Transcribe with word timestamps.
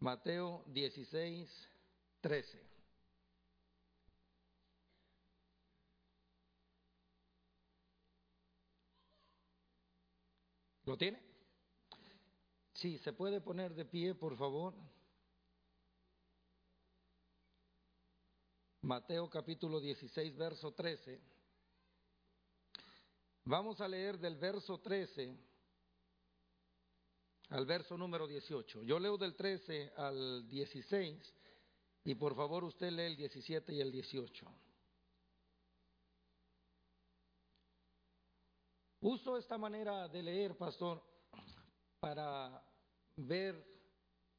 Mateo 0.00 0.62
16, 0.68 1.68
13. 2.20 2.62
¿Lo 10.84 10.96
tiene? 10.96 11.20
Sí, 12.72 12.96
se 12.98 13.12
puede 13.12 13.40
poner 13.40 13.74
de 13.74 13.84
pie, 13.84 14.14
por 14.14 14.36
favor. 14.36 14.72
Mateo 18.82 19.28
capítulo 19.28 19.80
16, 19.80 20.36
verso 20.36 20.72
13. 20.72 21.20
Vamos 23.44 23.80
a 23.80 23.88
leer 23.88 24.18
del 24.18 24.36
verso 24.36 24.78
13 24.78 25.47
al 27.50 27.64
verso 27.66 27.96
número 27.96 28.26
18. 28.26 28.82
Yo 28.82 28.98
leo 28.98 29.16
del 29.16 29.34
13 29.34 29.92
al 29.96 30.48
16 30.48 31.34
y 32.04 32.14
por 32.14 32.34
favor 32.34 32.64
usted 32.64 32.90
lee 32.90 33.02
el 33.02 33.16
17 33.16 33.72
y 33.74 33.80
el 33.80 33.92
18. 33.92 34.46
Uso 39.00 39.36
esta 39.36 39.56
manera 39.56 40.08
de 40.08 40.22
leer, 40.22 40.56
pastor, 40.56 41.02
para 42.00 42.62
ver, 43.16 43.64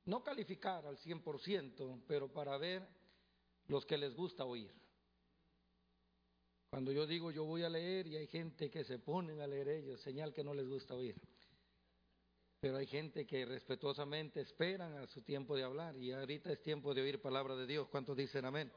no 0.06 0.22
calificar 0.22 0.86
al 0.86 0.98
100%, 0.98 2.04
pero 2.06 2.32
para 2.32 2.58
ver 2.58 2.86
los 3.68 3.86
que 3.86 3.98
les 3.98 4.14
gusta 4.14 4.44
oír. 4.46 4.74
Cuando 6.70 6.92
yo 6.92 7.08
digo 7.08 7.32
yo 7.32 7.46
voy 7.46 7.64
a 7.64 7.70
leer 7.70 8.08
y 8.08 8.18
hay 8.18 8.28
gente 8.28 8.70
que 8.70 8.84
se 8.84 9.00
ponen 9.00 9.42
a 9.42 9.48
leer 9.48 9.70
ellos, 9.70 10.02
señal 10.02 10.34
que 10.34 10.44
no 10.44 10.54
les 10.54 10.68
gusta 10.68 10.94
oír. 10.94 11.16
Pero 12.62 12.76
hay 12.76 12.88
gente 12.88 13.26
que 13.26 13.46
respetuosamente 13.46 14.42
esperan 14.42 14.98
a 14.98 15.08
su 15.08 15.22
tiempo 15.22 15.56
de 15.56 15.64
hablar 15.64 15.96
y 15.96 16.12
ahorita 16.12 16.52
es 16.52 16.62
tiempo 16.62 16.94
de 16.94 17.02
oír 17.02 17.22
palabra 17.22 17.56
de 17.56 17.66
Dios. 17.66 17.88
¿Cuántos 17.88 18.18
dicen 18.18 18.44
amén? 18.44 18.70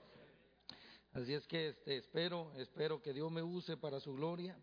Así 1.12 1.34
es 1.34 1.44
que 1.48 1.70
este, 1.70 1.96
espero, 1.96 2.52
espero 2.58 3.02
que 3.02 3.12
Dios 3.12 3.32
me 3.32 3.42
use 3.42 3.76
para 3.76 3.98
su 3.98 4.14
gloria. 4.14 4.56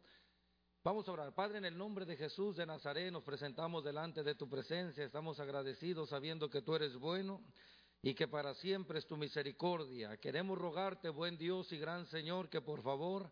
Vamos 0.85 1.05
a 1.09 1.11
orar. 1.11 1.35
Padre, 1.35 1.57
en 1.57 1.65
el 1.65 1.77
nombre 1.77 2.05
de 2.05 2.15
Jesús 2.15 2.55
de 2.55 2.65
Nazaret 2.65 3.11
nos 3.11 3.23
presentamos 3.23 3.83
delante 3.83 4.23
de 4.23 4.35
tu 4.35 4.47
presencia. 4.47 5.03
Estamos 5.03 5.37
agradecidos 5.41 6.09
sabiendo 6.09 6.49
que 6.49 6.61
tú 6.61 6.75
eres 6.75 6.95
bueno 6.95 7.41
y 8.01 8.13
que 8.13 8.29
para 8.29 8.53
siempre 8.55 8.99
es 8.99 9.05
tu 9.05 9.17
misericordia. 9.17 10.15
Queremos 10.15 10.57
rogarte, 10.57 11.09
buen 11.09 11.37
Dios 11.37 11.73
y 11.73 11.77
gran 11.77 12.05
Señor, 12.05 12.49
que 12.49 12.61
por 12.61 12.81
favor 12.81 13.29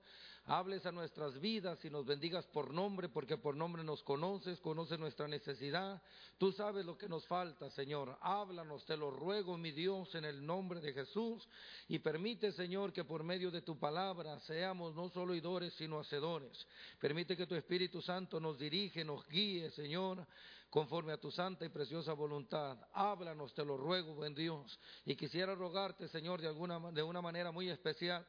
hables 0.48 0.86
a 0.86 0.94
nuestras 0.94 1.40
vidas 1.42 1.84
y 1.84 1.90
nos 1.90 2.06
bendigas 2.06 2.48
por 2.48 2.74
nombre, 2.74 3.10
porque 3.10 3.38
por 3.38 3.56
nombre 3.56 3.84
nos 3.84 4.02
conoces, 4.04 4.60
conoces 4.62 4.98
nuestra 4.98 5.28
necesidad. 5.28 6.02
Tú 6.38 6.54
sabes 6.54 6.86
lo 6.86 6.98
que 6.98 7.10
nos 7.10 7.28
falta, 7.28 7.70
Señor. 7.72 8.18
Háblanos, 8.22 8.86
te 8.86 8.96
lo 8.96 9.12
ruego, 9.12 9.58
mi 9.58 9.72
Dios, 9.72 10.16
en 10.16 10.24
el 10.24 10.46
nombre 10.46 10.80
de 10.80 10.94
Jesús. 10.94 11.46
Y 11.90 12.00
permite, 12.00 12.54
Señor, 12.54 12.94
que 12.94 13.04
por 13.04 13.24
medio 13.24 13.52
de 13.52 13.62
tu 13.62 13.78
palabra 13.78 14.40
seamos 14.42 14.96
no 14.96 15.10
solo 15.10 15.34
oidores, 15.34 15.74
sino 15.74 16.00
hacedores. 16.00 16.66
Permite 17.00 17.36
que 17.36 17.46
tu 17.46 17.56
Espíritu 17.56 18.02
Santo 18.02 18.40
nos 18.40 18.58
dirige, 18.58 19.04
nos 19.04 19.28
guíe, 19.28 19.70
Señor, 19.72 20.26
conforme 20.70 21.12
a 21.12 21.20
tu 21.20 21.30
santa 21.30 21.66
y 21.66 21.70
preciosa 21.70 22.14
voluntad. 22.14 22.78
Háblanos, 22.94 23.54
te 23.54 23.66
lo 23.66 23.76
ruego, 23.76 24.16
buen 24.16 24.34
Dios. 24.34 24.80
Y 25.06 25.18
quisiera 25.18 25.56
rogarte, 25.56 26.08
Señor, 26.08 26.40
de, 26.40 26.48
alguna, 26.48 26.80
de 26.92 27.04
una 27.04 27.22
manera 27.22 27.52
muy 27.52 27.70
especial 27.70 28.26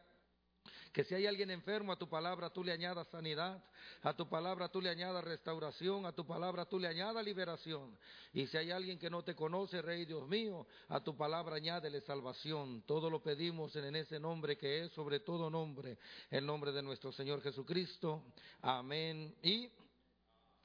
que 0.92 1.04
si 1.04 1.14
hay 1.14 1.26
alguien 1.26 1.50
enfermo, 1.50 1.92
a 1.92 1.98
tu 1.98 2.08
palabra 2.08 2.50
tú 2.50 2.64
le 2.64 2.72
añadas 2.72 3.08
sanidad, 3.08 3.62
a 4.02 4.14
tu 4.14 4.28
palabra 4.28 4.68
tú 4.68 4.80
le 4.80 4.90
añadas 4.90 5.24
restauración, 5.24 6.06
a 6.06 6.12
tu 6.12 6.26
palabra 6.26 6.64
tú 6.64 6.78
le 6.78 6.88
añadas 6.88 7.24
liberación. 7.24 7.96
Y 8.32 8.46
si 8.46 8.56
hay 8.56 8.70
alguien 8.70 8.98
que 8.98 9.10
no 9.10 9.22
te 9.22 9.34
conoce, 9.34 9.82
Rey 9.82 10.04
Dios 10.04 10.26
mío, 10.28 10.66
a 10.88 11.00
tu 11.00 11.16
palabra 11.16 11.56
añádele 11.56 12.00
salvación. 12.00 12.82
Todo 12.86 13.10
lo 13.10 13.22
pedimos 13.22 13.74
en 13.76 13.96
ese 13.96 14.18
nombre 14.18 14.56
que 14.56 14.84
es 14.84 14.92
sobre 14.92 15.20
todo 15.20 15.50
nombre, 15.50 15.98
el 16.30 16.44
nombre 16.44 16.72
de 16.72 16.82
nuestro 16.82 17.12
Señor 17.12 17.42
Jesucristo. 17.42 18.24
Amén 18.62 19.36
y 19.42 19.70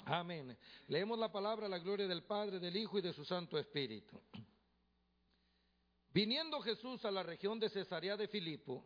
amén. 0.06 0.58
Leemos 0.88 1.20
la 1.20 1.32
palabra, 1.32 1.68
la 1.68 1.80
gloria 1.80 2.08
del 2.08 2.24
Padre, 2.24 2.60
del 2.60 2.76
Hijo 2.76 2.98
y 2.98 3.02
de 3.02 3.14
su 3.14 3.26
Santo 3.26 3.58
Espíritu. 3.58 4.22
Viniendo 6.14 6.62
Jesús 6.62 7.04
a 7.06 7.12
la 7.12 7.24
región 7.24 7.60
de 7.60 7.70
Cesarea 7.70 8.16
de 8.16 8.28
Filipo, 8.28 8.86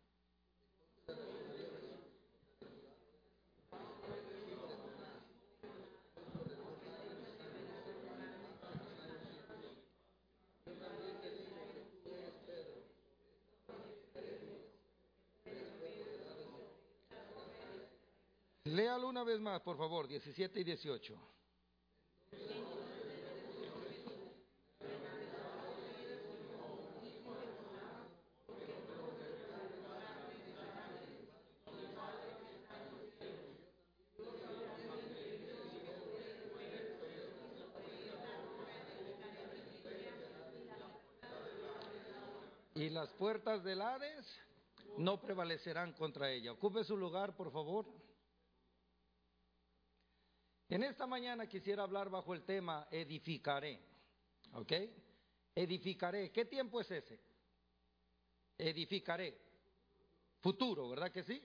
Léalo 18.71 19.09
una 19.09 19.25
vez 19.25 19.37
más, 19.41 19.59
por 19.59 19.77
favor, 19.77 20.07
17 20.07 20.61
y 20.61 20.63
18. 20.63 21.13
Y 42.75 42.89
las 42.89 43.11
puertas 43.11 43.65
del 43.65 43.81
Hades 43.81 44.39
no 44.97 45.19
prevalecerán 45.19 45.91
contra 45.91 46.31
ella. 46.31 46.53
Ocupe 46.53 46.85
su 46.85 46.95
lugar, 46.95 47.35
por 47.35 47.51
favor. 47.51 47.85
En 50.71 50.83
esta 50.83 51.05
mañana 51.05 51.47
quisiera 51.47 51.83
hablar 51.83 52.09
bajo 52.09 52.33
el 52.33 52.43
tema 52.43 52.87
edificaré. 52.89 53.77
¿Ok? 54.53 54.71
Edificaré. 55.53 56.31
¿Qué 56.31 56.45
tiempo 56.45 56.79
es 56.79 56.89
ese? 56.89 57.19
Edificaré. 58.57 59.37
Futuro, 60.39 60.87
¿verdad 60.87 61.11
que 61.11 61.23
sí? 61.23 61.43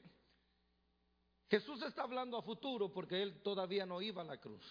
Jesús 1.50 1.82
está 1.82 2.04
hablando 2.04 2.38
a 2.38 2.42
futuro 2.42 2.92
porque 2.92 3.20
él 3.20 3.42
todavía 3.42 3.84
no 3.84 4.00
iba 4.00 4.22
a 4.22 4.26
la 4.26 4.38
cruz. 4.38 4.64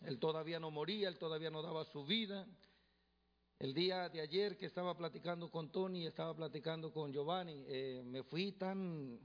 Él 0.00 0.18
todavía 0.18 0.58
no 0.58 0.72
moría, 0.72 1.06
él 1.06 1.16
todavía 1.16 1.52
no 1.52 1.62
daba 1.62 1.84
su 1.84 2.04
vida. 2.04 2.44
El 3.60 3.72
día 3.72 4.08
de 4.08 4.20
ayer 4.20 4.58
que 4.58 4.66
estaba 4.66 4.96
platicando 4.96 5.48
con 5.48 5.70
Tony, 5.70 6.06
estaba 6.06 6.34
platicando 6.34 6.92
con 6.92 7.12
Giovanni, 7.12 7.64
eh, 7.68 8.02
me 8.04 8.24
fui 8.24 8.50
tan 8.50 9.20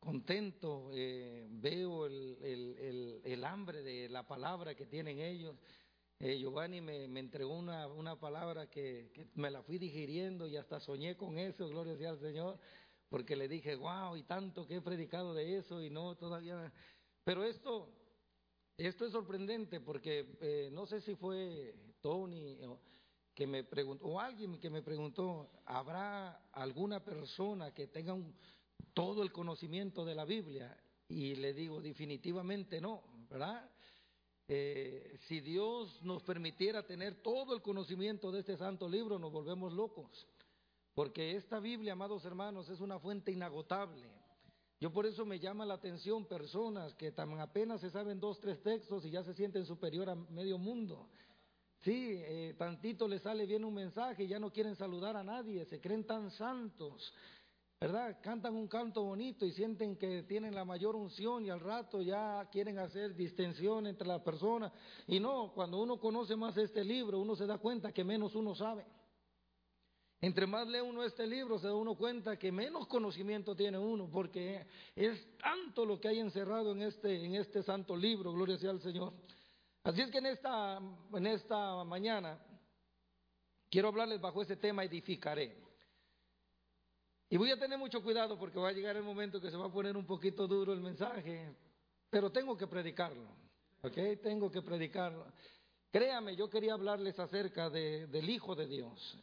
contento, 0.00 0.90
eh, 0.92 1.46
veo 1.50 2.06
el, 2.06 3.44
hambre 3.44 3.82
de 3.82 4.08
la 4.08 4.26
palabra 4.26 4.74
que 4.74 4.86
tienen 4.86 5.20
ellos. 5.20 5.54
Eh, 6.18 6.38
Giovanni 6.38 6.80
me, 6.80 7.04
entregó 7.04 7.56
una, 7.56 7.86
una 7.86 8.18
palabra 8.18 8.68
que, 8.68 9.28
me 9.34 9.50
la 9.50 9.62
fui 9.62 9.78
digiriendo 9.78 10.46
y 10.48 10.56
hasta 10.56 10.80
soñé 10.80 11.16
con 11.16 11.38
eso, 11.38 11.68
gloria 11.68 11.96
sea 11.96 12.10
al 12.10 12.18
Señor, 12.18 12.58
porque 13.08 13.36
le 13.36 13.48
dije, 13.48 13.76
wow, 13.76 14.16
y 14.16 14.22
tanto 14.24 14.66
que 14.66 14.76
he 14.76 14.80
predicado 14.80 15.34
de 15.34 15.58
eso 15.58 15.82
y 15.82 15.90
no 15.90 16.16
todavía. 16.16 16.72
Pero 17.24 17.44
esto, 17.44 17.92
esto 18.76 19.04
es 19.06 19.12
sorprendente 19.12 19.80
porque 19.80 20.36
eh, 20.40 20.70
no 20.72 20.86
sé 20.86 21.00
si 21.00 21.14
fue 21.14 21.74
Tony 22.00 22.58
que 23.34 23.46
me 23.46 23.64
preguntó, 23.64 24.06
o 24.06 24.20
alguien 24.20 24.58
que 24.58 24.70
me 24.70 24.82
preguntó, 24.82 25.50
¿habrá 25.64 26.50
alguna 26.52 27.02
persona 27.02 27.72
que 27.72 27.86
tenga 27.86 28.12
un, 28.12 28.34
todo 28.94 29.22
el 29.22 29.32
conocimiento 29.32 30.04
de 30.04 30.14
la 30.14 30.24
Biblia? 30.24 30.76
Y 31.08 31.34
le 31.34 31.52
digo, 31.52 31.80
definitivamente 31.80 32.80
no, 32.80 33.02
¿verdad? 33.28 33.68
Eh, 34.46 35.16
si 35.28 35.40
Dios 35.40 36.02
nos 36.02 36.22
permitiera 36.22 36.84
tener 36.84 37.22
todo 37.22 37.54
el 37.54 37.62
conocimiento 37.62 38.32
de 38.32 38.40
este 38.40 38.56
santo 38.56 38.88
libro, 38.88 39.18
nos 39.18 39.32
volvemos 39.32 39.72
locos. 39.72 40.26
Porque 40.94 41.36
esta 41.36 41.60
Biblia, 41.60 41.92
amados 41.92 42.24
hermanos, 42.24 42.68
es 42.68 42.80
una 42.80 42.98
fuente 42.98 43.30
inagotable. 43.30 44.08
Yo 44.80 44.90
por 44.90 45.06
eso 45.06 45.24
me 45.24 45.38
llama 45.38 45.66
la 45.66 45.74
atención 45.74 46.24
personas 46.24 46.94
que 46.94 47.12
tan 47.12 47.38
apenas 47.38 47.80
se 47.80 47.90
saben 47.90 48.18
dos, 48.18 48.40
tres 48.40 48.62
textos 48.62 49.04
y 49.04 49.10
ya 49.10 49.22
se 49.22 49.34
sienten 49.34 49.66
superior 49.66 50.08
a 50.08 50.14
medio 50.14 50.58
mundo. 50.58 51.08
Sí, 51.82 52.14
eh, 52.16 52.54
tantito 52.58 53.06
les 53.06 53.22
sale 53.22 53.46
bien 53.46 53.64
un 53.64 53.74
mensaje 53.74 54.24
y 54.24 54.28
ya 54.28 54.38
no 54.38 54.52
quieren 54.52 54.76
saludar 54.76 55.16
a 55.16 55.24
nadie, 55.24 55.64
se 55.66 55.80
creen 55.80 56.04
tan 56.04 56.30
santos 56.30 57.12
¿verdad? 57.80 58.18
Cantan 58.20 58.56
un 58.56 58.68
canto 58.68 59.02
bonito 59.02 59.46
y 59.46 59.52
sienten 59.52 59.96
que 59.96 60.22
tienen 60.24 60.54
la 60.54 60.66
mayor 60.66 60.94
unción 60.94 61.46
y 61.46 61.48
al 61.48 61.60
rato 61.60 62.02
ya 62.02 62.46
quieren 62.52 62.78
hacer 62.78 63.14
distensión 63.14 63.86
entre 63.86 64.06
las 64.06 64.20
personas. 64.20 64.70
Y 65.06 65.18
no, 65.18 65.50
cuando 65.54 65.80
uno 65.80 65.98
conoce 65.98 66.36
más 66.36 66.54
este 66.58 66.84
libro, 66.84 67.18
uno 67.18 67.34
se 67.34 67.46
da 67.46 67.56
cuenta 67.56 67.90
que 67.90 68.04
menos 68.04 68.34
uno 68.34 68.54
sabe. 68.54 68.84
Entre 70.20 70.46
más 70.46 70.68
lee 70.68 70.80
uno 70.80 71.02
este 71.02 71.26
libro, 71.26 71.58
se 71.58 71.68
da 71.68 71.74
uno 71.74 71.94
cuenta 71.94 72.38
que 72.38 72.52
menos 72.52 72.86
conocimiento 72.86 73.56
tiene 73.56 73.78
uno, 73.78 74.10
porque 74.12 74.66
es 74.94 75.38
tanto 75.38 75.86
lo 75.86 75.98
que 75.98 76.08
hay 76.08 76.18
encerrado 76.18 76.72
en 76.72 76.82
este, 76.82 77.24
en 77.24 77.36
este 77.36 77.62
santo 77.62 77.96
libro, 77.96 78.30
gloria 78.30 78.58
sea 78.58 78.72
al 78.72 78.82
Señor. 78.82 79.14
Así 79.84 80.02
es 80.02 80.10
que 80.10 80.18
en 80.18 80.26
esta, 80.26 80.78
en 81.14 81.26
esta 81.26 81.82
mañana 81.84 82.38
quiero 83.70 83.88
hablarles 83.88 84.20
bajo 84.20 84.42
ese 84.42 84.56
tema, 84.56 84.84
edificaré. 84.84 85.69
Y 87.30 87.36
voy 87.36 87.50
a 87.50 87.58
tener 87.58 87.78
mucho 87.78 88.02
cuidado 88.02 88.38
porque 88.38 88.58
va 88.58 88.68
a 88.68 88.72
llegar 88.72 88.96
el 88.96 89.04
momento 89.04 89.40
que 89.40 89.50
se 89.50 89.56
va 89.56 89.66
a 89.66 89.72
poner 89.72 89.96
un 89.96 90.04
poquito 90.04 90.46
duro 90.46 90.72
el 90.72 90.80
mensaje, 90.80 91.54
pero 92.10 92.30
tengo 92.30 92.56
que 92.56 92.66
predicarlo, 92.66 93.28
¿ok? 93.82 94.20
Tengo 94.22 94.50
que 94.50 94.60
predicarlo. 94.60 95.24
Créame, 95.92 96.36
yo 96.36 96.50
quería 96.50 96.74
hablarles 96.74 97.18
acerca 97.18 97.70
del 97.70 98.28
Hijo 98.28 98.54
de 98.54 98.66
Dios 98.66 99.16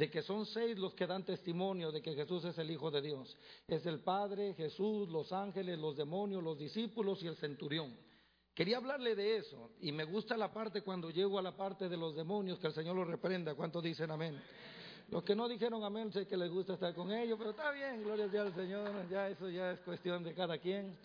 de 0.00 0.10
que 0.10 0.22
son 0.22 0.46
seis 0.46 0.78
los 0.78 0.94
que 0.94 1.06
dan 1.06 1.26
testimonio 1.26 1.92
de 1.92 2.00
que 2.00 2.14
Jesús 2.14 2.42
es 2.46 2.56
el 2.56 2.70
Hijo 2.70 2.90
de 2.90 3.02
Dios. 3.02 3.36
Es 3.68 3.84
el 3.84 4.00
Padre, 4.00 4.54
Jesús, 4.54 5.10
los 5.10 5.30
ángeles, 5.30 5.78
los 5.78 5.94
demonios, 5.94 6.42
los 6.42 6.58
discípulos 6.58 7.22
y 7.22 7.26
el 7.26 7.36
centurión. 7.36 7.94
Quería 8.54 8.78
hablarle 8.78 9.14
de 9.14 9.36
eso 9.36 9.72
y 9.78 9.92
me 9.92 10.04
gusta 10.04 10.38
la 10.38 10.54
parte 10.54 10.80
cuando 10.80 11.10
llego 11.10 11.38
a 11.38 11.42
la 11.42 11.54
parte 11.54 11.86
de 11.90 11.98
los 11.98 12.16
demonios, 12.16 12.58
que 12.58 12.68
el 12.68 12.72
Señor 12.72 12.96
los 12.96 13.08
reprenda. 13.08 13.54
¿Cuántos 13.54 13.82
dicen 13.82 14.10
amén? 14.10 14.40
Los 15.10 15.24
que 15.24 15.34
no 15.34 15.48
dijeron 15.48 15.82
amén, 15.82 16.12
sé 16.12 16.26
que 16.26 16.36
les 16.36 16.50
gusta 16.50 16.74
estar 16.74 16.94
con 16.94 17.10
ellos, 17.10 17.36
pero 17.36 17.50
está 17.50 17.72
bien, 17.72 18.04
gloria 18.04 18.26
al 18.42 18.54
Señor, 18.54 19.08
ya 19.10 19.28
eso 19.28 19.48
ya 19.50 19.72
es 19.72 19.80
cuestión 19.80 20.22
de 20.22 20.34
cada 20.34 20.56
quien. 20.58 20.96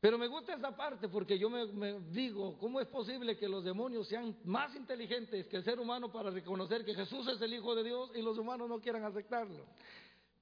Pero 0.00 0.18
me 0.18 0.26
gusta 0.26 0.54
esa 0.54 0.76
parte 0.76 1.08
porque 1.08 1.38
yo 1.38 1.48
me, 1.48 2.00
digo, 2.10 2.58
¿cómo 2.58 2.80
es 2.80 2.88
posible 2.88 3.38
que 3.38 3.48
los 3.48 3.64
demonios 3.64 4.08
sean 4.08 4.36
más 4.44 4.74
inteligentes 4.74 5.46
que 5.46 5.56
el 5.56 5.64
ser 5.64 5.78
humano 5.78 6.12
para 6.12 6.30
reconocer 6.30 6.84
que 6.84 6.94
Jesús 6.94 7.26
es 7.28 7.40
el 7.40 7.54
Hijo 7.54 7.74
de 7.74 7.84
Dios 7.84 8.10
y 8.14 8.20
los 8.20 8.36
humanos 8.36 8.68
no 8.68 8.80
quieran 8.80 9.04
aceptarlo? 9.04 9.64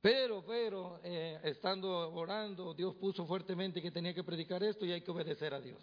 Pero, 0.01 0.43
pero, 0.45 0.99
eh, 1.05 1.39
estando 1.45 2.13
orando, 2.13 2.75
Dios 2.75 2.95
puso 2.97 3.25
fuertemente 3.27 3.81
que 3.81 3.93
tenía 3.93 4.15
que 4.15 4.25
predicar 4.25 4.65
esto 4.65 4.85
y 4.85 4.93
hay 4.93 5.03
que 5.03 5.11
obedecer 5.11 5.55
a 5.55 5.61
Dios. 5.61 5.81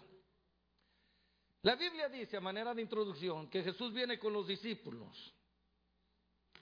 La 1.62 1.76
Biblia 1.76 2.08
dice, 2.08 2.36
a 2.36 2.40
manera 2.40 2.74
de 2.74 2.82
introducción, 2.82 3.48
que 3.48 3.62
Jesús 3.62 3.94
viene 3.94 4.18
con 4.18 4.32
los 4.32 4.46
discípulos. 4.46 5.34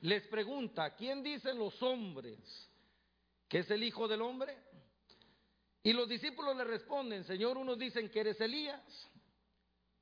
Les 0.03 0.27
pregunta, 0.29 0.95
¿quién 0.95 1.23
dicen 1.23 1.59
los 1.59 1.83
hombres 1.83 2.39
que 3.49 3.61
es 3.61 3.71
el 3.71 3.83
Hijo 3.83 4.07
del 4.07 4.23
Hombre? 4.23 4.57
Y 5.83 5.93
los 5.93 6.09
discípulos 6.09 6.57
le 6.57 6.65
responden, 6.65 7.25
Señor, 7.25 7.57
unos 7.57 7.79
dicen 7.79 8.11
que 8.11 8.21
eres 8.21 8.41
Elías. 8.41 9.09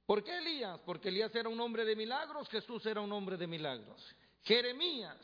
¿Por 0.04 0.22
qué 0.22 0.38
Elías? 0.38 0.78
Porque 0.84 1.08
Elías 1.08 1.34
era 1.34 1.48
un 1.48 1.60
hombre 1.60 1.84
de 1.84 1.96
milagros, 1.96 2.48
Jesús 2.48 2.84
era 2.87 3.00
un 3.00 3.12
hombre 3.12 3.37
de 3.37 3.46
milagros. 3.46 4.14
Jeremías, 4.43 5.16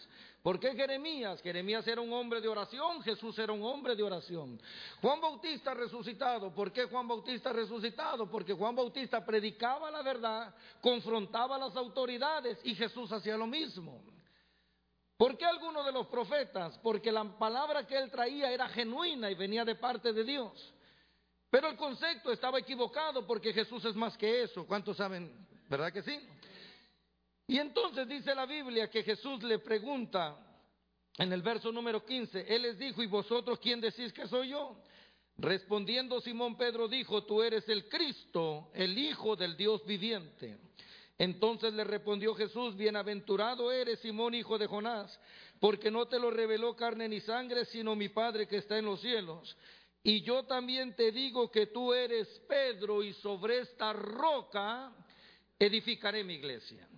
¿por 0.42 0.58
qué 0.58 0.74
Jeremías? 0.74 1.40
Jeremías 1.42 1.86
era 1.86 2.00
un 2.00 2.12
hombre 2.12 2.40
de 2.40 2.48
oración, 2.48 3.00
Jesús 3.02 3.38
era 3.38 3.52
un 3.52 3.62
hombre 3.62 3.94
de 3.94 4.02
oración. 4.02 4.60
Juan 5.00 5.20
Bautista 5.20 5.74
resucitado, 5.74 6.52
¿por 6.52 6.72
qué 6.72 6.84
Juan 6.84 7.06
Bautista 7.06 7.52
resucitado? 7.52 8.28
Porque 8.28 8.52
Juan 8.52 8.74
Bautista 8.74 9.24
predicaba 9.24 9.92
la 9.92 10.02
verdad, 10.02 10.52
confrontaba 10.80 11.54
a 11.54 11.60
las 11.60 11.76
autoridades 11.76 12.58
y 12.64 12.74
Jesús 12.74 13.12
hacía 13.12 13.36
lo 13.36 13.46
mismo. 13.46 14.02
¿Por 15.22 15.38
qué 15.38 15.44
algunos 15.44 15.86
de 15.86 15.92
los 15.92 16.08
profetas? 16.08 16.76
Porque 16.78 17.12
la 17.12 17.22
palabra 17.38 17.86
que 17.86 17.96
él 17.96 18.10
traía 18.10 18.50
era 18.50 18.68
genuina 18.68 19.30
y 19.30 19.36
venía 19.36 19.64
de 19.64 19.76
parte 19.76 20.12
de 20.12 20.24
Dios. 20.24 20.74
Pero 21.48 21.68
el 21.68 21.76
concepto 21.76 22.32
estaba 22.32 22.58
equivocado 22.58 23.24
porque 23.24 23.52
Jesús 23.52 23.84
es 23.84 23.94
más 23.94 24.18
que 24.18 24.42
eso. 24.42 24.66
¿Cuántos 24.66 24.96
saben? 24.96 25.46
¿Verdad 25.68 25.92
que 25.92 26.02
sí? 26.02 26.18
Y 27.46 27.56
entonces 27.56 28.08
dice 28.08 28.34
la 28.34 28.46
Biblia 28.46 28.90
que 28.90 29.04
Jesús 29.04 29.44
le 29.44 29.60
pregunta 29.60 30.36
en 31.16 31.32
el 31.32 31.40
verso 31.40 31.70
número 31.70 32.04
15, 32.04 32.52
Él 32.52 32.62
les 32.62 32.76
dijo, 32.76 33.00
¿y 33.00 33.06
vosotros 33.06 33.60
quién 33.60 33.80
decís 33.80 34.12
que 34.12 34.26
soy 34.26 34.48
yo? 34.48 34.76
Respondiendo 35.38 36.20
Simón 36.20 36.56
Pedro 36.56 36.88
dijo, 36.88 37.22
tú 37.22 37.44
eres 37.44 37.68
el 37.68 37.88
Cristo, 37.88 38.72
el 38.74 38.98
Hijo 38.98 39.36
del 39.36 39.56
Dios 39.56 39.86
viviente. 39.86 40.58
Entonces 41.18 41.72
le 41.72 41.84
respondió 41.84 42.34
Jesús, 42.34 42.76
bienaventurado 42.76 43.70
eres 43.70 44.00
Simón, 44.00 44.34
hijo 44.34 44.58
de 44.58 44.66
Jonás, 44.66 45.18
porque 45.60 45.90
no 45.90 46.06
te 46.06 46.18
lo 46.18 46.30
reveló 46.30 46.74
carne 46.74 47.08
ni 47.08 47.20
sangre, 47.20 47.64
sino 47.66 47.94
mi 47.94 48.08
Padre 48.08 48.48
que 48.48 48.56
está 48.56 48.78
en 48.78 48.86
los 48.86 49.00
cielos. 49.00 49.56
Y 50.02 50.22
yo 50.22 50.44
también 50.44 50.96
te 50.96 51.12
digo 51.12 51.50
que 51.50 51.66
tú 51.66 51.92
eres 51.92 52.26
Pedro 52.48 53.02
y 53.02 53.12
sobre 53.14 53.60
esta 53.60 53.92
roca 53.92 54.92
edificaré 55.58 56.24
mi 56.24 56.34
iglesia. 56.34 56.88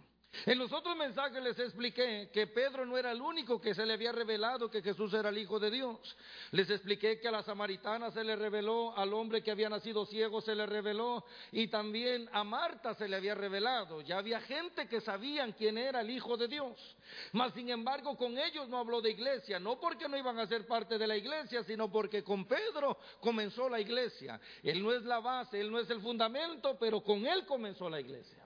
En 0.46 0.58
los 0.58 0.72
otros 0.72 0.96
mensajes 0.96 1.42
les 1.42 1.58
expliqué 1.58 2.28
que 2.32 2.46
Pedro 2.46 2.84
no 2.84 2.98
era 2.98 3.12
el 3.12 3.20
único 3.20 3.60
que 3.60 3.74
se 3.74 3.86
le 3.86 3.94
había 3.94 4.12
revelado 4.12 4.70
que 4.70 4.82
Jesús 4.82 5.12
era 5.14 5.28
el 5.28 5.38
Hijo 5.38 5.58
de 5.58 5.70
Dios. 5.70 6.16
Les 6.50 6.68
expliqué 6.68 7.18
que 7.20 7.28
a 7.28 7.30
la 7.30 7.42
samaritana 7.42 8.10
se 8.10 8.24
le 8.24 8.36
reveló, 8.36 8.96
al 8.96 9.12
hombre 9.14 9.42
que 9.42 9.50
había 9.50 9.68
nacido 9.68 10.04
ciego 10.06 10.40
se 10.40 10.54
le 10.54 10.66
reveló 10.66 11.24
y 11.52 11.68
también 11.68 12.28
a 12.32 12.44
Marta 12.44 12.94
se 12.94 13.08
le 13.08 13.16
había 13.16 13.34
revelado. 13.34 14.00
Ya 14.00 14.18
había 14.18 14.40
gente 14.40 14.88
que 14.88 15.00
sabían 15.00 15.52
quién 15.52 15.78
era 15.78 16.00
el 16.00 16.10
Hijo 16.10 16.36
de 16.36 16.48
Dios. 16.48 16.96
Mas 17.32 17.54
sin 17.54 17.70
embargo 17.70 18.16
con 18.16 18.36
ellos 18.36 18.68
no 18.68 18.78
habló 18.78 19.00
de 19.00 19.10
iglesia, 19.10 19.58
no 19.58 19.78
porque 19.80 20.08
no 20.08 20.16
iban 20.16 20.38
a 20.38 20.46
ser 20.46 20.66
parte 20.66 20.98
de 20.98 21.06
la 21.06 21.16
iglesia, 21.16 21.62
sino 21.64 21.90
porque 21.90 22.22
con 22.22 22.46
Pedro 22.46 22.98
comenzó 23.20 23.68
la 23.68 23.80
iglesia. 23.80 24.40
Él 24.62 24.82
no 24.82 24.92
es 24.92 25.02
la 25.04 25.20
base, 25.20 25.60
él 25.60 25.70
no 25.70 25.78
es 25.78 25.88
el 25.90 26.00
fundamento, 26.00 26.76
pero 26.78 27.02
con 27.02 27.24
él 27.26 27.46
comenzó 27.46 27.88
la 27.88 28.00
iglesia. 28.00 28.43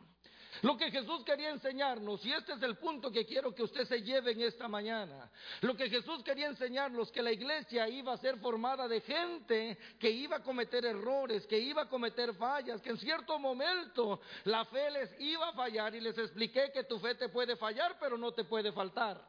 Lo 0.63 0.77
que 0.77 0.91
Jesús 0.91 1.25
quería 1.25 1.51
enseñarnos, 1.51 2.25
y 2.25 2.33
este 2.33 2.55
es 2.55 2.63
el 2.63 2.77
punto 2.77 3.11
que 3.11 3.25
quiero 3.25 3.55
que 3.55 3.63
usted 3.63 3.87
se 3.87 4.03
lleve 4.03 4.33
en 4.33 4.43
esta 4.43 4.67
mañana, 4.67 5.31
lo 5.61 5.77
que 5.77 5.89
Jesús 5.89 6.23
quería 6.25 6.49
enseñarnos, 6.49 7.13
que 7.13 7.23
la 7.23 7.33
iglesia 7.33 7.89
iba 7.89 8.13
a 8.13 8.19
ser 8.19 8.39
formada 8.39 8.89
de 8.89 9.01
gente 9.01 9.79
que 9.99 10.11
iba 10.11 10.37
a 10.37 10.43
cometer 10.43 10.85
errores, 10.85 11.47
que 11.47 11.59
iba 11.59 11.83
a 11.83 11.89
cometer 11.89 12.35
fallas, 12.35 12.81
que 12.81 12.91
en 12.91 12.99
cierto 12.99 13.39
momento 13.39 14.21
la 14.45 14.65
fe 14.65 14.91
les 14.91 15.21
iba 15.21 15.49
a 15.49 15.53
fallar 15.53 15.95
y 15.95 16.01
les 16.01 16.19
expliqué 16.19 16.71
que 16.73 16.85
tu 16.85 16.99
fe 16.99 17.15
te 17.15 17.29
puede 17.29 17.57
fallar, 17.57 17.97
pero 18.01 18.19
no 18.19 18.33
te 18.33 18.45
puede 18.45 18.73
faltar. 18.73 19.21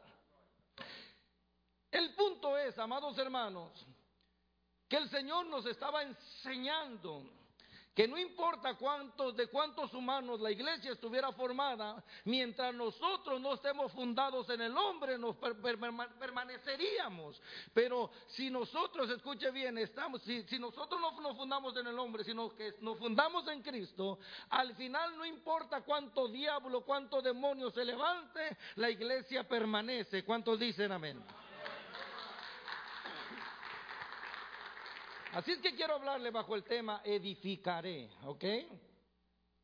El 1.90 2.14
punto 2.14 2.56
es, 2.56 2.78
amados 2.78 3.18
hermanos, 3.18 3.86
que 4.88 4.96
el 4.96 5.08
Señor 5.08 5.46
nos 5.46 5.66
estaba 5.66 6.02
enseñando 6.02 7.39
que 7.94 8.06
no 8.06 8.18
importa 8.18 8.74
cuántos, 8.74 9.36
de 9.36 9.48
cuántos 9.48 9.92
humanos 9.94 10.40
la 10.40 10.50
iglesia 10.50 10.92
estuviera 10.92 11.32
formada, 11.32 12.02
mientras 12.24 12.74
nosotros 12.74 13.40
no 13.40 13.54
estemos 13.54 13.92
fundados 13.92 14.48
en 14.50 14.60
el 14.60 14.76
hombre, 14.76 15.18
nos 15.18 15.36
permaneceríamos. 15.36 17.40
Pero 17.74 18.10
si 18.28 18.50
nosotros, 18.50 19.10
escuche 19.10 19.50
bien, 19.50 19.78
estamos, 19.78 20.22
si, 20.22 20.42
si 20.44 20.58
nosotros 20.58 21.00
no 21.00 21.20
nos 21.20 21.36
fundamos 21.36 21.76
en 21.76 21.88
el 21.88 21.98
hombre, 21.98 22.24
sino 22.24 22.54
que 22.54 22.74
nos 22.80 22.98
fundamos 22.98 23.46
en 23.48 23.62
Cristo, 23.62 24.18
al 24.50 24.74
final 24.76 25.16
no 25.16 25.26
importa 25.26 25.82
cuánto 25.82 26.28
diablo, 26.28 26.82
cuánto 26.82 27.20
demonio 27.20 27.70
se 27.70 27.84
levante, 27.84 28.56
la 28.76 28.90
iglesia 28.90 29.46
permanece. 29.46 30.24
¿Cuántos 30.24 30.58
dicen 30.58 30.92
amén? 30.92 31.22
Así 35.32 35.52
es 35.52 35.58
que 35.58 35.76
quiero 35.76 35.94
hablarle 35.94 36.30
bajo 36.30 36.56
el 36.56 36.64
tema 36.64 37.02
edificaré, 37.04 38.10
¿ok? 38.24 38.44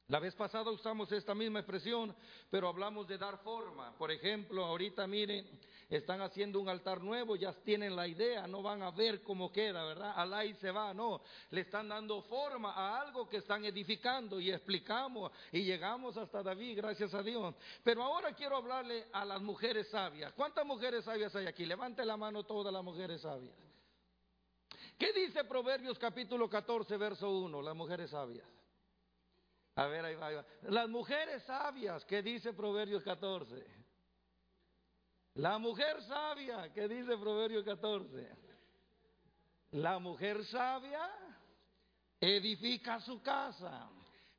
La 0.08 0.20
vez 0.20 0.32
pasada 0.37 0.70
usamos 0.70 1.11
esta 1.11 1.35
misma 1.35 1.58
expresión, 1.58 2.14
pero 2.49 2.68
hablamos 2.68 3.08
de 3.08 3.18
dar 3.18 3.38
forma. 3.38 3.92
Por 3.99 4.12
ejemplo, 4.12 4.64
ahorita 4.64 5.04
miren, 5.08 5.44
están 5.90 6.20
haciendo 6.20 6.61
un 6.61 6.68
altar 6.68 7.02
nuevo, 7.02 7.35
ya 7.35 7.52
tienen 7.52 7.96
la 7.96 8.06
idea, 8.06 8.46
no 8.46 8.62
van 8.62 8.85
a 8.85 8.92
ver 8.92 9.25
cómo 9.25 9.50
queda, 9.50 9.85
¿verdad? 9.85 10.12
Alá 10.14 10.44
y 10.44 10.54
se 10.54 10.70
va, 10.70 10.94
no. 10.94 11.20
Le 11.50 11.62
están 11.62 11.88
dando 11.88 12.23
forma 12.23 12.73
a 12.73 13.00
algo 13.00 13.28
que 13.28 13.38
están 13.38 13.64
edificando 13.64 14.38
y 14.38 14.52
explicamos 14.52 15.32
y 15.50 15.64
llegamos 15.64 16.16
hasta 16.16 16.44
David, 16.44 16.76
gracias 16.76 17.12
a 17.12 17.25
Dios. 17.25 17.56
Pero 17.82 18.04
ahora 18.04 18.32
quiero 18.35 18.56
hablarle 18.56 19.06
a 19.12 19.25
las 19.25 19.42
mujeres 19.42 19.88
sabias. 19.88 20.32
¿Cuántas 20.35 20.64
mujeres 20.64 21.04
sabias 21.04 21.35
hay 21.35 21.46
aquí? 21.46 21.66
Levante 21.66 22.04
la 22.04 22.16
mano 22.16 22.44
todas 22.44 22.73
las 22.73 22.85
mujeres 22.85 23.23
sabias. 23.23 23.65
¿Qué 24.99 25.12
dice 25.12 25.45
Proverbios 25.45 25.99
capítulo 25.99 26.49
14, 26.49 26.97
verso 26.97 27.31
1? 27.31 27.62
Las 27.62 27.76
mujeres 27.76 28.11
sabias. 28.11 28.49
A 29.75 29.87
ver, 29.87 30.05
ahí 30.07 30.15
va, 30.15 30.26
ahí 30.29 30.37
va. 30.37 30.47
Las 30.62 30.88
mujeres 30.88 31.43
sabias, 31.43 32.05
¿qué 32.07 32.23
dice 32.23 32.55
Proverbios 32.55 33.03
14? 33.03 33.62
La 35.35 35.59
mujer 35.59 36.03
sabia, 36.05 36.73
¿qué 36.73 36.88
dice 36.88 37.19
Proverbios 37.19 37.62
14? 37.62 38.26
La 39.73 39.99
mujer 39.99 40.43
sabia 40.47 41.11
edifica 42.19 42.99
su 43.00 43.21
casa, 43.21 43.91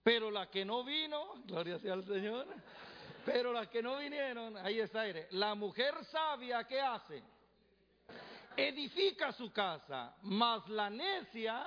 pero 0.01 0.31
la 0.31 0.49
que 0.49 0.65
no 0.65 0.83
vino, 0.83 1.43
gloria 1.45 1.77
sea 1.77 1.93
al 1.93 2.03
Señor, 2.03 2.47
pero 3.23 3.53
las 3.53 3.67
que 3.67 3.83
no 3.83 3.97
vinieron, 3.99 4.57
ahí 4.57 4.79
está 4.79 5.01
aire. 5.01 5.27
La 5.31 5.53
mujer 5.53 5.93
sabia, 6.05 6.63
¿qué 6.63 6.81
hace? 6.81 7.21
Edifica 8.57 9.31
su 9.31 9.51
casa, 9.51 10.17
mas 10.23 10.67
la 10.69 10.89
necia 10.89 11.65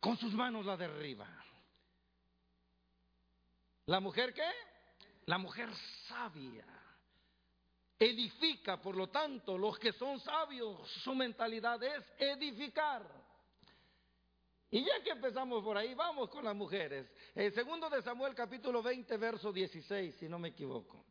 con 0.00 0.16
sus 0.16 0.32
manos 0.34 0.66
la 0.66 0.76
derriba. 0.76 1.28
¿La 3.86 4.00
mujer 4.00 4.34
qué? 4.34 4.50
La 5.26 5.38
mujer 5.38 5.70
sabia. 6.08 6.66
Edifica, 7.98 8.80
por 8.80 8.96
lo 8.96 9.08
tanto, 9.08 9.56
los 9.56 9.78
que 9.78 9.92
son 9.92 10.20
sabios, 10.20 10.88
su 11.02 11.14
mentalidad 11.14 11.82
es 11.82 12.04
edificar. 12.18 13.02
Y 14.70 14.84
ya 14.84 15.02
que 15.02 15.10
empezamos 15.10 15.64
por 15.64 15.76
ahí, 15.76 15.94
vamos 15.94 16.28
con 16.28 16.44
las 16.44 16.54
mujeres. 16.54 17.10
El 17.34 17.52
segundo 17.54 17.88
de 17.88 18.02
Samuel 18.02 18.34
capítulo 18.34 18.82
20, 18.82 19.16
verso 19.16 19.52
16, 19.52 20.16
si 20.16 20.28
no 20.28 20.38
me 20.38 20.48
equivoco. 20.48 21.04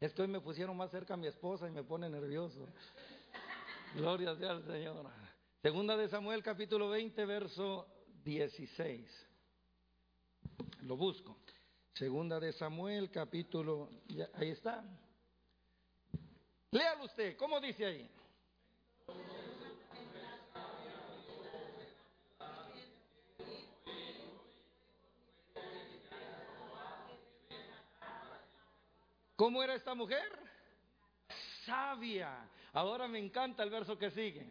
Es 0.00 0.12
que 0.12 0.22
hoy 0.22 0.28
me 0.28 0.40
pusieron 0.40 0.76
más 0.76 0.90
cerca 0.90 1.14
a 1.14 1.16
mi 1.16 1.28
esposa 1.28 1.68
y 1.68 1.70
me 1.70 1.84
pone 1.84 2.10
nervioso. 2.10 2.68
Gloria 3.94 4.34
sea 4.34 4.50
al 4.50 4.64
Señor. 4.64 5.08
Segunda 5.62 5.96
de 5.96 6.08
Samuel 6.08 6.42
capítulo 6.42 6.88
20, 6.88 7.24
verso 7.26 7.86
16. 8.24 9.28
Lo 10.82 10.96
busco. 10.96 11.38
Segunda 11.92 12.40
de 12.40 12.52
Samuel 12.52 13.08
capítulo, 13.12 13.88
ahí 14.34 14.50
está. 14.50 14.82
Léalo 16.72 17.04
usted, 17.04 17.36
¿cómo 17.36 17.60
dice 17.60 17.86
ahí? 17.86 18.10
¿Cómo 29.36 29.62
era 29.62 29.74
esta 29.76 29.94
mujer? 29.94 30.36
Sabia. 31.64 32.50
Ahora 32.74 33.06
me 33.06 33.20
encanta 33.20 33.62
el 33.62 33.70
verso 33.70 33.96
que 33.96 34.10
sigue. 34.10 34.50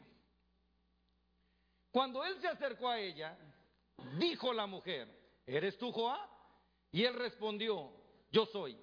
Cuando 1.91 2.23
él 2.23 2.39
se 2.39 2.47
acercó 2.47 2.89
a 2.89 2.99
ella, 2.99 3.37
dijo 4.17 4.53
la 4.53 4.65
mujer, 4.65 5.07
¿eres 5.45 5.77
tú 5.77 5.91
Joá? 5.91 6.29
Y 6.91 7.03
él 7.03 7.13
respondió, 7.15 7.91
yo 8.31 8.45
soy. 8.45 8.77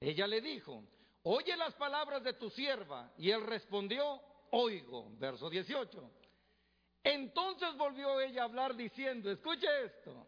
Ella 0.00 0.26
le 0.28 0.40
dijo, 0.40 0.84
oye 1.24 1.56
las 1.56 1.74
palabras 1.74 2.22
de 2.22 2.34
tu 2.34 2.48
sierva. 2.48 3.12
Y 3.18 3.30
él 3.30 3.42
respondió, 3.42 4.20
oigo. 4.52 5.08
Verso 5.18 5.50
18. 5.50 6.10
Entonces 7.02 7.76
volvió 7.76 8.20
ella 8.20 8.42
a 8.42 8.44
hablar 8.44 8.76
diciendo, 8.76 9.30
escuche 9.30 9.66
esto, 9.84 10.26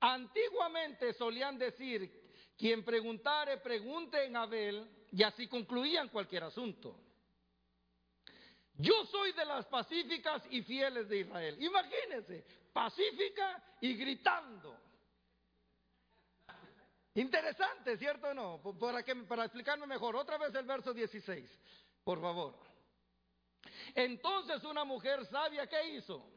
antiguamente 0.00 1.12
solían 1.14 1.58
decir, 1.58 2.32
quien 2.58 2.84
preguntare, 2.84 3.58
pregunte 3.58 4.24
en 4.24 4.36
Abel, 4.36 4.86
y 5.12 5.22
así 5.22 5.48
concluían 5.48 6.08
cualquier 6.08 6.44
asunto. 6.44 7.03
Yo 8.76 9.04
soy 9.06 9.32
de 9.32 9.44
las 9.44 9.66
pacíficas 9.66 10.42
y 10.50 10.62
fieles 10.62 11.08
de 11.08 11.18
Israel. 11.18 11.56
Imagínense, 11.62 12.44
pacífica 12.72 13.62
y 13.80 13.94
gritando. 13.94 14.76
Interesante, 17.14 17.96
¿cierto 17.96 18.28
o 18.28 18.34
no? 18.34 18.76
Para, 18.78 19.04
que, 19.04 19.14
para 19.14 19.44
explicarme 19.44 19.86
mejor, 19.86 20.16
otra 20.16 20.36
vez 20.36 20.52
el 20.56 20.64
verso 20.64 20.92
16, 20.92 21.48
por 22.02 22.20
favor. 22.20 22.58
Entonces 23.94 24.64
una 24.64 24.84
mujer 24.84 25.24
sabia, 25.26 25.68
¿qué 25.68 25.90
hizo? 25.90 26.28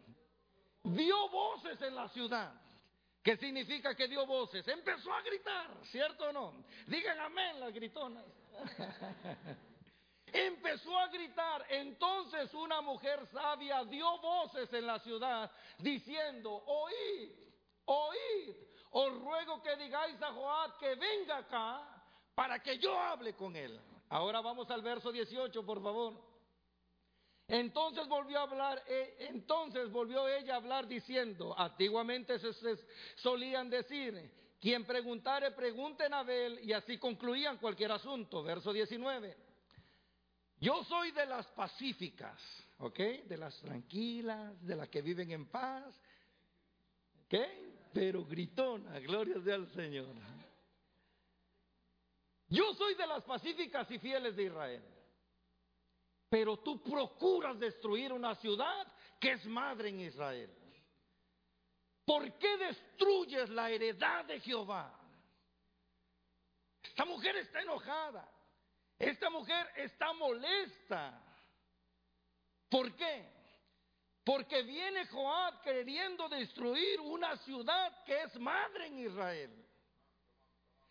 Dio 0.83 1.29
voces 1.29 1.81
en 1.81 1.95
la 1.95 2.07
ciudad. 2.09 2.53
¿Qué 3.23 3.35
significa 3.37 3.95
que 3.95 4.07
dio 4.07 4.25
voces? 4.27 4.65
Empezó 4.67 5.11
a 5.11 5.21
gritar, 5.21 5.69
¿cierto 5.85 6.29
o 6.29 6.31
no? 6.31 6.65
Digan 6.85 7.19
amén 7.19 7.59
las 7.59 7.73
gritonas. 7.73 8.25
Empezó 10.31 10.97
a 10.97 11.07
gritar. 11.07 11.65
Entonces 11.69 12.53
una 12.53 12.81
mujer 12.81 13.25
sabia 13.27 13.83
dio 13.85 14.17
voces 14.19 14.71
en 14.73 14.85
la 14.85 14.99
ciudad 14.99 15.51
diciendo, 15.79 16.63
oíd, 16.65 17.31
oíd, 17.85 18.55
os 18.91 19.13
ruego 19.19 19.61
que 19.61 19.75
digáis 19.77 20.21
a 20.21 20.31
Joab 20.31 20.77
que 20.79 20.95
venga 20.95 21.37
acá 21.37 22.03
para 22.35 22.61
que 22.61 22.77
yo 22.77 22.97
hable 22.99 23.35
con 23.35 23.55
él. 23.55 23.79
Ahora 24.09 24.41
vamos 24.41 24.69
al 24.69 24.81
verso 24.81 25.11
18, 25.11 25.65
por 25.65 25.81
favor. 25.81 26.13
Entonces 27.47 28.07
volvió 28.07 28.39
a 28.39 28.43
hablar, 28.43 28.83
eh, 28.87 29.27
entonces 29.29 29.89
volvió 29.89 30.27
ella 30.27 30.55
a 30.55 30.57
hablar 30.57 30.85
diciendo, 30.85 31.55
antiguamente 31.57 32.37
se, 32.39 32.53
solían 33.15 33.69
decir, 33.69 34.29
quien 34.59 34.85
preguntare, 34.85 35.51
pregunten 35.51 36.13
a 36.13 36.19
Abel, 36.19 36.59
y 36.61 36.73
así 36.73 36.97
concluían 36.97 37.57
cualquier 37.57 37.93
asunto. 37.93 38.43
Verso 38.43 38.73
19. 38.73 39.37
Yo 40.59 40.83
soy 40.85 41.11
de 41.11 41.25
las 41.25 41.45
pacíficas, 41.47 42.41
¿ok? 42.79 42.97
De 43.25 43.37
las 43.37 43.55
tranquilas, 43.61 44.65
de 44.65 44.75
las 44.75 44.89
que 44.89 45.01
viven 45.01 45.31
en 45.31 45.45
paz, 45.45 45.85
¿ok? 47.25 47.35
Pero 47.93 48.25
gritona, 48.25 48.99
gloria 48.99 49.39
sea 49.41 49.55
al 49.55 49.67
Señor. 49.73 50.15
Yo 52.49 52.73
soy 52.73 52.95
de 52.95 53.05
las 53.05 53.23
pacíficas 53.23 53.89
y 53.91 53.99
fieles 53.99 54.35
de 54.35 54.43
Israel. 54.43 54.83
Pero 56.29 56.57
tú 56.57 56.81
procuras 56.81 57.59
destruir 57.59 58.11
una 58.11 58.35
ciudad 58.35 58.87
que 59.19 59.33
es 59.33 59.45
madre 59.45 59.89
en 59.89 60.01
Israel. 60.01 60.51
¿Por 62.05 62.31
qué 62.37 62.57
destruyes 62.57 63.49
la 63.49 63.69
heredad 63.69 64.25
de 64.25 64.39
Jehová? 64.39 64.97
Esta 66.81 67.05
mujer 67.05 67.35
está 67.37 67.61
enojada. 67.61 68.27
Esta 68.99 69.29
mujer 69.29 69.67
está 69.75 70.11
molesta. 70.13 71.21
¿Por 72.69 72.95
qué? 72.95 73.37
Porque 74.23 74.61
viene 74.63 75.05
Joab 75.07 75.61
queriendo 75.61 76.27
destruir 76.27 76.99
una 76.99 77.37
ciudad 77.37 78.03
que 78.03 78.23
es 78.23 78.39
madre 78.39 78.87
en 78.87 78.99
Israel. 78.99 79.67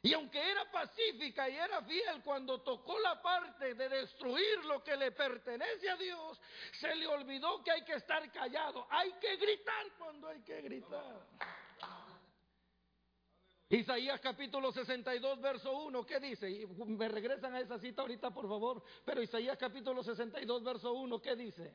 Y 0.03 0.15
aunque 0.15 0.39
era 0.39 0.71
pacífica 0.71 1.49
y 1.49 1.57
era 1.57 1.83
fiel, 1.83 2.23
cuando 2.23 2.63
tocó 2.63 2.97
la 3.01 3.21
parte 3.21 3.75
de 3.75 3.89
destruir 3.89 4.65
lo 4.65 4.83
que 4.85 4.97
le 4.97 5.11
pertenece 5.11 5.91
a 5.91 5.97
Dios, 5.97 6.41
se 6.79 6.95
le 6.95 7.09
olvidó 7.09 7.63
que 7.65 7.73
hay 7.73 7.83
que 7.83 7.95
estar 7.95 8.31
callado. 8.31 8.87
Hay 8.89 9.13
que 9.15 9.37
gritar 9.37 9.85
cuando 9.99 10.29
hay 10.29 10.41
que 10.43 10.63
gritar. 10.63 11.27
Isaías 13.69 14.21
capítulo 14.21 14.71
62, 14.71 15.41
verso 15.41 15.77
1, 15.77 16.07
¿qué 16.07 16.21
dice? 16.21 16.67
me 16.87 17.09
regresan 17.09 17.53
a 17.55 17.61
esa 17.61 17.79
cita 17.79 18.03
ahorita, 18.03 18.31
por 18.31 18.49
favor. 18.49 18.83
Pero 19.05 19.21
Isaías 19.23 19.59
capítulo 19.59 20.05
62, 20.05 20.63
verso 20.63 20.93
1, 20.93 21.21
¿qué 21.21 21.35
dice? 21.35 21.75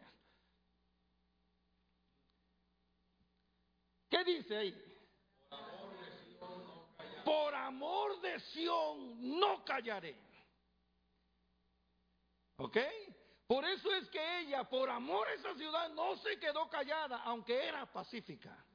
¿Qué 4.10 4.24
dice 4.24 4.58
ahí? 4.58 4.88
por 7.24 7.54
amor 7.54 8.20
de 8.22 8.40
Sión 8.40 9.40
no 9.40 9.64
callaré. 9.64 10.16
¿Ok? 12.58 12.78
Por 13.48 13.66
eso 13.66 13.94
es 13.96 14.10
que 14.10 14.40
ella, 14.40 14.64
por 14.64 14.90
amor 14.90 15.28
a 15.28 15.34
esa 15.34 15.54
ciudad, 15.56 15.90
no 15.90 16.16
se 16.18 16.40
quedó 16.40 16.70
callada, 16.70 17.22
aunque 17.24 17.68
era 17.68 17.86
pacífica. 17.92 18.66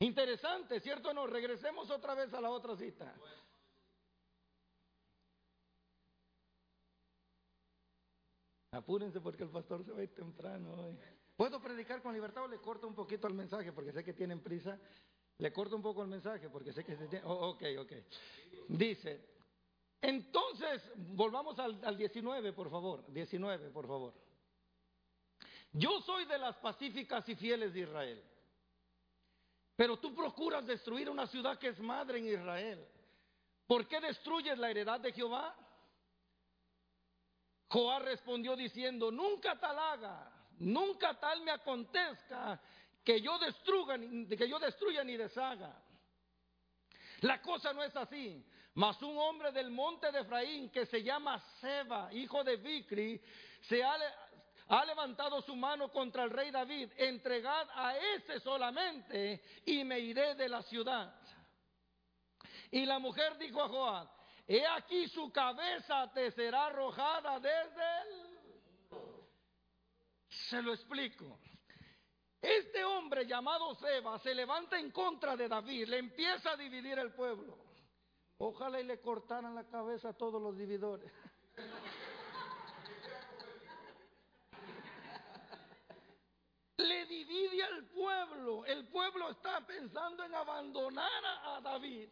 Interesante, 0.00 0.80
¿cierto 0.80 1.10
o 1.10 1.14
no? 1.14 1.26
Regresemos 1.26 1.90
otra 1.90 2.14
vez 2.14 2.32
a 2.34 2.40
la 2.40 2.50
otra 2.50 2.76
cita. 2.76 3.14
Apúrense 8.72 9.20
porque 9.20 9.44
el 9.44 9.50
pastor 9.50 9.84
se 9.84 9.92
va 9.92 10.00
a 10.00 10.02
ir 10.02 10.14
temprano 10.14 10.74
hoy. 10.74 10.98
¿Puedo 11.36 11.60
predicar 11.60 12.02
con 12.02 12.12
libertad 12.12 12.44
o 12.44 12.48
le 12.48 12.58
corto 12.58 12.88
un 12.88 12.94
poquito 12.94 13.28
el 13.28 13.34
mensaje 13.34 13.72
porque 13.72 13.92
sé 13.92 14.02
que 14.02 14.12
tienen 14.12 14.40
prisa? 14.40 14.78
Le 15.38 15.52
corto 15.52 15.76
un 15.76 15.82
poco 15.82 16.02
el 16.02 16.08
mensaje 16.08 16.48
porque 16.50 16.72
sé 16.72 16.84
que 16.84 16.96
se 16.96 17.06
tiene... 17.06 17.24
Oh, 17.24 17.50
ok, 17.50 17.62
ok. 17.78 17.92
Dice, 18.68 19.34
entonces, 20.00 20.90
volvamos 20.96 21.58
al, 21.58 21.82
al 21.84 21.96
19, 21.96 22.52
por 22.52 22.68
favor. 22.68 23.04
19, 23.12 23.70
por 23.70 23.86
favor. 23.86 24.14
Yo 25.72 26.00
soy 26.02 26.24
de 26.24 26.38
las 26.38 26.56
pacíficas 26.56 27.28
y 27.28 27.34
fieles 27.34 27.72
de 27.74 27.80
Israel. 27.80 28.22
Pero 29.76 29.98
tú 29.98 30.14
procuras 30.14 30.66
destruir 30.66 31.10
una 31.10 31.26
ciudad 31.26 31.58
que 31.58 31.68
es 31.68 31.80
madre 31.80 32.18
en 32.18 32.26
Israel. 32.26 32.86
¿Por 33.66 33.88
qué 33.88 34.00
destruyes 34.00 34.58
la 34.58 34.70
heredad 34.70 35.00
de 35.00 35.12
Jehová? 35.12 35.56
Joá 37.68 37.98
respondió 37.98 38.54
diciendo, 38.54 39.10
nunca 39.10 39.58
tal 39.58 39.76
haga, 39.78 40.30
nunca 40.58 41.18
tal 41.18 41.42
me 41.42 41.50
acontezca 41.50 42.60
que 43.02 43.20
yo 43.20 43.38
destruya, 43.38 43.98
que 44.36 44.48
yo 44.48 44.58
destruya 44.58 45.02
ni 45.02 45.16
deshaga. 45.16 45.82
La 47.22 47.40
cosa 47.42 47.72
no 47.72 47.82
es 47.82 47.96
así. 47.96 48.44
Mas 48.74 49.00
un 49.02 49.16
hombre 49.18 49.52
del 49.52 49.70
monte 49.70 50.10
de 50.10 50.20
Efraín 50.20 50.68
que 50.70 50.84
se 50.86 51.02
llama 51.02 51.38
Seba, 51.60 52.12
hijo 52.12 52.42
de 52.42 52.56
Vicri, 52.56 53.20
se 53.60 53.82
ha, 53.84 53.96
ha 54.68 54.84
levantado 54.84 55.42
su 55.42 55.54
mano 55.54 55.90
contra 55.90 56.24
el 56.24 56.30
rey 56.30 56.50
David. 56.50 56.90
Entregad 56.96 57.68
a 57.74 57.96
ese 57.96 58.40
solamente 58.40 59.42
y 59.66 59.84
me 59.84 59.98
iré 59.98 60.34
de 60.34 60.48
la 60.48 60.62
ciudad. 60.62 61.14
Y 62.70 62.86
la 62.86 62.98
mujer 62.98 63.36
dijo 63.38 63.62
a 63.62 63.68
Joab, 63.68 64.08
he 64.46 64.66
aquí 64.66 65.06
su 65.08 65.30
cabeza 65.30 66.10
te 66.12 66.30
será 66.32 66.66
arrojada 66.66 67.38
desde 67.38 68.02
él. 68.02 68.34
Se 70.28 70.62
lo 70.62 70.72
explico. 70.72 71.38
Este 72.40 72.84
hombre 72.84 73.26
llamado 73.26 73.74
Seba 73.76 74.18
se 74.18 74.34
levanta 74.34 74.78
en 74.78 74.90
contra 74.90 75.36
de 75.36 75.48
David, 75.48 75.88
le 75.88 75.98
empieza 75.98 76.50
a 76.50 76.56
dividir 76.56 76.98
el 76.98 77.12
pueblo. 77.14 77.58
Ojalá 78.38 78.80
y 78.80 78.84
le 78.84 79.00
cortaran 79.00 79.54
la 79.54 79.64
cabeza 79.64 80.10
a 80.10 80.12
todos 80.12 80.42
los 80.42 80.56
dividores. 80.56 81.10
le 86.84 87.06
divide 87.24 87.62
al 87.64 87.84
pueblo. 87.86 88.64
El 88.66 88.86
pueblo 88.86 89.30
está 89.30 89.60
pensando 89.66 90.24
en 90.24 90.34
abandonar 90.34 91.24
a, 91.44 91.60
David. 91.60 92.08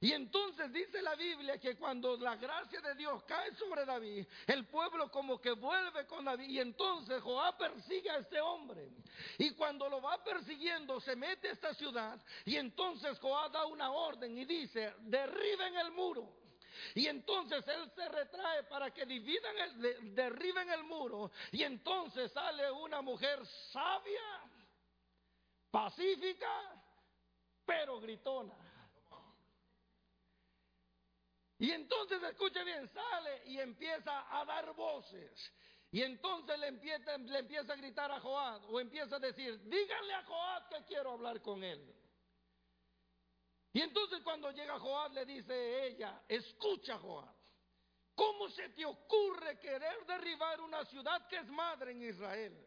Y 0.00 0.12
entonces 0.12 0.72
dice 0.72 1.00
la 1.00 1.14
Biblia 1.14 1.58
que 1.58 1.76
cuando 1.76 2.16
la 2.18 2.36
gracia 2.36 2.80
de 2.80 2.94
Dios 2.94 3.22
cae 3.24 3.54
sobre 3.54 3.84
David, 3.84 4.26
el 4.46 4.66
pueblo 4.66 5.10
como 5.10 5.40
que 5.40 5.52
vuelve 5.52 6.06
con 6.06 6.24
David. 6.24 6.48
Y 6.48 6.60
entonces 6.60 7.22
Joab 7.22 7.56
persigue 7.56 8.10
a 8.10 8.18
este 8.18 8.40
hombre. 8.40 8.90
Y 9.38 9.50
cuando 9.52 9.88
lo 9.88 10.00
va 10.02 10.22
persiguiendo, 10.22 11.00
se 11.00 11.16
mete 11.16 11.48
a 11.48 11.52
esta 11.52 11.74
ciudad. 11.74 12.22
Y 12.44 12.56
entonces 12.56 13.18
Joab 13.18 13.50
da 13.52 13.66
una 13.66 13.90
orden 13.90 14.36
y 14.36 14.44
dice, 14.44 14.94
derriben 15.00 15.76
el 15.76 15.92
muro. 15.92 16.45
Y 16.94 17.06
entonces 17.06 17.66
él 17.68 17.90
se 17.94 18.08
retrae 18.08 18.64
para 18.64 18.92
que 18.92 19.06
dividan 19.06 19.56
el, 19.58 20.14
derriben 20.14 20.70
el 20.70 20.84
muro. 20.84 21.30
Y 21.52 21.62
entonces 21.62 22.32
sale 22.32 22.70
una 22.70 23.02
mujer 23.02 23.44
sabia, 23.72 24.40
pacífica, 25.70 26.82
pero 27.64 28.00
gritona. 28.00 28.54
Y 31.58 31.70
entonces, 31.70 32.22
escuche 32.22 32.62
bien, 32.64 32.88
sale 32.88 33.42
y 33.46 33.58
empieza 33.58 34.38
a 34.38 34.44
dar 34.44 34.74
voces. 34.74 35.52
Y 35.90 36.02
entonces 36.02 36.58
le 36.58 36.66
empieza, 36.68 37.16
le 37.16 37.38
empieza 37.38 37.72
a 37.72 37.76
gritar 37.76 38.10
a 38.10 38.20
Joab 38.20 38.62
o 38.70 38.80
empieza 38.80 39.16
a 39.16 39.20
decir, 39.20 39.58
díganle 39.62 40.14
a 40.14 40.24
Joab 40.24 40.68
que 40.68 40.84
quiero 40.84 41.12
hablar 41.12 41.40
con 41.40 41.64
él. 41.64 41.94
Y 43.76 43.82
entonces 43.82 44.22
cuando 44.22 44.50
llega 44.52 44.78
Joab 44.78 45.12
le 45.12 45.26
dice 45.26 45.86
ella, 45.88 46.22
escucha 46.26 46.96
Joab, 46.96 47.36
¿cómo 48.14 48.48
se 48.48 48.70
te 48.70 48.86
ocurre 48.86 49.58
querer 49.58 50.06
derribar 50.06 50.62
una 50.62 50.82
ciudad 50.86 51.28
que 51.28 51.36
es 51.36 51.46
madre 51.48 51.90
en 51.92 52.00
Israel? 52.00 52.65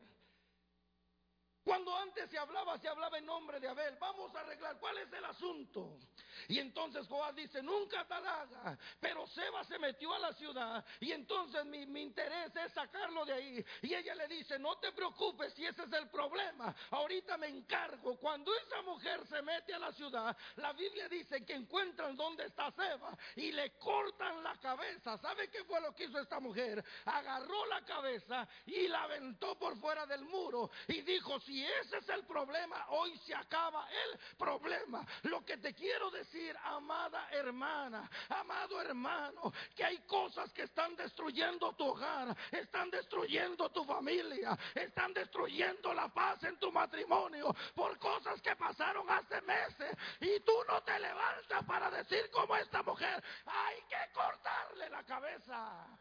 Cuando 1.69 1.95
antes 1.95 2.27
se 2.31 2.37
hablaba, 2.39 2.79
se 2.79 2.87
hablaba 2.87 3.19
en 3.19 3.27
nombre 3.27 3.59
de 3.59 3.67
Abel. 3.67 3.95
Vamos 3.99 4.33
a 4.33 4.39
arreglar. 4.39 4.79
¿Cuál 4.79 4.97
es 4.97 5.13
el 5.13 5.23
asunto? 5.23 5.99
Y 6.47 6.57
entonces 6.57 7.05
Joab 7.07 7.35
dice, 7.35 7.61
nunca 7.61 8.07
tal 8.07 8.25
haga. 8.25 8.75
Pero 8.99 9.27
Seba 9.27 9.63
se 9.65 9.77
metió 9.77 10.11
a 10.15 10.17
la 10.17 10.33
ciudad 10.33 10.83
y 10.99 11.11
entonces 11.11 11.63
mi, 11.65 11.85
mi, 11.85 12.01
interés 12.01 12.55
es 12.55 12.73
sacarlo 12.73 13.23
de 13.23 13.33
ahí. 13.33 13.65
Y 13.83 13.93
ella 13.93 14.15
le 14.15 14.27
dice, 14.27 14.57
no 14.57 14.79
te 14.79 14.91
preocupes 14.93 15.53
si 15.53 15.63
ese 15.63 15.83
es 15.83 15.93
el 15.93 16.09
problema. 16.09 16.73
Ahorita 16.89 17.37
me 17.37 17.49
encargo. 17.49 18.17
Cuando 18.17 18.51
esa 18.65 18.81
mujer 18.81 19.27
se 19.27 19.39
mete 19.43 19.71
a 19.75 19.77
la 19.77 19.91
ciudad, 19.91 20.35
la 20.55 20.73
Biblia 20.73 21.07
dice 21.07 21.45
que 21.45 21.53
encuentran 21.53 22.15
dónde 22.15 22.45
está 22.45 22.71
Seba 22.71 23.15
y 23.35 23.51
le 23.51 23.77
cortan 23.77 24.41
la 24.43 24.57
cabeza. 24.57 25.19
¿Sabe 25.19 25.51
qué 25.51 25.63
fue 25.65 25.79
lo 25.81 25.93
que 25.93 26.05
hizo 26.05 26.19
esta 26.19 26.39
mujer? 26.39 26.83
Agarró 27.05 27.67
la 27.67 27.85
cabeza 27.85 28.47
y 28.65 28.87
la 28.87 29.03
aventó 29.03 29.55
por 29.59 29.77
fuera 29.77 30.07
del 30.07 30.23
muro 30.25 30.71
y 30.87 31.01
dijo, 31.01 31.39
si 31.41 31.58
ese 31.63 31.97
es 31.97 32.09
el 32.09 32.25
problema, 32.25 32.85
hoy 32.89 33.17
se 33.19 33.35
acaba 33.35 33.87
el 33.89 34.19
problema. 34.37 35.05
Lo 35.23 35.43
que 35.43 35.57
te 35.57 35.73
quiero 35.73 36.09
decir, 36.11 36.55
amada 36.63 37.29
hermana, 37.31 38.09
amado 38.29 38.81
hermano, 38.81 39.53
que 39.75 39.83
hay 39.83 39.97
cosas 39.99 40.51
que 40.53 40.63
están 40.63 40.95
destruyendo 40.95 41.73
tu 41.73 41.85
hogar, 41.85 42.35
están 42.51 42.89
destruyendo 42.89 43.69
tu 43.69 43.83
familia, 43.85 44.57
están 44.73 45.13
destruyendo 45.13 45.93
la 45.93 46.07
paz 46.09 46.43
en 46.43 46.57
tu 46.57 46.71
matrimonio 46.71 47.55
por 47.75 47.97
cosas 47.97 48.41
que 48.41 48.55
pasaron 48.55 49.09
hace 49.09 49.41
meses 49.41 49.95
y 50.19 50.39
tú 50.41 50.53
no 50.67 50.81
te 50.83 50.99
levantas 50.99 51.65
para 51.65 51.89
decir 51.91 52.29
como 52.31 52.55
esta 52.55 52.83
mujer, 52.83 53.23
hay 53.45 53.81
que 53.89 54.13
cortarle 54.13 54.89
la 54.89 55.03
cabeza 55.03 55.99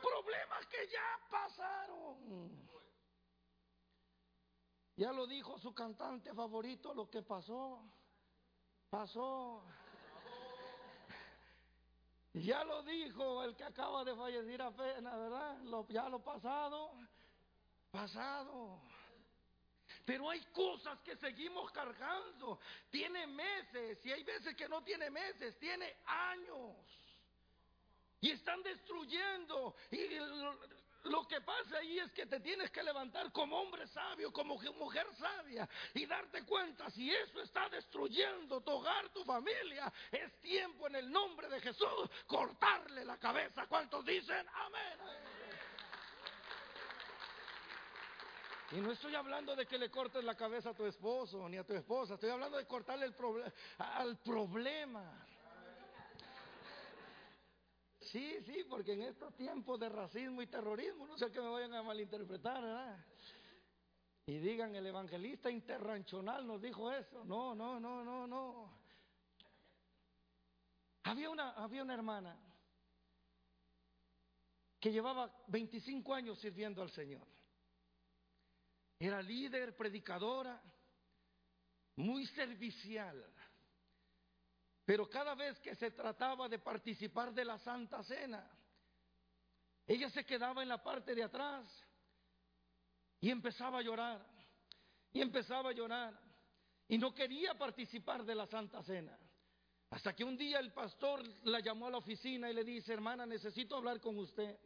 problemas 0.00 0.66
que 0.66 0.86
ya 0.88 1.18
pasaron. 1.30 2.67
Ya 4.98 5.12
lo 5.12 5.28
dijo 5.28 5.56
su 5.60 5.72
cantante 5.72 6.34
favorito, 6.34 6.92
lo 6.92 7.08
que 7.08 7.22
pasó, 7.22 7.80
pasó. 8.90 9.62
Ya 12.32 12.64
lo 12.64 12.82
dijo 12.82 13.44
el 13.44 13.54
que 13.54 13.62
acaba 13.62 14.02
de 14.02 14.16
fallecer 14.16 14.60
apenas, 14.60 15.16
¿verdad? 15.16 15.56
Ya 15.88 16.08
lo 16.08 16.18
pasado, 16.18 16.90
pasado. 17.92 18.80
Pero 20.04 20.30
hay 20.30 20.40
cosas 20.46 20.98
que 21.04 21.14
seguimos 21.14 21.70
cargando. 21.70 22.58
Tiene 22.90 23.24
meses, 23.28 24.04
y 24.04 24.10
hay 24.10 24.24
veces 24.24 24.56
que 24.56 24.68
no 24.68 24.82
tiene 24.82 25.10
meses, 25.10 25.56
tiene 25.60 25.96
años. 26.06 26.74
Y 28.20 28.30
están 28.30 28.64
destruyendo. 28.64 29.76
Y 29.92 30.08
lo 31.08 31.26
que 31.26 31.40
pasa 31.40 31.78
ahí 31.78 31.98
es 31.98 32.12
que 32.12 32.26
te 32.26 32.40
tienes 32.40 32.70
que 32.70 32.82
levantar 32.82 33.32
como 33.32 33.60
hombre 33.60 33.86
sabio, 33.88 34.32
como 34.32 34.58
mujer 34.78 35.06
sabia 35.18 35.68
y 35.94 36.06
darte 36.06 36.44
cuenta 36.44 36.90
si 36.90 37.10
eso 37.10 37.40
está 37.40 37.68
destruyendo 37.68 38.60
tu 38.60 38.70
hogar, 38.72 39.08
tu 39.10 39.24
familia. 39.24 39.92
Es 40.10 40.40
tiempo 40.40 40.86
en 40.86 40.96
el 40.96 41.10
nombre 41.10 41.48
de 41.48 41.60
Jesús 41.60 42.10
cortarle 42.26 43.04
la 43.04 43.18
cabeza. 43.18 43.66
¿Cuántos 43.66 44.04
dicen 44.04 44.46
amén? 44.48 44.98
Y 48.72 48.76
no 48.76 48.92
estoy 48.92 49.14
hablando 49.14 49.56
de 49.56 49.64
que 49.64 49.78
le 49.78 49.90
cortes 49.90 50.22
la 50.22 50.36
cabeza 50.36 50.70
a 50.70 50.74
tu 50.74 50.84
esposo 50.84 51.48
ni 51.48 51.56
a 51.56 51.64
tu 51.64 51.72
esposa, 51.72 52.14
estoy 52.14 52.28
hablando 52.28 52.58
de 52.58 52.66
cortarle 52.66 53.06
el 53.06 53.14
al 53.78 54.18
problema. 54.18 55.26
Sí, 58.12 58.38
sí, 58.46 58.64
porque 58.68 58.92
en 58.92 59.02
estos 59.02 59.34
tiempos 59.36 59.78
de 59.78 59.88
racismo 59.88 60.40
y 60.40 60.46
terrorismo, 60.46 61.06
no 61.06 61.18
sé 61.18 61.30
que 61.30 61.40
me 61.40 61.48
vayan 61.48 61.74
a 61.74 61.82
malinterpretar, 61.82 62.62
¿verdad? 62.62 63.04
Y 64.26 64.38
digan, 64.38 64.74
el 64.74 64.86
evangelista 64.86 65.50
interranchonal 65.50 66.46
nos 66.46 66.60
dijo 66.60 66.90
eso. 66.92 67.24
No, 67.24 67.54
no, 67.54 67.78
no, 67.78 68.04
no, 68.04 68.26
no. 68.26 68.78
Había 71.04 71.30
una, 71.30 71.50
había 71.52 71.82
una 71.82 71.94
hermana 71.94 72.38
que 74.80 74.92
llevaba 74.92 75.34
25 75.48 76.14
años 76.14 76.38
sirviendo 76.38 76.82
al 76.82 76.90
Señor. 76.90 77.26
Era 78.98 79.22
líder, 79.22 79.76
predicadora, 79.76 80.62
muy 81.96 82.26
servicial. 82.26 83.24
Pero 84.88 85.06
cada 85.06 85.34
vez 85.34 85.60
que 85.60 85.74
se 85.74 85.90
trataba 85.90 86.48
de 86.48 86.58
participar 86.60 87.34
de 87.34 87.44
la 87.44 87.58
Santa 87.58 88.02
Cena, 88.02 88.50
ella 89.86 90.08
se 90.08 90.24
quedaba 90.24 90.62
en 90.62 90.70
la 90.70 90.82
parte 90.82 91.14
de 91.14 91.24
atrás 91.24 91.66
y 93.20 93.28
empezaba 93.28 93.80
a 93.80 93.82
llorar, 93.82 94.26
y 95.12 95.20
empezaba 95.20 95.68
a 95.68 95.72
llorar, 95.74 96.18
y 96.88 96.96
no 96.96 97.12
quería 97.12 97.52
participar 97.52 98.24
de 98.24 98.34
la 98.34 98.46
Santa 98.46 98.82
Cena. 98.82 99.14
Hasta 99.90 100.16
que 100.16 100.24
un 100.24 100.38
día 100.38 100.58
el 100.58 100.72
pastor 100.72 101.22
la 101.44 101.60
llamó 101.60 101.88
a 101.88 101.90
la 101.90 101.98
oficina 101.98 102.50
y 102.50 102.54
le 102.54 102.64
dice, 102.64 102.94
hermana, 102.94 103.26
necesito 103.26 103.76
hablar 103.76 104.00
con 104.00 104.16
usted. 104.16 104.58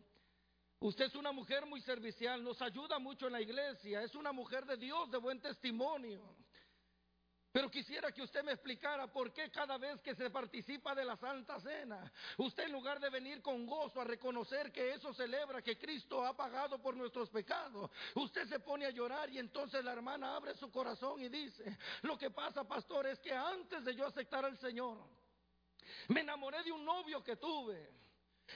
Usted 0.78 1.06
es 1.06 1.16
una 1.16 1.32
mujer 1.32 1.66
muy 1.66 1.80
servicial, 1.80 2.44
nos 2.44 2.62
ayuda 2.62 3.00
mucho 3.00 3.26
en 3.26 3.32
la 3.32 3.40
iglesia, 3.40 4.04
es 4.04 4.14
una 4.14 4.30
mujer 4.30 4.66
de 4.66 4.76
Dios, 4.76 5.10
de 5.10 5.18
buen 5.18 5.40
testimonio. 5.40 6.36
Pero 7.52 7.70
quisiera 7.70 8.10
que 8.10 8.22
usted 8.22 8.42
me 8.42 8.52
explicara 8.52 9.06
por 9.12 9.30
qué 9.30 9.50
cada 9.50 9.76
vez 9.76 10.00
que 10.00 10.14
se 10.14 10.30
participa 10.30 10.94
de 10.94 11.04
la 11.04 11.16
Santa 11.18 11.60
Cena, 11.60 12.10
usted 12.38 12.64
en 12.64 12.72
lugar 12.72 12.98
de 12.98 13.10
venir 13.10 13.42
con 13.42 13.66
gozo 13.66 14.00
a 14.00 14.04
reconocer 14.04 14.72
que 14.72 14.92
eso 14.92 15.12
celebra 15.12 15.60
que 15.60 15.76
Cristo 15.76 16.24
ha 16.24 16.34
pagado 16.34 16.80
por 16.80 16.96
nuestros 16.96 17.28
pecados, 17.28 17.90
usted 18.14 18.48
se 18.48 18.58
pone 18.60 18.86
a 18.86 18.90
llorar 18.90 19.28
y 19.28 19.38
entonces 19.38 19.84
la 19.84 19.92
hermana 19.92 20.34
abre 20.34 20.54
su 20.54 20.70
corazón 20.70 21.20
y 21.20 21.28
dice, 21.28 21.76
lo 22.00 22.16
que 22.16 22.30
pasa, 22.30 22.64
pastor, 22.64 23.06
es 23.06 23.18
que 23.18 23.34
antes 23.34 23.84
de 23.84 23.94
yo 23.94 24.06
aceptar 24.06 24.46
al 24.46 24.56
Señor, 24.56 24.96
me 26.08 26.20
enamoré 26.20 26.62
de 26.62 26.72
un 26.72 26.82
novio 26.82 27.22
que 27.22 27.36
tuve. 27.36 28.02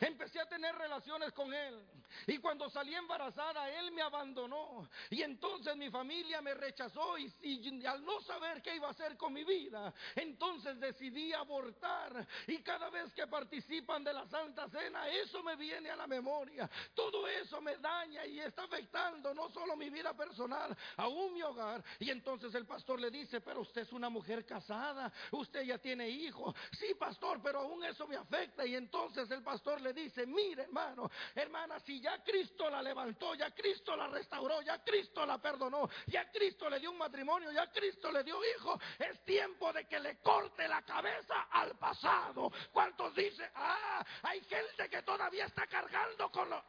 Empecé 0.01 0.41
a 0.41 0.49
tener 0.49 0.75
relaciones 0.75 1.33
con 1.33 1.53
él. 1.53 1.87
Y 2.27 2.39
cuando 2.39 2.69
salí 2.71 2.95
embarazada, 2.95 3.71
él 3.71 3.93
me 3.93 4.03
abandonó. 4.03 4.89
Y 5.11 5.23
entonces 5.23 5.77
mi 5.77 5.91
familia 5.91 6.41
me 6.41 6.55
rechazó. 6.55 7.17
Y, 7.19 7.87
al 7.87 8.05
no 8.05 8.21
saber 8.23 8.63
qué 8.63 8.77
iba 8.77 8.89
a 8.89 8.91
hacer 8.91 9.17
con 9.17 9.33
mi 9.33 9.45
vida, 9.45 9.93
entonces 10.15 10.79
decidí 10.81 11.33
abortar. 11.33 12.27
Y 12.47 12.59
cada 12.59 12.91
vez 12.91 13.13
que 13.13 13.27
participan 13.27 14.05
de 14.05 14.13
la 14.13 14.27
Santa 14.27 14.69
Cena, 14.69 15.09
eso 15.09 15.43
me 15.43 15.57
viene 15.57 15.91
a 15.91 15.97
la 15.97 16.07
memoria. 16.07 16.69
Todo 16.95 17.27
eso 17.29 17.61
me 17.61 17.77
daña 17.77 18.27
y 18.27 18.41
está 18.41 18.65
afectando 18.65 19.35
no 19.35 19.51
solo 19.51 19.77
mi 19.77 19.91
vida 19.91 20.15
personal, 20.15 20.77
aún 20.97 21.35
mi 21.35 21.43
hogar. 21.43 21.83
Y 21.99 22.11
entonces 22.11 22.55
el 22.55 22.67
pastor 22.67 23.01
le 23.01 23.11
dice, 23.11 23.41
pero 23.41 23.61
usted 23.61 23.83
es 23.83 23.93
una 23.93 24.09
mujer 24.09 24.45
casada, 24.45 25.13
usted 25.31 25.63
ya 25.63 25.79
tiene 25.79 26.09
hijos. 26.09 26.55
Sí, 26.79 26.95
pastor, 26.95 27.41
pero 27.43 27.61
aún 27.61 27.85
eso 27.85 28.07
me 28.07 28.17
afecta. 28.17 28.67
Y 28.67 28.75
entonces 28.75 29.31
el 29.31 29.43
pastor 29.43 29.81
le 29.81 29.93
dice, 29.93 30.27
mire 30.27 30.63
hermano, 30.63 31.11
hermana, 31.35 31.79
si 31.81 31.96
ya 32.01 32.23
Cristo 32.23 32.69
la 32.71 32.83
levantó, 32.83 33.35
ya 33.35 33.51
Cristo 33.55 33.97
la 33.97 34.09
restauró, 34.09 34.63
ya 34.63 34.83
Cristo 34.83 35.25
la 35.27 35.39
perdonó, 35.39 35.89
ya 36.07 36.31
Cristo 36.31 36.69
le 36.69 36.81
dio 36.81 36.91
un 36.91 36.99
matrimonio, 36.99 37.51
ya 37.53 37.71
Cristo 37.71 38.11
le 38.11 38.23
dio 38.25 38.39
hijo. 38.57 38.79
Es 38.99 39.25
tiempo 39.25 39.73
de 39.73 39.87
que 39.87 40.01
le 40.01 40.19
corte 40.21 40.67
la 40.69 40.83
cabeza 40.83 41.49
al 41.51 41.77
pasado. 41.79 42.51
¿Cuántos 42.73 43.15
dicen, 43.15 43.51
ah, 43.55 44.05
hay 44.23 44.41
gente 44.45 44.89
que 44.89 45.03
todavía 45.03 45.47
está 45.47 45.67
cargando 45.67 46.31
con 46.31 46.51
lo... 46.51 46.63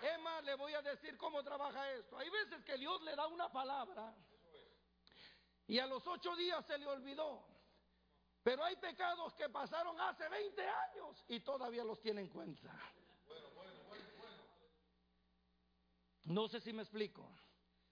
Emma, 0.00 0.40
le 0.42 0.54
voy 0.54 0.74
a 0.74 0.82
decir 0.82 1.16
cómo 1.16 1.42
trabaja 1.42 1.92
esto. 1.92 2.16
Hay 2.18 2.30
veces 2.30 2.62
que 2.64 2.76
Dios 2.78 3.02
le 3.02 3.16
da 3.16 3.26
una 3.26 3.50
palabra 3.50 4.14
y 5.66 5.78
a 5.78 5.86
los 5.86 6.06
ocho 6.06 6.34
días 6.36 6.64
se 6.66 6.78
le 6.78 6.86
olvidó. 6.86 7.44
Pero 8.42 8.64
hay 8.64 8.76
pecados 8.76 9.34
que 9.34 9.48
pasaron 9.50 10.00
hace 10.00 10.26
20 10.28 10.62
años 10.62 11.24
y 11.28 11.40
todavía 11.40 11.84
los 11.84 12.00
tiene 12.00 12.22
en 12.22 12.28
cuenta. 12.28 12.72
No 16.28 16.46
sé 16.46 16.60
si 16.60 16.74
me 16.74 16.82
explico. 16.82 17.26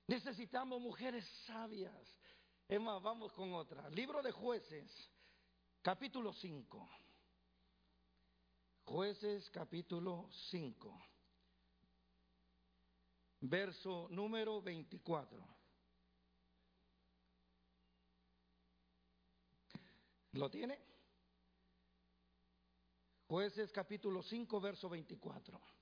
Necesitamos 0.06 0.78
mujeres 0.80 1.26
sabias. 1.46 2.20
Emma, 2.68 2.98
vamos 2.98 3.32
con 3.32 3.54
otra. 3.54 3.88
Libro 3.90 4.22
de 4.22 4.30
jueces, 4.30 5.10
capítulo 5.80 6.34
5. 6.34 6.90
Jueces, 8.84 9.48
capítulo 9.50 10.28
5. 10.50 11.06
Verso 13.40 14.08
número 14.10 14.60
24. 14.60 15.56
¿Lo 20.32 20.50
tiene? 20.50 20.78
Jueces 23.28 23.72
capítulo 23.72 24.22
5, 24.22 24.60
verso 24.60 24.90
24. 24.90 25.75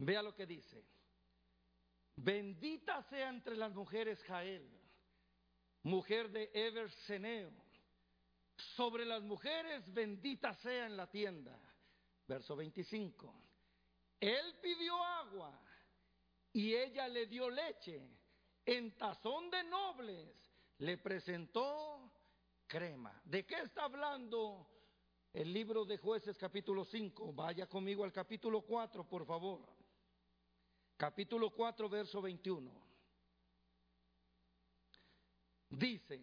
Vea 0.00 0.22
lo 0.22 0.34
que 0.34 0.46
dice. 0.46 0.82
Bendita 2.16 3.02
sea 3.04 3.28
entre 3.28 3.54
las 3.54 3.74
mujeres 3.74 4.22
Jael, 4.24 4.66
mujer 5.82 6.30
de 6.30 6.50
Eber 6.54 6.90
Seneo. 7.06 7.52
Sobre 8.76 9.04
las 9.04 9.22
mujeres 9.22 9.92
bendita 9.92 10.54
sea 10.54 10.86
en 10.86 10.96
la 10.96 11.10
tienda. 11.10 11.58
Verso 12.26 12.56
25. 12.56 13.34
Él 14.20 14.54
pidió 14.62 15.02
agua 15.02 15.58
y 16.52 16.74
ella 16.74 17.06
le 17.08 17.26
dio 17.26 17.50
leche. 17.50 18.02
En 18.64 18.96
tazón 18.96 19.50
de 19.50 19.64
nobles 19.64 20.30
le 20.78 20.96
presentó 20.98 22.10
crema. 22.66 23.20
¿De 23.24 23.44
qué 23.44 23.56
está 23.60 23.84
hablando 23.84 24.66
el 25.32 25.52
libro 25.52 25.84
de 25.84 25.98
jueces 25.98 26.38
capítulo 26.38 26.84
5? 26.84 27.32
Vaya 27.32 27.66
conmigo 27.66 28.04
al 28.04 28.12
capítulo 28.12 28.62
4, 28.62 29.06
por 29.08 29.26
favor. 29.26 29.79
Capítulo 31.00 31.48
4, 31.48 31.88
verso 31.88 32.20
21. 32.20 32.70
Dice, 35.70 36.22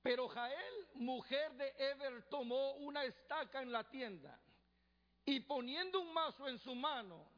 pero 0.00 0.28
Jael, 0.28 0.88
mujer 0.94 1.52
de 1.56 1.74
Eber, 1.76 2.22
tomó 2.30 2.76
una 2.76 3.04
estaca 3.04 3.60
en 3.60 3.70
la 3.70 3.86
tienda 3.90 4.40
y 5.26 5.40
poniendo 5.40 6.00
un 6.00 6.14
mazo 6.14 6.48
en 6.48 6.58
su 6.58 6.74
mano, 6.74 7.28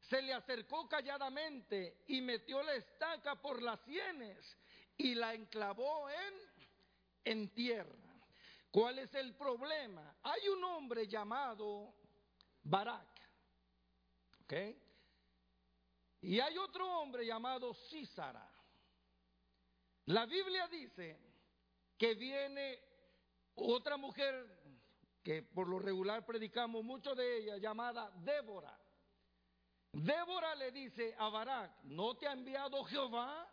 se 0.00 0.20
le 0.22 0.34
acercó 0.34 0.88
calladamente 0.88 2.02
y 2.08 2.20
metió 2.20 2.60
la 2.64 2.74
estaca 2.74 3.40
por 3.40 3.62
las 3.62 3.78
sienes 3.82 4.58
y 4.96 5.14
la 5.14 5.34
enclavó 5.34 6.10
en 6.10 6.34
en 7.22 7.54
tierra. 7.54 7.94
¿Cuál 8.72 8.98
es 8.98 9.14
el 9.14 9.36
problema? 9.36 10.16
Hay 10.24 10.48
un 10.48 10.64
hombre 10.64 11.06
llamado 11.06 11.94
Barak. 12.64 13.06
¿Ok? 14.42 14.87
Y 16.20 16.40
hay 16.40 16.56
otro 16.58 16.86
hombre 17.00 17.24
llamado 17.24 17.74
Císara. 17.74 18.50
La 20.06 20.26
Biblia 20.26 20.66
dice 20.68 21.18
que 21.96 22.14
viene 22.14 22.80
otra 23.54 23.96
mujer 23.96 24.58
que 25.22 25.42
por 25.42 25.68
lo 25.68 25.78
regular 25.78 26.24
predicamos 26.24 26.82
mucho 26.82 27.14
de 27.14 27.38
ella, 27.38 27.58
llamada 27.58 28.10
Débora. 28.16 28.78
Débora 29.92 30.54
le 30.54 30.70
dice 30.72 31.14
a 31.18 31.28
Barak, 31.28 31.82
¿no 31.84 32.16
te 32.16 32.26
ha 32.26 32.32
enviado 32.32 32.82
Jehová? 32.84 33.46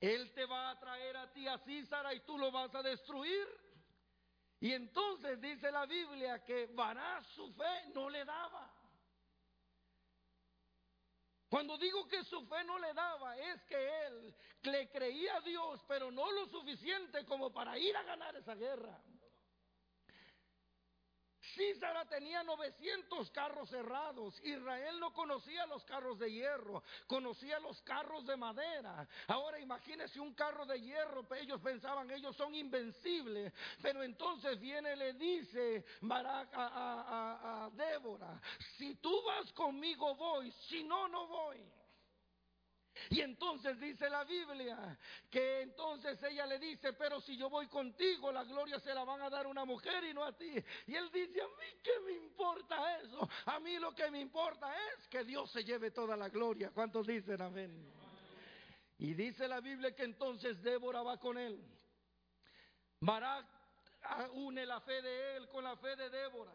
Él 0.00 0.32
te 0.34 0.44
va 0.46 0.70
a 0.70 0.80
traer 0.80 1.16
a 1.16 1.32
ti 1.32 1.46
a 1.46 1.58
Císara 1.58 2.12
y 2.14 2.20
tú 2.20 2.36
lo 2.36 2.50
vas 2.50 2.74
a 2.74 2.82
destruir. 2.82 3.46
Y 4.58 4.72
entonces 4.72 5.40
dice 5.40 5.70
la 5.70 5.86
Biblia 5.86 6.44
que 6.44 6.66
Bará 6.66 7.22
su 7.34 7.52
fe 7.52 7.88
no 7.94 8.10
le 8.10 8.24
daba. 8.24 8.81
Cuando 11.52 11.76
digo 11.76 12.08
que 12.08 12.24
su 12.24 12.46
fe 12.46 12.64
no 12.64 12.78
le 12.78 12.94
daba, 12.94 13.36
es 13.36 13.62
que 13.64 14.06
él 14.06 14.34
le 14.62 14.88
creía 14.88 15.36
a 15.36 15.40
Dios, 15.42 15.84
pero 15.86 16.10
no 16.10 16.32
lo 16.32 16.46
suficiente 16.46 17.26
como 17.26 17.52
para 17.52 17.78
ir 17.78 17.94
a 17.94 18.02
ganar 18.04 18.34
esa 18.36 18.54
guerra. 18.54 18.98
Císara 21.54 22.04
tenía 22.06 22.42
900 22.42 23.30
carros 23.30 23.68
cerrados. 23.70 24.40
Israel 24.44 24.98
no 25.00 25.12
conocía 25.12 25.66
los 25.66 25.84
carros 25.84 26.18
de 26.18 26.30
hierro, 26.32 26.82
conocía 27.06 27.58
los 27.60 27.80
carros 27.82 28.26
de 28.26 28.36
madera. 28.36 29.06
Ahora 29.28 29.60
imagínese 29.60 30.20
un 30.20 30.34
carro 30.34 30.66
de 30.66 30.80
hierro, 30.80 31.26
ellos 31.34 31.60
pensaban, 31.60 32.10
ellos 32.10 32.36
son 32.36 32.54
invencibles. 32.54 33.52
Pero 33.80 34.02
entonces 34.02 34.58
viene 34.60 34.92
y 34.94 34.96
le 34.96 35.12
dice 35.14 35.84
Barak 36.00 36.48
a, 36.54 37.64
a 37.64 37.70
Débora, 37.70 38.40
si 38.76 38.94
tú 38.96 39.22
vas 39.24 39.52
conmigo 39.52 40.14
voy, 40.14 40.50
si 40.68 40.84
no, 40.84 41.08
no 41.08 41.26
voy. 41.26 41.81
Y 43.10 43.20
entonces 43.20 43.78
dice 43.80 44.08
la 44.08 44.24
Biblia 44.24 44.98
que 45.30 45.62
entonces 45.62 46.22
ella 46.22 46.46
le 46.46 46.58
dice, 46.58 46.92
pero 46.92 47.20
si 47.20 47.36
yo 47.36 47.48
voy 47.48 47.66
contigo, 47.68 48.30
la 48.30 48.44
gloria 48.44 48.78
se 48.80 48.94
la 48.94 49.04
van 49.04 49.22
a 49.22 49.30
dar 49.30 49.46
una 49.46 49.64
mujer 49.64 50.04
y 50.04 50.14
no 50.14 50.24
a 50.24 50.36
ti. 50.36 50.52
Y 50.86 50.94
él 50.94 51.10
dice, 51.12 51.40
a 51.40 51.46
mí 51.46 51.80
qué 51.82 52.00
me 52.04 52.12
importa 52.12 52.98
eso. 52.98 53.28
A 53.46 53.60
mí 53.60 53.78
lo 53.78 53.94
que 53.94 54.10
me 54.10 54.20
importa 54.20 54.72
es 54.94 55.08
que 55.08 55.24
Dios 55.24 55.50
se 55.50 55.64
lleve 55.64 55.90
toda 55.90 56.16
la 56.16 56.28
gloria. 56.28 56.70
¿Cuántos 56.72 57.06
dicen 57.06 57.40
amén? 57.40 57.92
Y 58.98 59.14
dice 59.14 59.48
la 59.48 59.60
Biblia 59.60 59.94
que 59.94 60.04
entonces 60.04 60.62
Débora 60.62 61.02
va 61.02 61.18
con 61.18 61.38
él. 61.38 61.60
Barak 63.00 63.46
une 64.34 64.66
la 64.66 64.80
fe 64.80 65.00
de 65.02 65.36
él 65.36 65.48
con 65.48 65.64
la 65.64 65.76
fe 65.76 65.96
de 65.96 66.10
Débora 66.10 66.52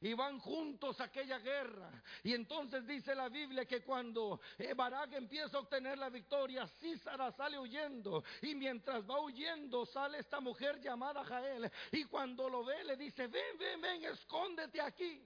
y 0.00 0.14
van 0.14 0.38
juntos 0.38 1.00
a 1.00 1.04
aquella 1.04 1.38
guerra. 1.38 1.90
Y 2.22 2.34
entonces 2.34 2.86
dice 2.86 3.14
la 3.14 3.28
Biblia 3.28 3.64
que 3.64 3.82
cuando 3.82 4.40
Barak 4.76 5.12
empieza 5.14 5.56
a 5.56 5.60
obtener 5.60 5.98
la 5.98 6.08
victoria, 6.08 6.66
Císara 6.66 7.32
sale 7.32 7.58
huyendo. 7.58 8.22
Y 8.42 8.54
mientras 8.54 9.08
va 9.08 9.20
huyendo, 9.20 9.84
sale 9.86 10.18
esta 10.18 10.40
mujer 10.40 10.80
llamada 10.80 11.24
Jael. 11.24 11.70
Y 11.92 12.04
cuando 12.04 12.48
lo 12.48 12.64
ve, 12.64 12.84
le 12.84 12.96
dice: 12.96 13.26
Ven, 13.26 13.58
ven, 13.58 13.80
ven, 13.80 14.04
escóndete 14.04 14.80
aquí. 14.80 15.22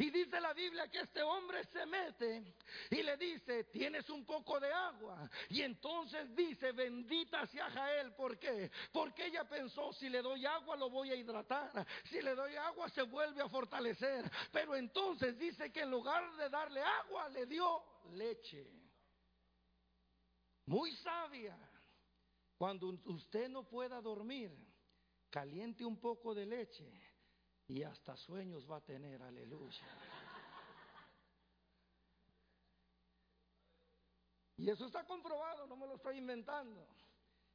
Y 0.00 0.08
dice 0.08 0.40
la 0.40 0.54
Biblia 0.54 0.88
que 0.88 1.00
este 1.00 1.22
hombre 1.22 1.62
se 1.64 1.84
mete 1.84 2.54
y 2.90 3.02
le 3.02 3.18
dice, 3.18 3.64
tienes 3.64 4.08
un 4.08 4.24
poco 4.24 4.58
de 4.58 4.72
agua. 4.72 5.28
Y 5.50 5.60
entonces 5.60 6.34
dice, 6.34 6.72
bendita 6.72 7.46
sea 7.48 7.68
Jael. 7.68 8.14
¿Por 8.14 8.38
qué? 8.38 8.70
Porque 8.92 9.26
ella 9.26 9.44
pensó, 9.44 9.92
si 9.92 10.08
le 10.08 10.22
doy 10.22 10.46
agua 10.46 10.74
lo 10.78 10.88
voy 10.88 11.10
a 11.10 11.16
hidratar. 11.16 11.86
Si 12.04 12.22
le 12.22 12.34
doy 12.34 12.56
agua 12.56 12.88
se 12.88 13.02
vuelve 13.02 13.42
a 13.42 13.48
fortalecer. 13.50 14.24
Pero 14.50 14.74
entonces 14.74 15.38
dice 15.38 15.70
que 15.70 15.82
en 15.82 15.90
lugar 15.90 16.34
de 16.36 16.48
darle 16.48 16.80
agua 16.80 17.28
le 17.28 17.44
dio 17.44 17.84
leche. 18.12 18.66
Muy 20.64 20.96
sabia. 20.96 21.58
Cuando 22.56 22.86
usted 23.04 23.50
no 23.50 23.68
pueda 23.68 24.00
dormir, 24.00 24.50
caliente 25.28 25.84
un 25.84 26.00
poco 26.00 26.34
de 26.34 26.46
leche 26.46 27.09
y 27.70 27.84
hasta 27.84 28.16
sueños 28.16 28.68
va 28.68 28.78
a 28.78 28.80
tener, 28.80 29.22
aleluya. 29.22 29.86
Y 34.56 34.68
eso 34.68 34.86
está 34.86 35.04
comprobado, 35.04 35.68
no 35.68 35.76
me 35.76 35.86
lo 35.86 35.94
estoy 35.94 36.18
inventando. 36.18 36.84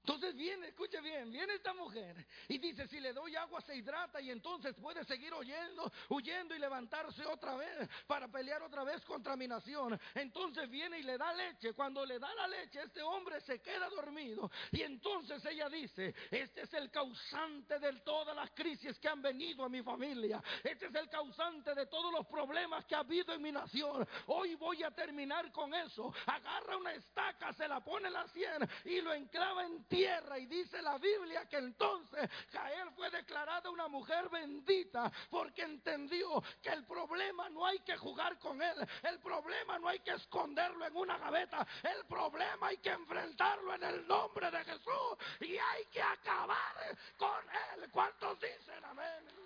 Entonces 0.05 0.35
viene, 0.35 0.67
escuche 0.67 1.01
bien, 1.01 1.31
viene 1.31 1.55
esta 1.55 1.73
mujer 1.73 2.27
y 2.47 2.59
dice, 2.59 2.87
si 2.87 2.99
le 2.99 3.11
doy 3.11 3.35
agua 3.35 3.59
se 3.61 3.75
hidrata 3.75 4.21
y 4.21 4.29
entonces 4.29 4.75
puede 4.75 5.03
seguir 5.03 5.33
oyendo, 5.33 5.91
huyendo 6.09 6.53
y 6.53 6.59
levantarse 6.59 7.25
otra 7.25 7.55
vez 7.55 7.89
para 8.05 8.27
pelear 8.27 8.61
otra 8.61 8.83
vez 8.83 9.03
contra 9.03 9.35
mi 9.35 9.47
nación. 9.47 9.99
Entonces 10.13 10.69
viene 10.69 10.99
y 10.99 11.01
le 11.01 11.17
da 11.17 11.33
leche. 11.33 11.73
Cuando 11.73 12.05
le 12.05 12.19
da 12.19 12.31
la 12.35 12.47
leche, 12.47 12.83
este 12.83 13.01
hombre 13.01 13.41
se 13.41 13.59
queda 13.63 13.89
dormido. 13.89 14.51
Y 14.69 14.83
entonces 14.83 15.43
ella 15.43 15.69
dice, 15.69 16.13
este 16.29 16.61
es 16.61 16.73
el 16.75 16.91
causante 16.91 17.79
de 17.79 17.93
todas 18.01 18.35
las 18.35 18.51
crisis 18.51 18.99
que 18.99 19.09
han 19.09 19.23
venido 19.23 19.65
a 19.65 19.69
mi 19.69 19.81
familia. 19.81 20.39
Este 20.63 20.85
es 20.85 20.93
el 20.93 21.09
causante 21.09 21.73
de 21.73 21.87
todos 21.87 22.13
los 22.13 22.27
problemas 22.27 22.85
que 22.85 22.93
ha 22.93 22.99
habido 22.99 23.33
en 23.33 23.41
mi 23.41 23.51
nación. 23.51 24.07
Hoy 24.27 24.53
voy 24.53 24.83
a 24.83 24.91
terminar 24.91 25.51
con 25.51 25.73
eso. 25.73 26.13
Agarra 26.27 26.77
una 26.77 26.93
estaca, 26.93 27.51
se 27.53 27.67
la 27.67 27.83
pone 27.83 28.09
en 28.09 28.13
la 28.13 28.27
sien 28.27 28.69
y 28.85 29.01
lo 29.01 29.11
enclava 29.11 29.65
en 29.65 29.83
ti 29.85 29.94
tierra. 29.95 30.37
Y 30.37 30.45
dice 30.45 30.81
la 30.81 30.97
Biblia 30.97 31.47
que 31.49 31.57
entonces 31.57 32.29
Jael 32.51 32.91
fue 32.95 33.09
declarada 33.09 33.69
una 33.69 33.87
mujer 33.87 34.29
bendita 34.29 35.11
porque 35.29 35.63
entendió 35.63 36.43
que 36.61 36.69
el 36.69 36.85
problema 36.85 37.49
no 37.49 37.65
hay 37.65 37.79
que 37.79 37.95
jugar 37.97 38.37
con 38.39 38.61
él, 38.61 38.75
el 39.03 39.19
problema 39.19 39.79
no 39.79 39.87
hay 39.87 39.99
que 39.99 40.11
esconderlo 40.11 40.85
en 40.85 40.95
una 40.95 41.17
gaveta, 41.17 41.65
el 41.83 42.05
problema 42.05 42.67
hay 42.67 42.77
que 42.77 42.89
enfrentarlo 42.89 43.73
en 43.75 43.83
el 43.83 44.07
nombre 44.07 44.51
de 44.51 44.63
Jesús 44.63 45.17
y 45.39 45.57
hay 45.57 45.85
que 45.91 46.01
acabar 46.01 46.97
con 47.17 47.43
él. 47.73 47.89
¿Cuántos 47.91 48.39
dicen 48.39 48.83
amén? 48.83 49.44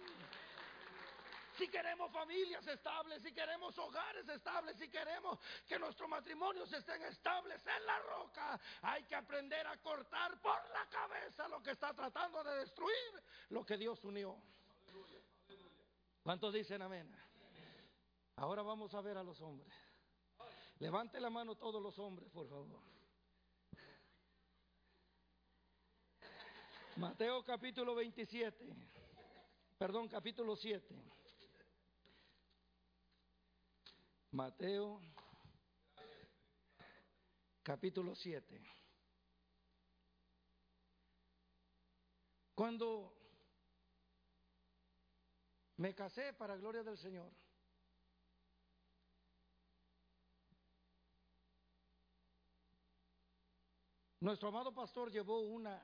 Si 1.59 1.67
queremos 1.67 2.09
familias 2.13 2.65
estables, 2.67 3.21
si 3.21 3.33
queremos 3.33 3.77
hogares 3.77 4.27
estables, 4.29 4.77
si 4.77 4.87
queremos 4.87 5.37
que 5.67 5.77
nuestros 5.77 6.09
matrimonios 6.09 6.71
estén 6.71 7.01
estables 7.03 7.61
en 7.67 7.85
la 7.85 7.99
roca, 7.99 8.57
hay 8.81 9.03
que 9.03 9.15
aprender 9.15 9.67
a 9.67 9.75
cortar 9.81 10.39
por 10.41 10.57
la 10.69 10.87
cabeza 10.89 11.49
lo 11.49 11.61
que 11.61 11.71
está 11.71 11.93
tratando 11.93 12.41
de 12.45 12.59
destruir 12.59 13.23
lo 13.49 13.65
que 13.65 13.75
Dios 13.75 14.01
unió. 14.05 14.37
¿Cuántos 16.23 16.53
dicen 16.53 16.81
amén? 16.81 17.13
Ahora 18.37 18.61
vamos 18.61 18.93
a 18.93 19.01
ver 19.01 19.17
a 19.17 19.23
los 19.23 19.41
hombres. 19.41 19.73
Levante 20.79 21.19
la 21.19 21.29
mano 21.29 21.55
todos 21.55 21.83
los 21.83 21.99
hombres, 21.99 22.29
por 22.29 22.47
favor. 22.47 22.79
Mateo 26.95 27.43
capítulo 27.43 27.95
27, 27.95 28.73
perdón, 29.77 30.07
capítulo 30.07 30.55
7. 30.55 31.18
Mateo 34.31 35.01
capítulo 37.63 38.13
7. 38.13 38.61
Cuando 42.53 43.15
me 45.77 45.95
casé 45.95 46.33
para 46.33 46.57
gloria 46.57 46.83
del 46.83 46.97
Señor, 46.97 47.31
nuestro 54.19 54.49
amado 54.49 54.71
pastor 54.75 55.11
llevó 55.11 55.39
una 55.39 55.81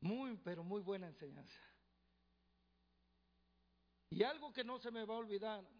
muy, 0.00 0.38
pero 0.38 0.64
muy 0.64 0.80
buena 0.80 1.08
enseñanza. 1.08 1.60
Y 4.08 4.22
algo 4.22 4.52
que 4.54 4.64
no 4.64 4.78
se 4.78 4.90
me 4.90 5.04
va 5.04 5.14
a 5.14 5.18
olvidar 5.18 5.79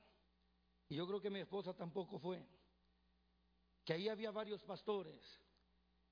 y 0.91 0.97
yo 0.97 1.07
creo 1.07 1.21
que 1.21 1.31
mi 1.31 1.39
esposa 1.39 1.73
tampoco 1.73 2.19
fue, 2.19 2.45
que 3.85 3.93
ahí 3.93 4.09
había 4.09 4.33
varios 4.33 4.63
pastores 4.65 5.41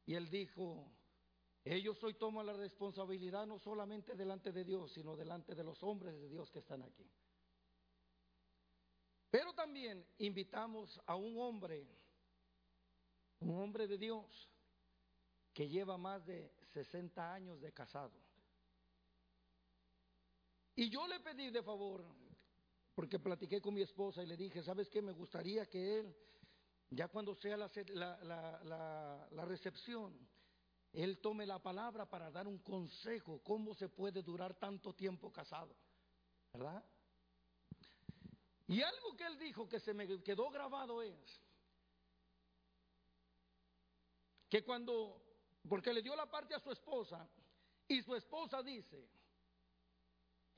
y 0.06 0.14
él 0.14 0.30
dijo, 0.30 0.88
ellos 1.64 2.02
hoy 2.04 2.14
toman 2.14 2.46
la 2.46 2.52
responsabilidad 2.52 3.44
no 3.44 3.58
solamente 3.58 4.14
delante 4.14 4.52
de 4.52 4.64
Dios, 4.64 4.92
sino 4.92 5.16
delante 5.16 5.56
de 5.56 5.64
los 5.64 5.82
hombres 5.82 6.14
de 6.20 6.28
Dios 6.28 6.48
que 6.52 6.60
están 6.60 6.84
aquí. 6.84 7.10
Pero 9.30 9.52
también 9.52 10.06
invitamos 10.18 11.00
a 11.06 11.16
un 11.16 11.36
hombre, 11.40 11.84
un 13.40 13.60
hombre 13.60 13.88
de 13.88 13.98
Dios, 13.98 14.48
que 15.52 15.68
lleva 15.68 15.98
más 15.98 16.24
de 16.24 16.54
60 16.72 17.34
años 17.34 17.60
de 17.60 17.72
casado. 17.72 18.14
Y 20.76 20.88
yo 20.88 21.08
le 21.08 21.18
pedí 21.18 21.50
de 21.50 21.64
favor 21.64 22.27
porque 22.98 23.20
platiqué 23.20 23.60
con 23.60 23.74
mi 23.74 23.82
esposa 23.82 24.24
y 24.24 24.26
le 24.26 24.36
dije, 24.36 24.60
¿sabes 24.60 24.88
qué? 24.90 25.00
Me 25.00 25.12
gustaría 25.12 25.64
que 25.66 26.00
él, 26.00 26.16
ya 26.90 27.06
cuando 27.06 27.32
sea 27.36 27.56
la, 27.56 27.70
la, 29.30 29.44
recepción, 29.44 30.18
él 30.92 31.20
tome 31.20 31.46
la 31.46 31.62
palabra 31.62 32.06
para 32.06 32.28
dar 32.32 32.48
un 32.48 32.58
consejo, 32.58 33.40
cómo 33.44 33.72
se 33.72 33.88
puede 33.88 34.20
durar 34.24 34.54
tanto 34.54 34.92
tiempo 34.94 35.30
casado, 35.30 35.76
¿verdad? 36.52 36.84
Y 38.66 38.82
algo 38.82 39.16
que 39.16 39.26
él 39.26 39.38
dijo 39.38 39.68
que 39.68 39.78
se 39.78 39.94
me 39.94 40.20
quedó 40.24 40.50
grabado 40.50 41.00
es 41.00 41.40
que 44.48 44.64
cuando, 44.64 45.22
porque 45.68 45.92
le 45.92 46.02
dio 46.02 46.16
la 46.16 46.28
parte 46.28 46.52
a 46.52 46.58
su 46.58 46.72
esposa, 46.72 47.28
y 47.86 48.02
su 48.02 48.16
esposa 48.16 48.60
dice, 48.60 49.08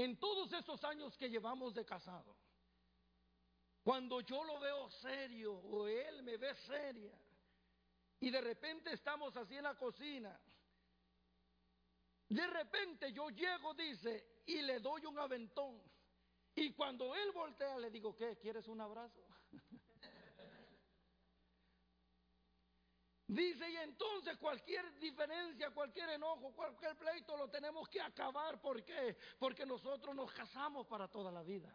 en 0.04 0.18
todos 0.18 0.50
esos 0.54 0.82
años 0.84 1.14
que 1.18 1.28
llevamos 1.28 1.74
de 1.74 1.84
casado, 1.84 2.34
cuando 3.82 4.22
yo 4.22 4.42
lo 4.44 4.58
veo 4.58 4.88
serio 4.88 5.52
o 5.52 5.86
él 5.86 6.22
me 6.22 6.38
ve 6.38 6.54
seria 6.54 7.12
y 8.18 8.30
de 8.30 8.40
repente 8.40 8.94
estamos 8.94 9.36
así 9.36 9.56
en 9.56 9.64
la 9.64 9.76
cocina, 9.76 10.40
de 12.30 12.46
repente 12.46 13.12
yo 13.12 13.28
llego, 13.28 13.74
dice, 13.74 14.42
y 14.46 14.62
le 14.62 14.80
doy 14.80 15.04
un 15.04 15.18
aventón. 15.18 15.82
Y 16.54 16.72
cuando 16.72 17.14
él 17.14 17.32
voltea 17.32 17.78
le 17.78 17.90
digo, 17.90 18.16
¿qué? 18.16 18.38
¿Quieres 18.38 18.68
un 18.68 18.80
abrazo? 18.80 19.29
Dice, 23.30 23.70
y 23.70 23.76
entonces 23.76 24.36
cualquier 24.38 24.98
diferencia, 24.98 25.70
cualquier 25.70 26.10
enojo, 26.10 26.52
cualquier 26.52 26.96
pleito 26.96 27.36
lo 27.36 27.48
tenemos 27.48 27.88
que 27.88 28.00
acabar. 28.00 28.60
¿Por 28.60 28.82
qué? 28.82 29.16
Porque 29.38 29.64
nosotros 29.64 30.16
nos 30.16 30.32
casamos 30.32 30.84
para 30.88 31.06
toda 31.06 31.30
la 31.30 31.44
vida. 31.44 31.72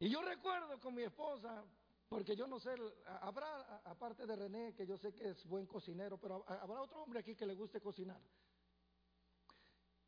Y 0.00 0.10
yo 0.10 0.22
recuerdo 0.22 0.80
con 0.80 0.92
mi 0.92 1.04
esposa, 1.04 1.64
porque 2.08 2.34
yo 2.34 2.48
no 2.48 2.58
sé, 2.58 2.74
habrá, 3.20 3.80
aparte 3.84 4.26
de 4.26 4.34
René, 4.34 4.74
que 4.74 4.84
yo 4.84 4.98
sé 4.98 5.14
que 5.14 5.28
es 5.28 5.46
buen 5.46 5.66
cocinero, 5.66 6.18
pero 6.18 6.44
habrá 6.48 6.80
otro 6.82 7.00
hombre 7.00 7.20
aquí 7.20 7.36
que 7.36 7.46
le 7.46 7.54
guste 7.54 7.80
cocinar. 7.80 8.20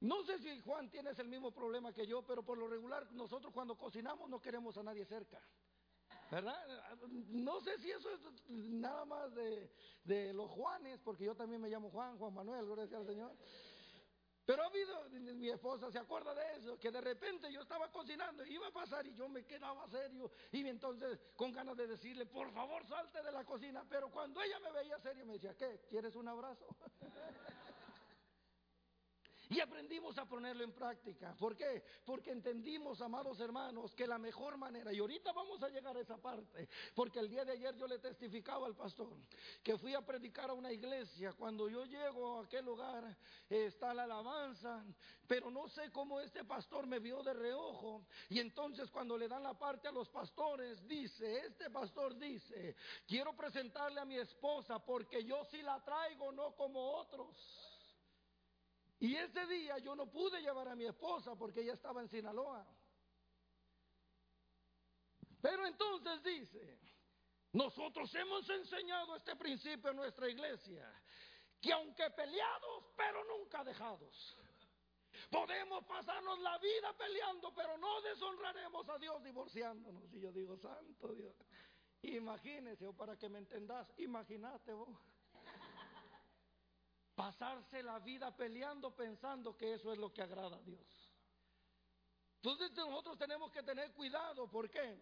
No 0.00 0.24
sé 0.24 0.40
si 0.40 0.58
Juan 0.58 0.90
tienes 0.90 1.16
el 1.20 1.28
mismo 1.28 1.52
problema 1.52 1.92
que 1.92 2.04
yo, 2.04 2.26
pero 2.26 2.42
por 2.42 2.58
lo 2.58 2.66
regular 2.66 3.12
nosotros 3.12 3.52
cuando 3.52 3.78
cocinamos 3.78 4.28
no 4.28 4.40
queremos 4.40 4.76
a 4.76 4.82
nadie 4.82 5.04
cerca. 5.04 5.40
¿Verdad? 6.30 6.56
No 7.28 7.60
sé 7.60 7.78
si 7.78 7.90
eso 7.90 8.10
es 8.10 8.20
nada 8.48 9.04
más 9.04 9.32
de, 9.34 10.32
los 10.32 10.50
Juanes, 10.50 11.00
porque 11.04 11.24
yo 11.24 11.34
también 11.34 11.60
me 11.60 11.68
llamo 11.68 11.90
Juan, 11.90 12.18
Juan 12.18 12.34
Manuel, 12.34 12.66
gracias 12.66 13.00
al 13.00 13.06
Señor. 13.06 13.32
Pero 14.44 14.62
ha 14.62 14.66
habido, 14.66 15.08
mi 15.34 15.48
esposa 15.48 15.90
se 15.90 15.98
acuerda 15.98 16.32
de 16.32 16.56
eso, 16.56 16.78
que 16.78 16.92
de 16.92 17.00
repente 17.00 17.52
yo 17.52 17.60
estaba 17.62 17.90
cocinando 17.90 18.46
iba 18.46 18.68
a 18.68 18.72
pasar 18.72 19.04
y 19.04 19.12
yo 19.12 19.28
me 19.28 19.44
quedaba 19.44 19.88
serio 19.88 20.30
y 20.52 20.64
entonces 20.68 21.18
con 21.34 21.50
ganas 21.50 21.76
de 21.76 21.88
decirle, 21.88 22.26
por 22.26 22.52
favor 22.52 22.86
salte 22.86 23.20
de 23.24 23.32
la 23.32 23.44
cocina, 23.44 23.84
pero 23.88 24.08
cuando 24.08 24.40
ella 24.40 24.60
me 24.60 24.70
veía 24.70 25.00
serio 25.00 25.26
me 25.26 25.32
decía, 25.32 25.56
¿qué? 25.56 25.80
¿Quieres 25.90 26.14
un 26.14 26.28
abrazo? 26.28 26.64
Y 29.48 29.60
aprendimos 29.60 30.18
a 30.18 30.24
ponerlo 30.24 30.64
en 30.64 30.72
práctica. 30.72 31.34
¿Por 31.38 31.56
qué? 31.56 31.84
Porque 32.04 32.32
entendimos, 32.32 33.00
amados 33.00 33.38
hermanos, 33.38 33.94
que 33.94 34.06
la 34.06 34.18
mejor 34.18 34.56
manera, 34.56 34.92
y 34.92 34.98
ahorita 34.98 35.32
vamos 35.32 35.62
a 35.62 35.68
llegar 35.68 35.96
a 35.96 36.00
esa 36.00 36.16
parte, 36.16 36.68
porque 36.94 37.20
el 37.20 37.28
día 37.28 37.44
de 37.44 37.52
ayer 37.52 37.76
yo 37.76 37.86
le 37.86 37.98
testificaba 37.98 38.66
al 38.66 38.74
pastor 38.74 39.16
que 39.62 39.78
fui 39.78 39.94
a 39.94 40.04
predicar 40.04 40.50
a 40.50 40.54
una 40.54 40.72
iglesia. 40.72 41.32
Cuando 41.32 41.68
yo 41.68 41.84
llego 41.84 42.40
a 42.40 42.44
aquel 42.44 42.64
lugar 42.64 43.16
está 43.48 43.94
la 43.94 44.04
alabanza, 44.04 44.84
pero 45.26 45.50
no 45.50 45.68
sé 45.68 45.90
cómo 45.92 46.20
este 46.20 46.44
pastor 46.44 46.86
me 46.86 46.98
vio 46.98 47.22
de 47.22 47.32
reojo. 47.32 48.06
Y 48.28 48.40
entonces 48.40 48.90
cuando 48.90 49.16
le 49.16 49.28
dan 49.28 49.42
la 49.42 49.54
parte 49.54 49.88
a 49.88 49.92
los 49.92 50.08
pastores, 50.08 50.86
dice, 50.88 51.46
este 51.46 51.70
pastor 51.70 52.16
dice, 52.18 52.74
quiero 53.06 53.34
presentarle 53.36 54.00
a 54.00 54.04
mi 54.04 54.16
esposa 54.16 54.78
porque 54.78 55.24
yo 55.24 55.44
sí 55.44 55.62
la 55.62 55.82
traigo, 55.84 56.32
no 56.32 56.54
como 56.56 56.96
otros. 56.96 57.65
Y 58.98 59.14
ese 59.14 59.46
día 59.46 59.78
yo 59.78 59.94
no 59.94 60.10
pude 60.10 60.40
llevar 60.40 60.68
a 60.68 60.76
mi 60.76 60.86
esposa 60.86 61.34
porque 61.36 61.60
ella 61.60 61.74
estaba 61.74 62.00
en 62.00 62.08
Sinaloa. 62.08 62.66
Pero 65.40 65.66
entonces 65.66 66.22
dice, 66.22 66.78
nosotros 67.52 68.12
hemos 68.14 68.48
enseñado 68.48 69.16
este 69.16 69.36
principio 69.36 69.90
en 69.90 69.96
nuestra 69.96 70.28
iglesia, 70.28 70.90
que 71.60 71.72
aunque 71.72 72.10
peleados, 72.10 72.84
pero 72.96 73.22
nunca 73.24 73.62
dejados. 73.62 74.36
Podemos 75.30 75.84
pasarnos 75.84 76.38
la 76.40 76.58
vida 76.58 76.92
peleando, 76.96 77.52
pero 77.54 77.76
no 77.78 78.00
deshonraremos 78.00 78.88
a 78.88 78.98
Dios 78.98 79.22
divorciándonos. 79.22 80.12
Y 80.12 80.20
yo 80.20 80.32
digo, 80.32 80.56
santo 80.56 81.14
Dios, 81.14 81.34
imagínese, 82.02 82.86
o 82.86 82.92
para 82.94 83.16
que 83.16 83.28
me 83.28 83.38
entendas, 83.38 83.92
imagínate 83.98 84.72
vos 84.72 84.98
pasarse 87.26 87.82
la 87.82 87.98
vida 87.98 88.30
peleando 88.36 88.94
pensando 88.94 89.56
que 89.56 89.74
eso 89.74 89.92
es 89.92 89.98
lo 89.98 90.12
que 90.12 90.22
agrada 90.22 90.56
a 90.56 90.62
Dios. 90.62 90.86
Entonces 92.36 92.70
nosotros 92.76 93.18
tenemos 93.18 93.50
que 93.50 93.64
tener 93.64 93.92
cuidado, 93.94 94.48
¿por 94.48 94.70
qué? 94.70 94.96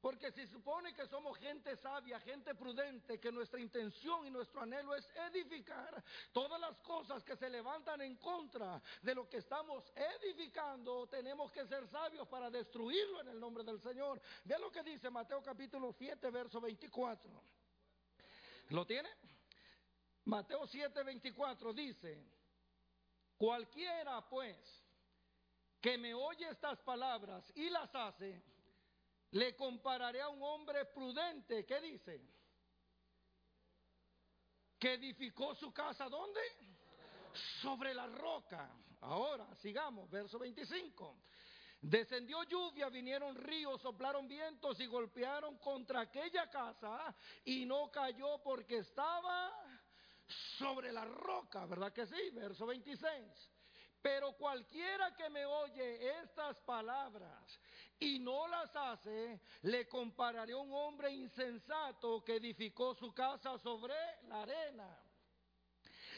Porque 0.00 0.30
se 0.30 0.46
supone 0.46 0.94
que 0.94 1.04
somos 1.08 1.36
gente 1.38 1.76
sabia, 1.76 2.20
gente 2.20 2.54
prudente, 2.54 3.18
que 3.18 3.32
nuestra 3.32 3.58
intención 3.58 4.24
y 4.24 4.30
nuestro 4.30 4.60
anhelo 4.60 4.94
es 4.94 5.08
edificar 5.32 6.04
todas 6.32 6.60
las 6.60 6.78
cosas 6.78 7.24
que 7.24 7.36
se 7.36 7.50
levantan 7.50 8.00
en 8.02 8.16
contra 8.16 8.80
de 9.00 9.12
lo 9.12 9.28
que 9.28 9.38
estamos 9.38 9.84
edificando, 9.96 11.08
tenemos 11.08 11.50
que 11.50 11.66
ser 11.66 11.88
sabios 11.88 12.28
para 12.28 12.50
destruirlo 12.50 13.20
en 13.20 13.28
el 13.28 13.40
nombre 13.40 13.64
del 13.64 13.80
Señor. 13.80 14.20
Ve 14.44 14.60
lo 14.60 14.70
que 14.70 14.84
dice 14.84 15.10
Mateo 15.10 15.42
capítulo 15.42 15.92
7, 15.92 16.30
verso 16.30 16.60
24. 16.60 17.30
¿Lo 18.68 18.86
tiene? 18.86 19.08
Mateo 20.24 20.66
7:24 20.66 21.74
dice, 21.74 22.24
cualquiera 23.36 24.28
pues 24.28 24.56
que 25.80 25.98
me 25.98 26.14
oye 26.14 26.48
estas 26.48 26.80
palabras 26.82 27.50
y 27.56 27.68
las 27.68 27.92
hace, 27.94 28.40
le 29.32 29.56
compararé 29.56 30.20
a 30.20 30.28
un 30.28 30.42
hombre 30.42 30.84
prudente, 30.86 31.66
¿qué 31.66 31.80
dice? 31.80 32.20
Que 34.78 34.94
edificó 34.94 35.54
su 35.54 35.72
casa, 35.72 36.08
¿dónde? 36.08 36.40
Sobre 37.60 37.94
la 37.94 38.06
roca. 38.06 38.70
Ahora, 39.00 39.52
sigamos, 39.56 40.08
verso 40.08 40.38
25. 40.38 41.16
Descendió 41.80 42.44
lluvia, 42.44 42.88
vinieron 42.88 43.34
ríos, 43.34 43.80
soplaron 43.80 44.28
vientos 44.28 44.78
y 44.78 44.86
golpearon 44.86 45.58
contra 45.58 46.02
aquella 46.02 46.48
casa 46.48 47.12
y 47.44 47.64
no 47.64 47.90
cayó 47.90 48.40
porque 48.40 48.78
estaba 48.78 49.52
sobre 50.58 50.92
la 50.92 51.04
roca, 51.04 51.66
¿verdad 51.66 51.92
que 51.92 52.06
sí? 52.06 52.30
Verso 52.32 52.66
26. 52.66 53.50
Pero 54.02 54.32
cualquiera 54.32 55.14
que 55.14 55.30
me 55.30 55.44
oye 55.46 56.20
estas 56.22 56.58
palabras 56.60 57.60
y 58.00 58.18
no 58.18 58.48
las 58.48 58.74
hace, 58.74 59.40
le 59.62 59.86
compararé 59.86 60.54
a 60.54 60.56
un 60.56 60.72
hombre 60.72 61.12
insensato 61.12 62.24
que 62.24 62.36
edificó 62.36 62.94
su 62.94 63.14
casa 63.14 63.56
sobre 63.58 63.94
la 64.26 64.42
arena. 64.42 64.98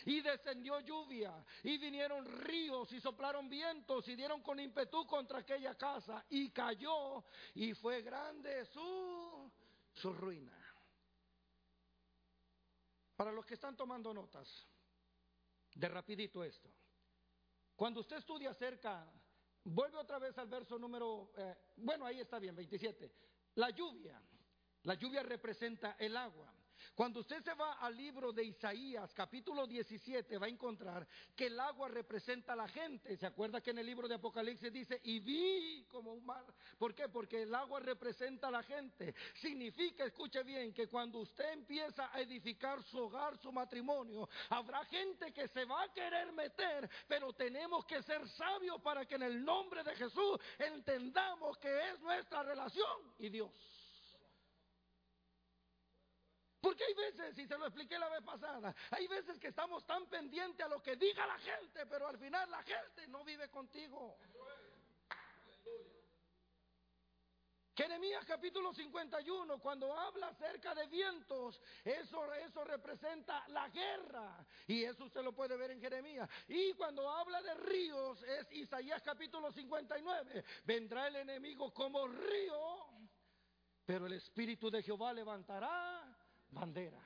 Y 0.06 0.20
descendió 0.20 0.80
lluvia, 0.80 1.32
y 1.62 1.78
vinieron 1.78 2.26
ríos, 2.42 2.92
y 2.92 3.00
soplaron 3.00 3.48
vientos, 3.48 4.06
y 4.08 4.16
dieron 4.16 4.42
con 4.42 4.60
impetu 4.60 5.06
contra 5.06 5.38
aquella 5.38 5.74
casa, 5.76 6.24
y 6.28 6.50
cayó, 6.50 7.24
y 7.54 7.72
fue 7.74 8.02
grande 8.02 8.66
su, 8.66 9.50
su 9.94 10.12
ruina. 10.12 10.63
Para 13.16 13.32
los 13.32 13.46
que 13.46 13.54
están 13.54 13.76
tomando 13.76 14.12
notas, 14.12 14.66
de 15.74 15.88
rapidito 15.88 16.42
esto. 16.42 16.70
Cuando 17.76 18.00
usted 18.00 18.16
estudia 18.16 18.50
acerca, 18.50 19.10
vuelve 19.64 19.98
otra 19.98 20.18
vez 20.18 20.36
al 20.38 20.48
verso 20.48 20.78
número, 20.78 21.32
eh, 21.36 21.56
bueno, 21.76 22.06
ahí 22.06 22.20
está 22.20 22.38
bien, 22.38 22.54
27. 22.54 23.12
La 23.56 23.70
lluvia, 23.70 24.20
la 24.82 24.94
lluvia 24.94 25.22
representa 25.22 25.96
el 25.98 26.16
agua. 26.16 26.52
Cuando 26.94 27.20
usted 27.20 27.42
se 27.42 27.54
va 27.54 27.72
al 27.72 27.96
libro 27.96 28.32
de 28.32 28.44
Isaías, 28.44 29.12
capítulo 29.14 29.66
17, 29.66 30.38
va 30.38 30.46
a 30.46 30.48
encontrar 30.48 31.04
que 31.34 31.46
el 31.46 31.58
agua 31.58 31.88
representa 31.88 32.52
a 32.52 32.56
la 32.56 32.68
gente. 32.68 33.16
¿Se 33.16 33.26
acuerda 33.26 33.60
que 33.60 33.72
en 33.72 33.78
el 33.78 33.86
libro 33.86 34.06
de 34.06 34.14
Apocalipsis 34.14 34.72
dice, 34.72 35.00
y 35.02 35.18
vi 35.18 35.84
como 35.88 36.12
un 36.12 36.24
mar? 36.24 36.44
¿Por 36.78 36.94
qué? 36.94 37.08
Porque 37.08 37.42
el 37.42 37.52
agua 37.52 37.80
representa 37.80 38.46
a 38.46 38.52
la 38.52 38.62
gente. 38.62 39.12
Significa, 39.40 40.04
escuche 40.04 40.44
bien, 40.44 40.72
que 40.72 40.86
cuando 40.86 41.18
usted 41.18 41.54
empieza 41.54 42.14
a 42.14 42.20
edificar 42.20 42.80
su 42.84 42.98
hogar, 42.98 43.36
su 43.38 43.50
matrimonio, 43.50 44.28
habrá 44.50 44.84
gente 44.84 45.32
que 45.32 45.48
se 45.48 45.64
va 45.64 45.82
a 45.82 45.92
querer 45.92 46.30
meter, 46.32 46.88
pero 47.08 47.32
tenemos 47.32 47.84
que 47.86 48.04
ser 48.04 48.28
sabios 48.28 48.80
para 48.82 49.04
que 49.04 49.16
en 49.16 49.22
el 49.24 49.44
nombre 49.44 49.82
de 49.82 49.96
Jesús 49.96 50.38
entendamos 50.60 51.58
que 51.58 51.90
es 51.90 51.98
nuestra 51.98 52.44
relación 52.44 53.14
y 53.18 53.30
Dios. 53.30 53.50
Porque 56.64 56.82
hay 56.82 56.94
veces, 56.94 57.36
y 57.36 57.46
se 57.46 57.58
lo 57.58 57.66
expliqué 57.66 57.98
la 57.98 58.08
vez 58.08 58.22
pasada, 58.22 58.74
hay 58.90 59.06
veces 59.06 59.38
que 59.38 59.48
estamos 59.48 59.84
tan 59.84 60.06
pendientes 60.06 60.64
a 60.64 60.68
lo 60.70 60.82
que 60.82 60.96
diga 60.96 61.26
la 61.26 61.38
gente, 61.38 61.84
pero 61.84 62.08
al 62.08 62.16
final 62.16 62.50
la 62.50 62.62
gente 62.62 63.06
no 63.08 63.22
vive 63.22 63.50
contigo. 63.50 64.16
Jeremías 67.76 68.24
capítulo 68.24 68.72
51, 68.72 69.58
cuando 69.58 69.92
habla 69.92 70.28
acerca 70.28 70.74
de 70.74 70.86
vientos, 70.86 71.60
eso, 71.84 72.32
eso 72.32 72.64
representa 72.64 73.46
la 73.48 73.68
guerra. 73.68 74.46
Y 74.66 74.84
eso 74.84 75.04
usted 75.04 75.22
lo 75.22 75.34
puede 75.34 75.58
ver 75.58 75.72
en 75.72 75.82
Jeremías. 75.82 76.30
Y 76.48 76.72
cuando 76.72 77.10
habla 77.10 77.42
de 77.42 77.54
ríos, 77.56 78.22
es 78.22 78.50
Isaías 78.52 79.02
capítulo 79.02 79.52
59. 79.52 80.44
Vendrá 80.64 81.08
el 81.08 81.16
enemigo 81.16 81.74
como 81.74 82.08
río, 82.08 82.86
pero 83.84 84.06
el 84.06 84.14
Espíritu 84.14 84.70
de 84.70 84.82
Jehová 84.82 85.12
levantará 85.12 86.23
bandera. 86.54 87.02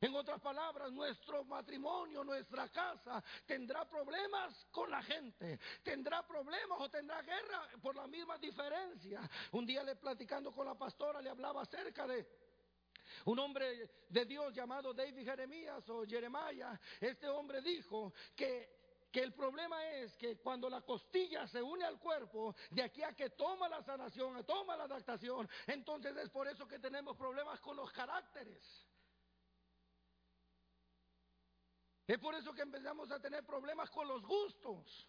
En 0.00 0.14
otras 0.14 0.40
palabras, 0.40 0.92
nuestro 0.92 1.44
matrimonio, 1.44 2.22
nuestra 2.24 2.68
casa, 2.68 3.22
tendrá 3.46 3.88
problemas 3.88 4.66
con 4.70 4.90
la 4.90 5.02
gente, 5.02 5.58
tendrá 5.82 6.26
problemas 6.26 6.78
o 6.78 6.90
tendrá 6.90 7.22
guerra 7.22 7.68
por 7.80 7.96
la 7.96 8.06
misma 8.06 8.36
diferencia. 8.36 9.28
Un 9.52 9.64
día 9.64 9.82
le 9.82 9.96
platicando 9.96 10.52
con 10.52 10.66
la 10.66 10.74
pastora 10.74 11.22
le 11.22 11.30
hablaba 11.30 11.62
acerca 11.62 12.06
de 12.06 12.26
un 13.24 13.38
hombre 13.38 13.88
de 14.08 14.24
Dios 14.26 14.52
llamado 14.52 14.92
David 14.92 15.24
Jeremías 15.24 15.88
o 15.88 16.04
Jeremiah. 16.04 16.78
Este 17.00 17.28
hombre 17.28 17.62
dijo 17.62 18.12
que 18.36 18.83
que 19.14 19.20
el 19.20 19.32
problema 19.32 19.80
es 19.90 20.16
que 20.16 20.38
cuando 20.38 20.68
la 20.68 20.80
costilla 20.80 21.46
se 21.46 21.62
une 21.62 21.84
al 21.84 22.00
cuerpo, 22.00 22.56
de 22.72 22.82
aquí 22.82 23.00
a 23.04 23.12
que 23.12 23.30
toma 23.30 23.68
la 23.68 23.80
sanación, 23.80 24.44
toma 24.44 24.76
la 24.76 24.84
adaptación, 24.84 25.48
entonces 25.68 26.16
es 26.16 26.28
por 26.30 26.48
eso 26.48 26.66
que 26.66 26.80
tenemos 26.80 27.16
problemas 27.16 27.60
con 27.60 27.76
los 27.76 27.92
caracteres. 27.92 28.84
Es 32.08 32.18
por 32.18 32.34
eso 32.34 32.52
que 32.52 32.62
empezamos 32.62 33.08
a 33.12 33.20
tener 33.20 33.46
problemas 33.46 33.88
con 33.88 34.08
los 34.08 34.26
gustos. 34.26 35.08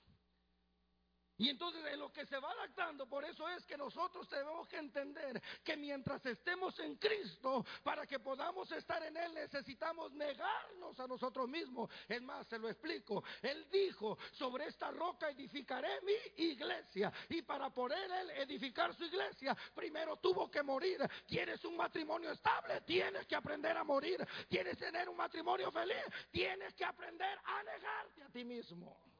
Y 1.37 1.49
entonces 1.49 1.83
en 1.91 1.99
lo 1.99 2.11
que 2.11 2.25
se 2.25 2.37
va 2.39 2.51
adaptando, 2.51 3.07
por 3.07 3.25
eso 3.25 3.47
es 3.49 3.65
que 3.65 3.77
nosotros 3.77 4.27
tenemos 4.29 4.67
que 4.67 4.77
entender 4.77 5.41
que 5.63 5.75
mientras 5.75 6.25
estemos 6.25 6.77
en 6.79 6.95
Cristo, 6.95 7.65
para 7.83 8.07
que 8.07 8.19
podamos 8.19 8.71
estar 8.71 9.03
en 9.03 9.17
Él, 9.17 9.33
necesitamos 9.33 10.13
negarnos 10.13 10.97
a 10.99 11.07
nosotros 11.07 11.49
mismos. 11.49 11.89
Es 12.07 12.21
más, 12.21 12.47
se 12.47 12.57
lo 12.57 12.69
explico. 12.69 13.23
Él 13.41 13.67
dijo, 13.69 14.17
sobre 14.31 14.67
esta 14.67 14.91
roca 14.91 15.29
edificaré 15.29 16.01
mi 16.01 16.43
iglesia. 16.45 17.11
Y 17.29 17.41
para 17.41 17.69
poder 17.69 18.09
Él 18.11 18.29
edificar 18.31 18.93
su 18.95 19.03
iglesia, 19.03 19.55
primero 19.73 20.17
tuvo 20.17 20.49
que 20.49 20.63
morir. 20.63 20.99
¿Quieres 21.27 21.63
un 21.65 21.75
matrimonio 21.75 22.31
estable? 22.31 22.81
Tienes 22.81 23.25
que 23.27 23.35
aprender 23.35 23.75
a 23.75 23.83
morir. 23.83 24.25
¿Quieres 24.49 24.77
tener 24.77 25.09
un 25.09 25.17
matrimonio 25.17 25.69
feliz? 25.71 26.05
Tienes 26.31 26.73
que 26.75 26.85
aprender 26.85 27.37
a 27.43 27.63
negarte 27.63 28.23
a 28.23 28.29
ti 28.29 28.45
mismo. 28.45 29.14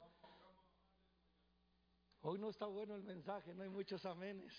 Hoy 2.27 2.39
no 2.39 2.49
está 2.49 2.65
bueno 2.65 2.95
el 2.95 3.03
mensaje, 3.03 3.53
no 3.53 3.61
hay 3.61 3.69
muchos 3.69 4.03
amenes. 4.03 4.51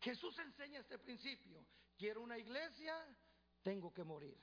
Jesús 0.00 0.38
enseña 0.38 0.78
este 0.78 1.00
principio. 1.00 1.66
Quiero 1.96 2.22
una 2.22 2.38
iglesia, 2.38 2.94
tengo 3.64 3.92
que 3.92 4.04
morir. 4.04 4.38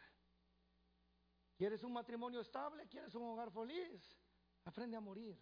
¿Quieres 1.55 1.81
un 1.83 1.93
matrimonio 1.93 2.41
estable? 2.41 2.85
¿Quieres 2.89 3.15
un 3.15 3.23
hogar 3.23 3.49
feliz? 3.49 4.03
Aprende 4.65 4.97
a 4.97 4.99
morir. 4.99 5.39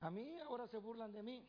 A 0.00 0.10
mí 0.10 0.40
ahora 0.40 0.66
se 0.66 0.78
burlan 0.78 1.12
de 1.12 1.22
mí. 1.22 1.48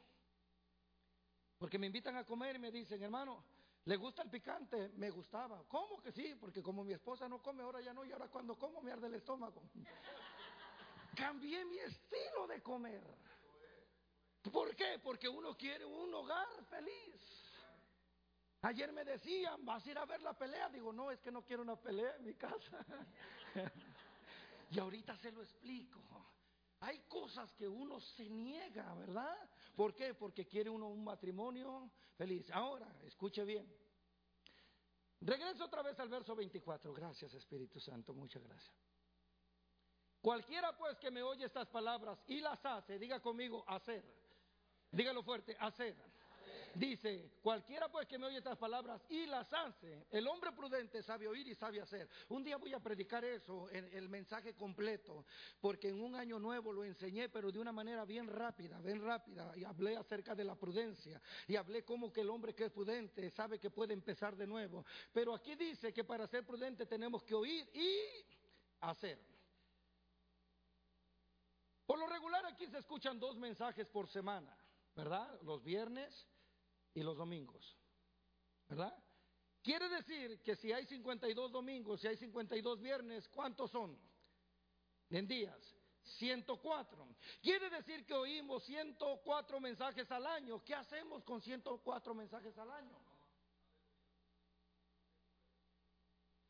Porque 1.57 1.79
me 1.79 1.87
invitan 1.87 2.15
a 2.15 2.27
comer 2.27 2.57
y 2.57 2.59
me 2.59 2.71
dicen, 2.71 3.01
hermano, 3.01 3.43
¿le 3.85 3.95
gusta 3.95 4.21
el 4.21 4.29
picante? 4.29 4.89
Me 4.89 5.09
gustaba. 5.09 5.63
¿Cómo 5.67 5.99
que 5.99 6.11
sí? 6.11 6.35
Porque 6.39 6.61
como 6.61 6.83
mi 6.83 6.93
esposa 6.93 7.27
no 7.27 7.41
come, 7.41 7.63
ahora 7.63 7.81
ya 7.81 7.91
no, 7.91 8.05
y 8.05 8.11
ahora 8.11 8.27
cuando 8.27 8.55
como 8.55 8.81
me 8.81 8.91
arde 8.91 9.07
el 9.07 9.15
estómago. 9.15 9.63
Cambié 11.19 11.65
mi 11.65 11.77
estilo 11.79 12.47
de 12.47 12.61
comer. 12.61 13.03
¿Por 14.51 14.73
qué? 14.75 14.99
Porque 15.03 15.27
uno 15.27 15.55
quiere 15.57 15.83
un 15.83 16.13
hogar 16.13 16.47
feliz. 16.69 17.21
Ayer 18.61 18.91
me 18.93 19.03
decían, 19.03 19.65
¿vas 19.65 19.85
a 19.85 19.91
ir 19.91 19.97
a 19.97 20.05
ver 20.05 20.21
la 20.21 20.37
pelea? 20.37 20.69
Digo, 20.69 20.93
no, 20.93 21.11
es 21.11 21.19
que 21.19 21.31
no 21.31 21.43
quiero 21.43 21.63
una 21.63 21.75
pelea 21.75 22.15
en 22.15 22.23
mi 22.23 22.35
casa. 22.35 22.85
y 24.71 24.79
ahorita 24.79 25.17
se 25.17 25.31
lo 25.31 25.41
explico. 25.41 25.99
Hay 26.81 26.99
cosas 26.99 27.51
que 27.53 27.67
uno 27.67 27.99
se 27.99 28.29
niega, 28.29 28.93
¿verdad? 28.95 29.49
¿Por 29.75 29.93
qué? 29.93 30.13
Porque 30.13 30.47
quiere 30.47 30.69
uno 30.69 30.87
un 30.87 31.03
matrimonio 31.03 31.91
feliz. 32.15 32.49
Ahora, 32.51 32.87
escuche 33.03 33.43
bien. 33.43 33.69
Regreso 35.19 35.65
otra 35.65 35.81
vez 35.81 35.99
al 35.99 36.07
verso 36.07 36.33
24. 36.33 36.93
Gracias, 36.93 37.33
Espíritu 37.33 37.81
Santo. 37.81 38.13
Muchas 38.13 38.41
gracias. 38.43 38.88
Cualquiera 40.21 40.75
pues 40.77 40.97
que 40.97 41.11
me 41.11 41.21
oye 41.21 41.45
estas 41.45 41.67
palabras 41.67 42.19
y 42.27 42.41
las 42.41 42.63
hace, 42.65 42.99
diga 42.99 43.21
conmigo, 43.21 43.63
hacer. 43.67 44.03
Dígalo 44.91 45.23
fuerte, 45.23 45.55
hacer. 45.59 45.95
Dice, 46.75 47.31
cualquiera 47.41 47.89
pues 47.89 48.07
que 48.07 48.17
me 48.17 48.27
oye 48.27 48.37
estas 48.37 48.57
palabras 48.57 49.01
y 49.09 49.25
las 49.25 49.51
hace, 49.51 50.05
el 50.11 50.27
hombre 50.27 50.51
prudente 50.51 51.01
sabe 51.01 51.27
oír 51.27 51.47
y 51.47 51.55
sabe 51.55 51.81
hacer. 51.81 52.07
Un 52.29 52.43
día 52.43 52.57
voy 52.57 52.73
a 52.73 52.79
predicar 52.79 53.25
eso, 53.25 53.69
el 53.69 54.07
mensaje 54.07 54.53
completo, 54.55 55.25
porque 55.59 55.89
en 55.89 56.01
un 56.01 56.15
año 56.15 56.37
nuevo 56.37 56.71
lo 56.71 56.83
enseñé, 56.83 57.29
pero 57.29 57.51
de 57.51 57.59
una 57.59 57.71
manera 57.71 58.05
bien 58.05 58.27
rápida, 58.27 58.79
bien 58.81 59.03
rápida, 59.03 59.51
y 59.55 59.63
hablé 59.63 59.97
acerca 59.97 60.35
de 60.35 60.43
la 60.43 60.55
prudencia, 60.55 61.21
y 61.47 61.55
hablé 61.55 61.83
como 61.83 62.13
que 62.13 62.21
el 62.21 62.29
hombre 62.29 62.53
que 62.53 62.65
es 62.65 62.71
prudente 62.71 63.29
sabe 63.31 63.59
que 63.59 63.71
puede 63.71 63.93
empezar 63.93 64.35
de 64.35 64.45
nuevo. 64.45 64.85
Pero 65.11 65.33
aquí 65.33 65.55
dice 65.55 65.91
que 65.91 66.03
para 66.03 66.27
ser 66.27 66.45
prudente 66.45 66.85
tenemos 66.85 67.23
que 67.23 67.33
oír 67.33 67.67
y 67.73 67.97
hacer. 68.81 69.19
Por 71.89 71.97
lo 71.97 72.05
regular 72.05 72.45
aquí 72.45 72.67
se 72.67 72.77
escuchan 72.77 73.19
dos 73.19 73.35
mensajes 73.35 73.89
por 73.89 74.07
semana, 74.07 74.55
¿verdad? 74.93 75.41
Los 75.41 75.63
viernes 75.63 76.29
y 76.93 77.01
los 77.01 77.17
domingos, 77.17 77.75
¿verdad? 78.67 78.95
Quiere 79.63 79.89
decir 79.89 80.39
que 80.43 80.55
si 80.55 80.71
hay 80.71 80.85
52 80.85 81.51
domingos, 81.51 81.99
si 81.99 82.05
hay 82.05 82.15
52 82.15 82.79
viernes, 82.79 83.27
¿cuántos 83.29 83.71
son? 83.71 83.99
En 85.09 85.27
días. 85.27 85.57
104. 86.19 87.07
Quiere 87.41 87.71
decir 87.71 88.05
que 88.05 88.13
oímos 88.13 88.63
104 88.65 89.59
mensajes 89.59 90.11
al 90.11 90.27
año. 90.27 90.63
¿Qué 90.63 90.75
hacemos 90.75 91.23
con 91.23 91.41
104 91.41 92.13
mensajes 92.13 92.55
al 92.59 92.69
año? 92.69 92.99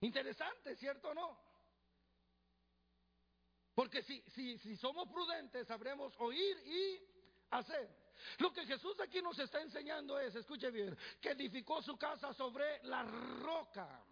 Interesante, 0.01 0.75
¿cierto 0.75 1.11
o 1.11 1.13
no? 1.13 1.48
Porque 3.79 4.03
si, 4.03 4.21
si, 4.35 4.57
si 4.57 4.75
somos 4.75 5.07
prudentes, 5.07 5.65
sabremos 5.65 6.13
oír 6.17 6.57
y 6.65 7.01
hacer. 7.49 7.89
Lo 8.39 8.51
que 8.51 8.65
Jesús 8.65 8.99
aquí 8.99 9.21
nos 9.21 9.39
está 9.39 9.61
enseñando 9.61 10.19
es, 10.19 10.35
escuche 10.35 10.69
bien, 10.69 10.97
que 11.21 11.29
edificó 11.29 11.81
su 11.81 11.95
casa 11.95 12.33
sobre 12.33 12.83
la 12.83 13.03
roca. 13.03 14.03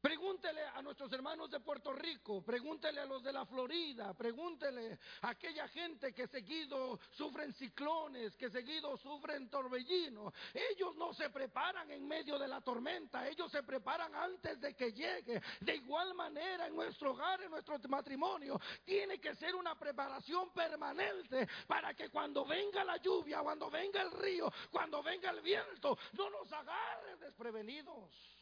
Pregúntele 0.00 0.62
a 0.64 0.80
nuestros 0.80 1.12
hermanos 1.12 1.50
de 1.50 1.58
Puerto 1.58 1.92
Rico, 1.92 2.40
pregúntele 2.44 3.00
a 3.00 3.04
los 3.04 3.20
de 3.20 3.32
la 3.32 3.44
Florida, 3.46 4.14
pregúntele 4.14 4.96
a 5.22 5.30
aquella 5.30 5.66
gente 5.68 6.12
que 6.12 6.28
seguido 6.28 7.00
sufren 7.10 7.52
ciclones, 7.54 8.36
que 8.36 8.48
seguido 8.48 8.96
sufren 8.98 9.50
torbellinos. 9.50 10.32
Ellos 10.54 10.94
no 10.94 11.12
se 11.14 11.30
preparan 11.30 11.90
en 11.90 12.06
medio 12.06 12.38
de 12.38 12.46
la 12.46 12.60
tormenta, 12.60 13.26
ellos 13.26 13.50
se 13.50 13.64
preparan 13.64 14.14
antes 14.14 14.60
de 14.60 14.74
que 14.76 14.92
llegue. 14.92 15.42
De 15.60 15.74
igual 15.74 16.14
manera 16.14 16.68
en 16.68 16.76
nuestro 16.76 17.10
hogar, 17.10 17.42
en 17.42 17.50
nuestro 17.50 17.76
matrimonio, 17.88 18.60
tiene 18.84 19.18
que 19.18 19.34
ser 19.34 19.56
una 19.56 19.76
preparación 19.76 20.52
permanente 20.52 21.48
para 21.66 21.92
que 21.94 22.08
cuando 22.08 22.44
venga 22.44 22.84
la 22.84 22.98
lluvia, 22.98 23.40
cuando 23.40 23.68
venga 23.68 24.00
el 24.02 24.12
río, 24.12 24.52
cuando 24.70 25.02
venga 25.02 25.30
el 25.30 25.40
viento, 25.40 25.98
no 26.12 26.30
nos 26.30 26.52
agarre 26.52 27.16
desprevenidos. 27.16 28.37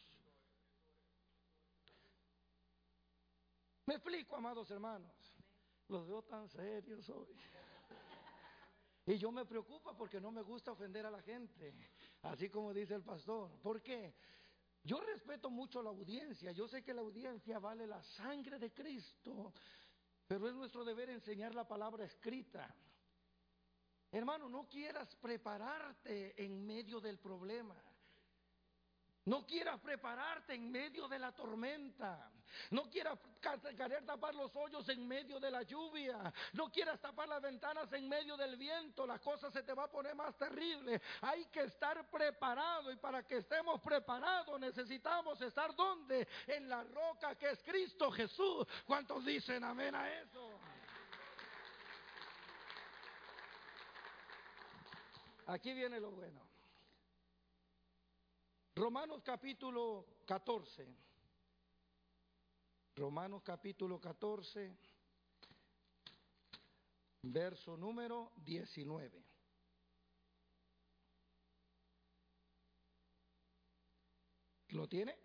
Me 3.87 3.95
explico, 3.95 4.37
amados 4.37 4.71
hermanos. 4.71 5.13
Los 5.89 6.07
veo 6.09 6.23
tan 6.23 6.49
serios 6.49 7.09
hoy. 7.09 7.37
Y 9.07 9.17
yo 9.17 9.31
me 9.31 9.45
preocupa 9.45 9.97
porque 9.97 10.21
no 10.21 10.33
me 10.33 10.43
gusta 10.43 10.73
ofender 10.73 11.07
a 11.07 11.11
la 11.11 11.23
gente, 11.23 11.73
así 12.23 12.51
como 12.51 12.75
dice 12.75 12.95
el 12.95 13.05
pastor. 13.05 13.53
¿Por 13.63 13.81
qué? 13.81 14.13
Yo 14.83 15.01
respeto 15.01 15.49
mucho 15.49 15.81
la 15.81 15.91
audiencia, 15.91 16.51
yo 16.51 16.67
sé 16.67 16.83
que 16.83 16.93
la 16.93 17.03
audiencia 17.03 17.61
vale 17.61 17.87
la 17.87 18.03
sangre 18.03 18.59
de 18.59 18.73
Cristo, 18.73 19.53
pero 20.27 20.49
es 20.49 20.55
nuestro 20.55 20.85
deber 20.85 21.11
enseñar 21.11 21.55
la 21.55 21.69
palabra 21.69 22.05
escrita. 22.05 22.75
Hermano, 24.11 24.49
no 24.49 24.69
quieras 24.69 25.15
prepararte 25.17 26.43
en 26.43 26.67
medio 26.67 27.01
del 27.01 27.19
problema. 27.19 27.77
No 29.27 29.45
quieras 29.45 29.81
prepararte 29.81 30.55
en 30.55 30.71
medio 30.71 31.09
de 31.09 31.19
la 31.19 31.33
tormenta. 31.33 32.31
No 32.71 32.89
quieras 32.89 33.19
querer 33.77 34.07
tapar 34.07 34.33
los 34.37 34.55
hoyos 34.55 34.89
en 34.89 35.07
medio 35.07 35.41
de 35.41 35.51
la 35.51 35.63
lluvia. 35.63 36.33
No 36.53 36.71
quieras 36.71 37.01
tapar 37.01 37.29
las 37.29 37.43
ventanas 37.43 37.93
en 37.93 38.09
medio 38.09 38.37
del 38.37 38.57
viento. 38.57 39.05
La 39.05 39.19
cosa 39.19 39.51
se 39.51 39.65
te 39.65 39.75
va 39.75 39.85
a 39.85 39.91
poner 39.91 40.15
más 40.15 40.37
terrible. 40.37 41.03
Hay 41.23 41.45
que 41.47 41.65
estar 41.65 42.09
preparado 42.09 42.93
y 42.93 42.97
para 42.97 43.27
que 43.27 43.39
estemos 43.39 43.81
preparados 43.81 44.61
necesitamos 44.61 45.41
estar 45.41 45.75
donde? 45.75 46.29
En 46.47 46.69
la 46.69 46.85
roca 46.85 47.35
que 47.35 47.51
es 47.51 47.63
Cristo 47.65 48.13
Jesús. 48.13 48.65
¿Cuántos 48.87 49.25
dicen 49.25 49.65
amén 49.65 49.97
a 49.97 50.09
eso? 50.21 50.61
Aquí 55.49 55.75
viene 55.75 55.99
lo 55.99 56.13
bueno. 56.13 56.46
Romanos 58.77 59.23
capítulo 59.23 60.05
14. 60.27 60.87
Romanos 62.95 63.43
capítulo 63.43 63.99
14, 63.99 64.77
verso 67.23 67.75
número 67.79 68.33
19. 68.45 69.25
¿Lo 74.69 74.87
tiene? 74.87 75.17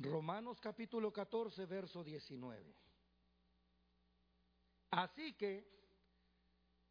Romanos 0.00 0.60
capítulo 0.60 1.12
14, 1.12 1.66
verso 1.66 2.02
19. 2.02 2.74
Así 4.90 5.34
que 5.34 5.70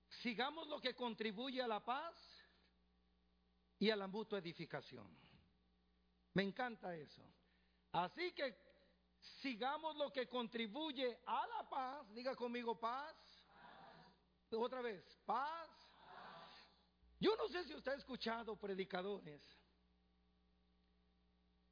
sigamos 0.08 0.70
lo 0.70 0.80
que 0.80 0.96
contribuye 0.96 1.62
a 1.62 1.68
la 1.68 1.84
paz 1.84 2.35
y 3.80 3.90
a 3.90 3.96
la 3.96 4.08
mutua 4.08 4.40
edificación. 4.40 5.08
Me 6.34 6.44
encanta 6.44 6.96
eso. 6.96 7.24
Así 7.92 8.34
que 8.34 8.56
sigamos 9.42 9.96
lo 9.96 10.12
que 10.12 10.28
contribuye 10.28 11.20
a 11.26 11.48
la 11.48 11.70
paz. 11.70 12.14
Diga 12.14 12.36
conmigo 12.36 12.80
paz. 12.80 13.16
Otra 14.52 14.82
vez, 14.82 15.04
paz. 15.26 15.70
Yo 17.20 17.36
no 17.36 17.48
sé 17.50 17.64
si 17.66 17.74
usted 17.74 17.94
ha 17.94 17.96
escuchado 17.96 18.56
predicadores 18.56 19.42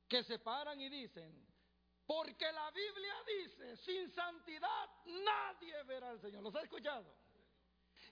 que 0.07 0.23
se 0.23 0.39
paran 0.39 0.79
y 0.81 0.89
dicen, 0.89 1.47
porque 2.05 2.51
la 2.51 2.71
Biblia 2.71 3.13
dice, 3.25 3.77
sin 3.77 4.11
santidad 4.11 4.89
nadie 5.05 5.83
verá 5.83 6.09
al 6.09 6.21
Señor. 6.21 6.43
¿Los 6.43 6.55
ha 6.55 6.61
escuchado? 6.61 7.15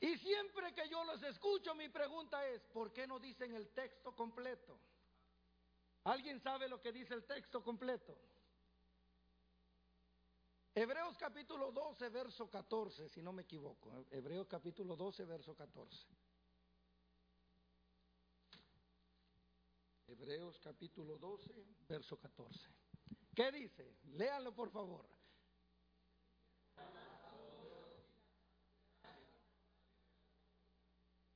Y 0.02 0.18
siempre 0.18 0.74
que 0.74 0.90
yo 0.90 1.04
los 1.04 1.22
escucho, 1.22 1.76
mi 1.76 1.88
pregunta 1.88 2.44
es, 2.48 2.66
¿por 2.74 2.92
qué 2.92 3.06
no 3.06 3.20
dicen 3.20 3.54
el 3.54 3.70
texto 3.70 4.16
completo? 4.16 4.80
¿Alguien 6.06 6.40
sabe 6.40 6.68
lo 6.68 6.82
que 6.82 6.92
dice 6.92 7.14
el 7.14 7.24
texto 7.24 7.64
completo? 7.64 8.18
Hebreos 10.74 11.16
capítulo 11.20 11.72
12, 11.72 12.10
verso 12.10 12.50
14, 12.50 13.10
si 13.10 13.22
no 13.22 13.32
me 13.32 13.44
equivoco. 13.44 14.08
Hebreos 14.10 14.48
capítulo 14.48 14.96
12, 14.96 15.24
verso 15.26 15.56
14. 15.56 16.08
Hebreos 20.08 20.60
capítulo 20.60 21.20
12, 21.20 21.54
verso 21.88 22.18
14. 22.18 22.70
¿Qué 23.36 23.52
dice? 23.52 23.98
Léanlo 24.14 24.56
por 24.56 24.72
favor. 24.72 25.21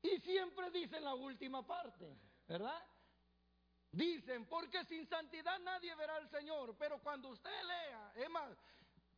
Y 0.05 0.19
siempre 0.19 0.69
dicen 0.69 1.03
la 1.03 1.15
última 1.15 1.65
parte, 1.65 2.15
¿verdad? 2.47 2.79
Dicen, 3.91 4.45
porque 4.45 4.83
sin 4.85 5.07
santidad 5.07 5.57
nadie 5.59 5.95
verá 5.95 6.17
al 6.17 6.29
Señor. 6.29 6.75
Pero 6.77 7.01
cuando 7.01 7.29
usted 7.29 7.49
lea, 7.49 8.13
es 8.15 8.29
más, 8.29 8.55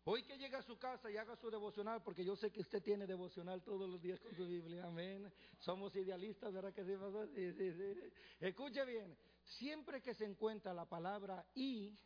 hoy 0.05 0.23
que 0.23 0.37
llega 0.37 0.59
a 0.59 0.63
su 0.63 0.77
casa 0.77 1.11
y 1.11 1.17
haga 1.17 1.35
su 1.35 1.49
devocional, 1.49 2.01
porque 2.03 2.23
yo 2.23 2.35
sé 2.35 2.51
que 2.51 2.61
usted 2.61 2.81
tiene 2.81 3.05
devocional 3.05 3.63
todos 3.63 3.89
los 3.89 4.01
días 4.01 4.19
con 4.21 4.33
su 4.35 4.47
Biblia, 4.47 4.85
amén. 4.85 5.33
Somos 5.57 5.93
idealistas, 5.95 6.53
¿verdad 6.53 6.73
que 6.73 6.85
sí, 6.85 6.93
Sí, 7.35 7.53
sí, 7.53 7.73
sí. 7.73 8.13
Escuche 8.39 8.85
bien, 8.85 9.17
siempre 9.43 10.01
que 10.01 10.13
se 10.13 10.25
encuentra 10.25 10.73
la 10.73 10.85
palabra 10.85 11.45
y, 11.53 11.97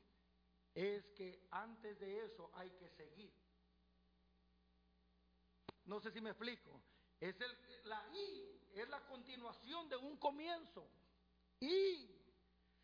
es 0.74 1.06
que 1.10 1.46
antes 1.52 2.00
de 2.00 2.24
eso 2.24 2.50
hay 2.54 2.72
que 2.72 2.90
seguir. 2.90 3.34
No 5.86 6.00
sé 6.00 6.10
si 6.12 6.22
me 6.22 6.30
explico. 6.30 6.82
Es 7.20 7.40
el, 7.40 7.58
la 7.84 8.04
I 8.14 8.61
es 8.76 8.90
la 8.90 9.00
continuación 9.02 9.90
de 9.90 9.98
un 9.98 10.18
comienzo. 10.18 10.88
Y 11.60 12.10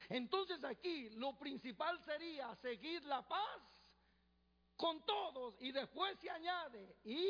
entonces 0.09 0.63
aquí 0.63 1.09
lo 1.11 1.37
principal 1.37 1.99
sería 2.03 2.55
seguir 2.55 3.03
la 3.05 3.27
paz 3.27 3.61
con 4.75 5.03
todos 5.05 5.55
y 5.59 5.71
después 5.71 6.17
se 6.19 6.29
añade 6.29 6.95
y 7.03 7.27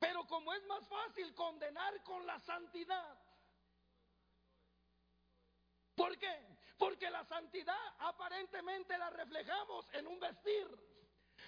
pero 0.00 0.26
como 0.26 0.52
es 0.54 0.66
más 0.66 0.86
fácil 0.88 1.34
condenar 1.34 2.02
con 2.02 2.26
la 2.26 2.40
santidad. 2.40 3.18
¿Por 5.94 6.18
qué? 6.18 6.58
Porque 6.78 7.10
la 7.10 7.22
santidad 7.24 7.76
aparentemente 7.98 8.96
la 8.96 9.10
reflejamos 9.10 9.86
en 9.92 10.06
un 10.06 10.18
vestir. 10.18 10.89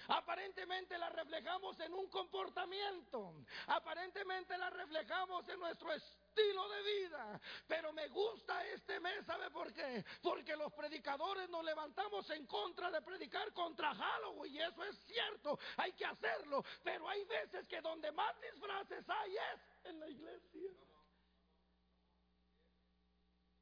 Aparentemente 0.07 0.97
la 0.97 1.09
reflejamos 1.09 1.79
en 1.79 1.93
un 1.93 2.07
comportamiento. 2.07 3.33
Aparentemente 3.67 4.57
la 4.57 4.69
reflejamos 4.69 5.47
en 5.49 5.59
nuestro 5.59 5.91
estilo 5.93 6.69
de 6.69 6.83
vida. 6.83 7.41
Pero 7.67 7.93
me 7.93 8.07
gusta 8.09 8.65
este 8.67 8.99
mes, 8.99 9.25
¿sabe 9.25 9.49
por 9.51 9.71
qué? 9.73 10.03
Porque 10.21 10.55
los 10.55 10.71
predicadores 10.73 11.49
nos 11.49 11.63
levantamos 11.63 12.29
en 12.31 12.45
contra 12.47 12.91
de 12.91 13.01
predicar 13.01 13.53
contra 13.53 13.93
Halloween. 13.93 14.53
Y 14.53 14.61
eso 14.61 14.83
es 14.83 14.97
cierto, 15.05 15.57
hay 15.77 15.93
que 15.93 16.05
hacerlo. 16.05 16.63
Pero 16.83 17.07
hay 17.07 17.23
veces 17.25 17.67
que 17.67 17.81
donde 17.81 18.11
más 18.11 18.35
disfraces 18.41 19.03
hay 19.09 19.35
es 19.35 19.85
en 19.85 19.99
la 19.99 20.09
iglesia. 20.09 20.71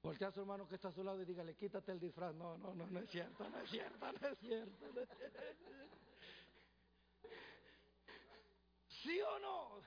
Voltea 0.03 0.29
a 0.29 0.31
su 0.31 0.39
hermano 0.39 0.67
que 0.67 0.75
está 0.75 0.87
a 0.87 0.91
su 0.91 1.03
lado 1.03 1.21
y 1.21 1.25
dígale, 1.25 1.55
quítate 1.55 1.91
el 1.91 1.99
disfraz. 1.99 2.33
No, 2.33 2.57
no, 2.57 2.73
no, 2.73 2.87
no 2.87 2.99
es 2.99 3.09
cierto, 3.09 3.47
no 3.47 3.59
es 3.59 3.69
cierto, 3.69 4.11
no 4.11 4.27
es 4.27 4.39
cierto. 4.39 4.87
No 4.93 5.01
es 5.01 5.09
cierto. 5.09 6.00
¿Sí 9.01 9.19
o 9.21 9.39
no? 9.39 9.81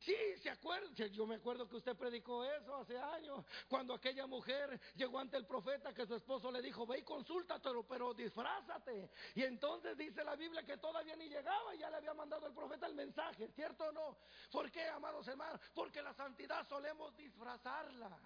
Sí, 0.00 0.16
se 0.42 0.48
acuerda. 0.48 1.06
Yo 1.08 1.26
me 1.26 1.34
acuerdo 1.34 1.68
que 1.68 1.76
usted 1.76 1.94
predicó 1.94 2.42
eso 2.42 2.74
hace 2.76 2.96
años, 2.96 3.44
cuando 3.68 3.92
aquella 3.92 4.26
mujer 4.26 4.80
llegó 4.94 5.18
ante 5.18 5.36
el 5.36 5.46
profeta 5.46 5.92
que 5.92 6.06
su 6.06 6.14
esposo 6.14 6.50
le 6.50 6.62
dijo, 6.62 6.86
ve 6.86 7.00
y 7.00 7.02
consúltatelo, 7.02 7.86
pero 7.86 8.14
disfrázate. 8.14 9.10
Y 9.34 9.42
entonces 9.42 9.98
dice 9.98 10.24
la 10.24 10.36
Biblia 10.36 10.64
que 10.64 10.78
todavía 10.78 11.16
ni 11.16 11.28
llegaba, 11.28 11.74
ya 11.74 11.90
le 11.90 11.96
había 11.96 12.14
mandado 12.14 12.46
el 12.46 12.54
profeta 12.54 12.86
el 12.86 12.94
mensaje, 12.94 13.48
¿cierto 13.48 13.84
o 13.84 13.92
no? 13.92 14.18
¿Por 14.50 14.70
qué, 14.70 14.84
amados 14.84 15.28
hermanos? 15.28 15.60
Porque 15.74 16.00
la 16.00 16.14
santidad 16.14 16.66
solemos 16.66 17.14
disfrazarla. 17.16 18.18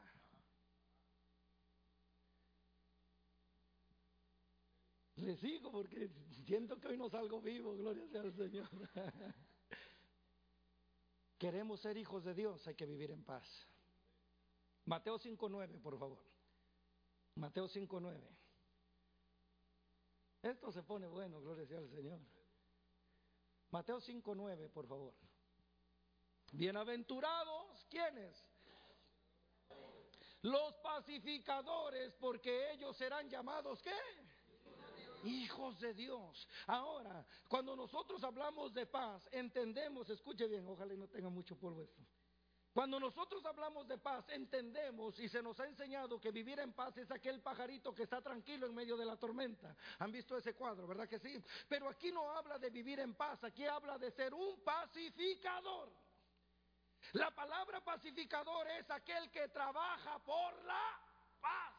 Le 5.17 5.37
sigo 5.37 5.73
porque 5.73 6.09
siento 6.45 6.79
que 6.79 6.89
hoy 6.89 6.97
no 6.97 7.09
salgo 7.09 7.41
vivo, 7.41 7.75
gloria 7.75 8.07
sea 8.09 8.21
al 8.21 8.33
Señor. 8.33 8.69
Queremos 11.45 11.83
ser 11.83 11.99
hijos 11.99 12.25
de 12.25 12.33
Dios, 12.33 12.67
hay 12.67 12.75
que 12.75 12.87
vivir 12.87 13.11
en 13.11 13.23
paz. 13.23 13.69
Mateo 14.87 15.19
5.9, 15.19 15.79
por 15.79 15.99
favor. 15.99 16.25
Mateo 17.35 17.69
5.9. 17.69 18.19
Esto 20.41 20.73
se 20.73 20.83
pone 20.83 21.07
bueno, 21.07 21.43
gloria 21.43 21.67
sea 21.67 21.81
al 21.81 21.91
Señor. 21.91 22.19
Mateo 23.69 24.01
5.9, 24.01 24.71
por 24.71 24.87
favor. 24.87 25.13
Bienaventurados, 26.51 27.85
¿quiénes? 27.91 28.43
Los 30.41 30.73
pacificadores, 30.77 32.15
porque 32.15 32.73
ellos 32.73 32.97
serán 32.97 33.29
llamados, 33.29 33.83
¿qué? 33.83 33.93
Hijos 35.25 35.79
de 35.81 35.95
Dios. 35.95 36.49
Ahora, 36.67 37.25
cuando 37.49 37.75
nosotros 37.75 38.23
hablamos 38.25 38.73
de 38.75 38.87
paz, 38.87 39.29
entendemos, 39.33 40.09
escuche 40.11 40.47
bien, 40.47 40.67
ojalá 40.67 40.95
no 40.95 41.09
tenga 41.09 41.29
mucho 41.29 41.57
polvo 41.57 41.83
esto. 41.83 42.03
Cuando 42.75 42.99
nosotros 42.99 43.47
hablamos 43.47 43.87
de 43.87 43.99
paz, 43.99 44.29
entendemos 44.31 45.17
y 45.21 45.29
se 45.29 45.41
nos 45.41 45.61
ha 45.61 45.67
enseñado 45.67 46.21
que 46.21 46.33
vivir 46.33 46.59
en 46.59 46.73
paz 46.73 46.97
es 46.97 47.09
aquel 47.13 47.41
pajarito 47.41 47.95
que 47.95 48.03
está 48.03 48.21
tranquilo 48.21 48.67
en 48.67 48.75
medio 48.75 48.97
de 48.97 49.05
la 49.05 49.17
tormenta. 49.17 49.77
¿Han 50.01 50.11
visto 50.11 50.37
ese 50.37 50.55
cuadro, 50.55 50.85
verdad 50.85 51.09
que 51.09 51.21
sí? 51.21 51.41
Pero 51.69 51.89
aquí 51.89 52.11
no 52.11 52.29
habla 52.33 52.59
de 52.59 52.71
vivir 52.71 52.99
en 52.99 53.15
paz, 53.15 53.45
aquí 53.45 53.65
habla 53.65 53.97
de 53.97 54.11
ser 54.11 54.35
un 54.35 54.59
pacificador. 54.65 55.93
La 57.13 57.31
palabra 57.31 57.81
pacificador 57.85 58.67
es 58.73 58.91
aquel 58.91 59.31
que 59.31 59.47
trabaja 59.51 60.19
por 60.25 60.65
la 60.65 61.01
paz. 61.41 61.74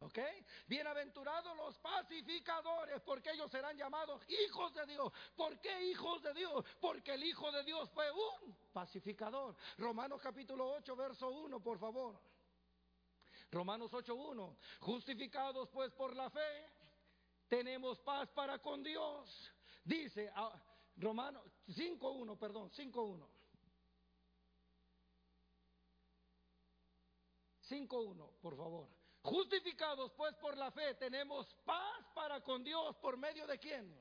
¿Ok? 0.00 0.18
Bienaventurados 0.68 1.56
los 1.56 1.76
pacificadores, 1.78 3.00
porque 3.02 3.32
ellos 3.32 3.50
serán 3.50 3.76
llamados 3.76 4.22
hijos 4.28 4.72
de 4.72 4.86
Dios. 4.86 5.12
¿Por 5.34 5.60
qué 5.60 5.90
hijos 5.90 6.22
de 6.22 6.34
Dios? 6.34 6.64
Porque 6.80 7.14
el 7.14 7.24
Hijo 7.24 7.50
de 7.50 7.64
Dios 7.64 7.90
fue 7.90 8.08
un 8.12 8.56
pacificador. 8.72 9.56
Romanos 9.76 10.20
capítulo 10.22 10.70
8, 10.74 10.94
verso 10.94 11.28
1, 11.30 11.60
por 11.60 11.78
favor. 11.78 12.20
Romanos 13.50 13.92
8, 13.92 14.14
1. 14.14 14.56
Justificados 14.80 15.68
pues 15.70 15.92
por 15.92 16.14
la 16.14 16.30
fe, 16.30 16.70
tenemos 17.48 17.98
paz 17.98 18.30
para 18.30 18.60
con 18.60 18.84
Dios. 18.84 19.52
Dice 19.82 20.30
ah, 20.36 20.62
Romanos 20.96 21.42
5, 21.74 22.08
1, 22.08 22.38
perdón, 22.38 22.70
5, 22.70 23.02
1. 23.02 23.28
5.1, 27.68 28.30
por 28.40 28.56
favor. 28.56 28.97
Justificados 29.28 30.12
pues 30.12 30.34
por 30.36 30.56
la 30.56 30.70
fe, 30.70 30.94
tenemos 30.94 31.46
paz 31.64 32.06
para 32.14 32.40
con 32.42 32.64
Dios 32.64 32.96
por 32.96 33.16
medio 33.16 33.46
de 33.46 33.58
quién? 33.58 33.94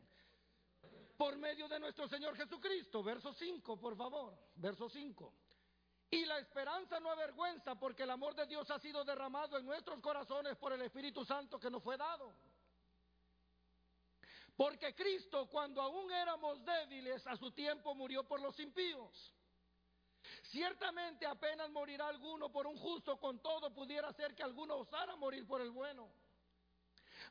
Por 1.17 1.37
medio 1.37 1.67
de 1.67 1.79
nuestro 1.79 2.07
Señor 2.07 2.35
Jesucristo. 2.35 3.03
Verso 3.03 3.33
5, 3.33 3.79
por 3.79 3.97
favor. 3.97 4.37
Verso 4.55 4.89
5. 4.89 5.33
Y 6.09 6.25
la 6.25 6.39
esperanza 6.39 6.99
no 6.99 7.11
avergüenza 7.11 7.75
porque 7.75 8.03
el 8.03 8.11
amor 8.11 8.35
de 8.35 8.45
Dios 8.45 8.69
ha 8.71 8.79
sido 8.79 9.03
derramado 9.03 9.57
en 9.57 9.65
nuestros 9.65 9.99
corazones 9.99 10.55
por 10.55 10.71
el 10.71 10.81
Espíritu 10.81 11.25
Santo 11.25 11.59
que 11.59 11.69
nos 11.69 11.83
fue 11.83 11.97
dado. 11.97 12.33
Porque 14.55 14.95
Cristo 14.95 15.47
cuando 15.49 15.81
aún 15.81 16.11
éramos 16.11 16.63
débiles 16.63 17.27
a 17.27 17.35
su 17.35 17.51
tiempo 17.51 17.93
murió 17.93 18.23
por 18.23 18.39
los 18.39 18.57
impíos. 18.59 19.33
Ciertamente 20.49 21.25
apenas 21.25 21.69
morirá 21.71 22.07
alguno 22.07 22.49
por 22.49 22.67
un 22.67 22.77
justo, 22.77 23.19
con 23.19 23.39
todo 23.41 23.73
pudiera 23.73 24.11
ser 24.13 24.33
que 24.33 24.43
alguno 24.43 24.77
osara 24.77 25.15
morir 25.15 25.45
por 25.45 25.61
el 25.61 25.71
bueno. 25.71 26.09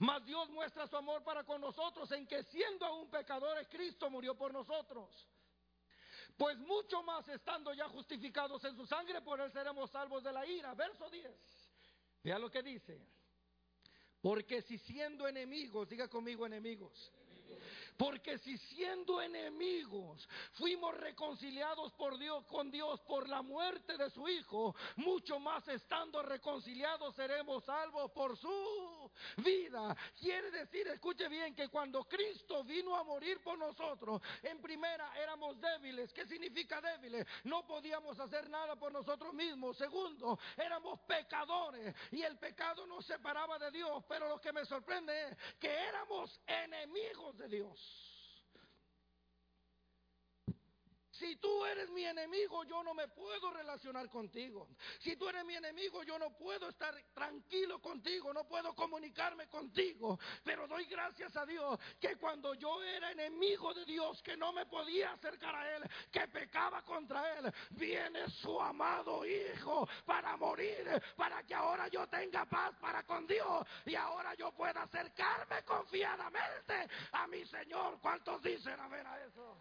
Mas 0.00 0.24
Dios 0.26 0.50
muestra 0.50 0.86
su 0.86 0.96
amor 0.96 1.22
para 1.22 1.44
con 1.44 1.60
nosotros 1.60 2.10
en 2.12 2.26
que 2.26 2.42
siendo 2.44 2.84
aún 2.84 3.08
pecadores, 3.08 3.68
Cristo 3.68 4.10
murió 4.10 4.36
por 4.36 4.52
nosotros. 4.52 5.26
Pues 6.36 6.58
mucho 6.58 7.02
más 7.02 7.26
estando 7.28 7.72
ya 7.72 7.88
justificados 7.88 8.62
en 8.64 8.76
su 8.76 8.86
sangre, 8.86 9.22
por 9.22 9.40
él 9.40 9.50
seremos 9.50 9.90
salvos 9.90 10.22
de 10.22 10.32
la 10.32 10.44
ira. 10.44 10.74
Verso 10.74 11.08
10. 11.08 11.32
Vea 12.22 12.38
lo 12.38 12.50
que 12.50 12.62
dice. 12.62 13.00
Porque 14.20 14.60
si 14.60 14.76
siendo 14.78 15.26
enemigos, 15.26 15.88
diga 15.88 16.08
conmigo 16.08 16.44
enemigos, 16.44 17.12
porque 17.96 18.38
si 18.38 18.56
siendo 18.58 19.20
enemigos 19.20 20.28
fuimos 20.52 20.94
reconciliados 20.96 21.92
por 21.92 22.18
Dios 22.18 22.44
con 22.46 22.70
Dios 22.70 23.00
por 23.02 23.28
la 23.28 23.42
muerte 23.42 23.96
de 23.96 24.10
su 24.10 24.28
hijo, 24.28 24.74
mucho 24.96 25.38
más 25.38 25.66
estando 25.68 26.22
reconciliados 26.22 27.14
seremos 27.14 27.64
salvos 27.64 28.10
por 28.12 28.36
su 28.36 29.10
vida. 29.38 29.96
Quiere 30.18 30.50
decir, 30.50 30.86
escuche 30.88 31.28
bien, 31.28 31.54
que 31.54 31.68
cuando 31.68 32.04
Cristo 32.04 32.64
vino 32.64 32.96
a 32.96 33.04
morir 33.04 33.40
por 33.42 33.58
nosotros, 33.58 34.20
en 34.42 34.60
primera 34.60 35.12
éramos 35.18 35.60
débiles. 35.60 36.12
¿Qué 36.12 36.26
significa 36.26 36.80
débiles? 36.80 37.26
No 37.44 37.66
podíamos 37.66 38.18
hacer 38.18 38.48
nada 38.48 38.76
por 38.76 38.92
nosotros 38.92 39.32
mismos. 39.34 39.76
Segundo, 39.76 40.38
éramos 40.56 41.00
pecadores 41.00 41.94
y 42.12 42.22
el 42.22 42.38
pecado 42.38 42.86
nos 42.86 43.04
separaba 43.06 43.58
de 43.58 43.70
Dios. 43.70 44.04
Pero 44.08 44.28
lo 44.28 44.40
que 44.40 44.52
me 44.52 44.64
sorprende 44.64 45.28
es 45.28 45.36
que 45.58 45.68
éramos 45.68 46.40
enemigos 46.46 47.36
de 47.38 47.48
Dios. 47.48 47.85
Si 51.18 51.36
tú 51.36 51.64
eres 51.64 51.88
mi 51.90 52.04
enemigo, 52.04 52.64
yo 52.64 52.82
no 52.82 52.92
me 52.92 53.08
puedo 53.08 53.50
relacionar 53.50 54.08
contigo. 54.10 54.68
Si 55.00 55.16
tú 55.16 55.28
eres 55.28 55.44
mi 55.44 55.54
enemigo, 55.54 56.02
yo 56.02 56.18
no 56.18 56.36
puedo 56.36 56.68
estar 56.68 56.94
tranquilo 57.14 57.80
contigo, 57.80 58.32
no 58.32 58.46
puedo 58.46 58.74
comunicarme 58.74 59.48
contigo. 59.48 60.18
Pero 60.44 60.66
doy 60.66 60.84
gracias 60.86 61.34
a 61.36 61.46
Dios 61.46 61.78
que 61.98 62.16
cuando 62.16 62.54
yo 62.54 62.82
era 62.82 63.12
enemigo 63.12 63.72
de 63.72 63.84
Dios, 63.84 64.22
que 64.22 64.36
no 64.36 64.52
me 64.52 64.66
podía 64.66 65.12
acercar 65.12 65.54
a 65.54 65.76
Él, 65.76 65.82
que 66.10 66.28
pecaba 66.28 66.82
contra 66.82 67.38
Él, 67.38 67.52
viene 67.70 68.28
su 68.28 68.60
amado 68.60 69.24
Hijo 69.24 69.88
para 70.04 70.36
morir, 70.36 70.86
para 71.16 71.42
que 71.44 71.54
ahora 71.54 71.88
yo 71.88 72.06
tenga 72.08 72.44
paz 72.44 72.74
para 72.80 73.02
con 73.04 73.26
Dios 73.26 73.66
y 73.86 73.94
ahora 73.94 74.34
yo 74.34 74.52
pueda 74.52 74.82
acercarme 74.82 75.62
confiadamente 75.64 76.88
a 77.12 77.26
mi 77.26 77.44
Señor. 77.46 77.98
¿Cuántos 78.00 78.42
dicen 78.42 78.78
amén 78.78 79.06
a 79.06 79.18
eso? 79.20 79.56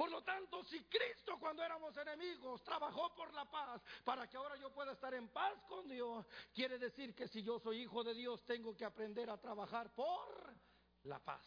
Por 0.00 0.10
lo 0.10 0.22
tanto, 0.22 0.64
si 0.64 0.82
Cristo 0.84 1.38
cuando 1.38 1.62
éramos 1.62 1.94
enemigos 1.94 2.64
trabajó 2.64 3.14
por 3.14 3.34
la 3.34 3.44
paz 3.50 3.82
para 4.02 4.26
que 4.26 4.38
ahora 4.38 4.56
yo 4.56 4.72
pueda 4.72 4.92
estar 4.92 5.12
en 5.12 5.28
paz 5.28 5.62
con 5.68 5.86
Dios, 5.90 6.26
quiere 6.54 6.78
decir 6.78 7.14
que 7.14 7.28
si 7.28 7.42
yo 7.42 7.58
soy 7.58 7.82
hijo 7.82 8.02
de 8.02 8.14
Dios 8.14 8.42
tengo 8.46 8.74
que 8.74 8.86
aprender 8.86 9.28
a 9.28 9.36
trabajar 9.36 9.94
por 9.94 10.56
la 11.02 11.18
paz. 11.22 11.44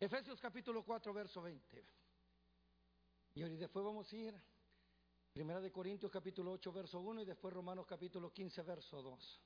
Efesios 0.00 0.40
capítulo 0.40 0.82
4, 0.82 1.14
verso 1.14 1.40
20. 1.40 1.86
Y 3.34 3.42
después 3.42 3.84
vamos 3.84 4.12
a 4.12 4.16
ir 4.16 4.42
Primera 5.32 5.60
de 5.60 5.70
Corintios 5.70 6.10
capítulo 6.10 6.50
8, 6.50 6.72
verso 6.72 6.98
1 6.98 7.20
y 7.20 7.24
después 7.26 7.54
Romanos 7.54 7.86
capítulo 7.86 8.32
15, 8.32 8.60
verso 8.62 9.00
2. 9.00 9.40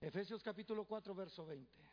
Efesios 0.00 0.42
capítulo 0.42 0.84
4, 0.84 1.14
verso 1.14 1.46
20. 1.46 1.90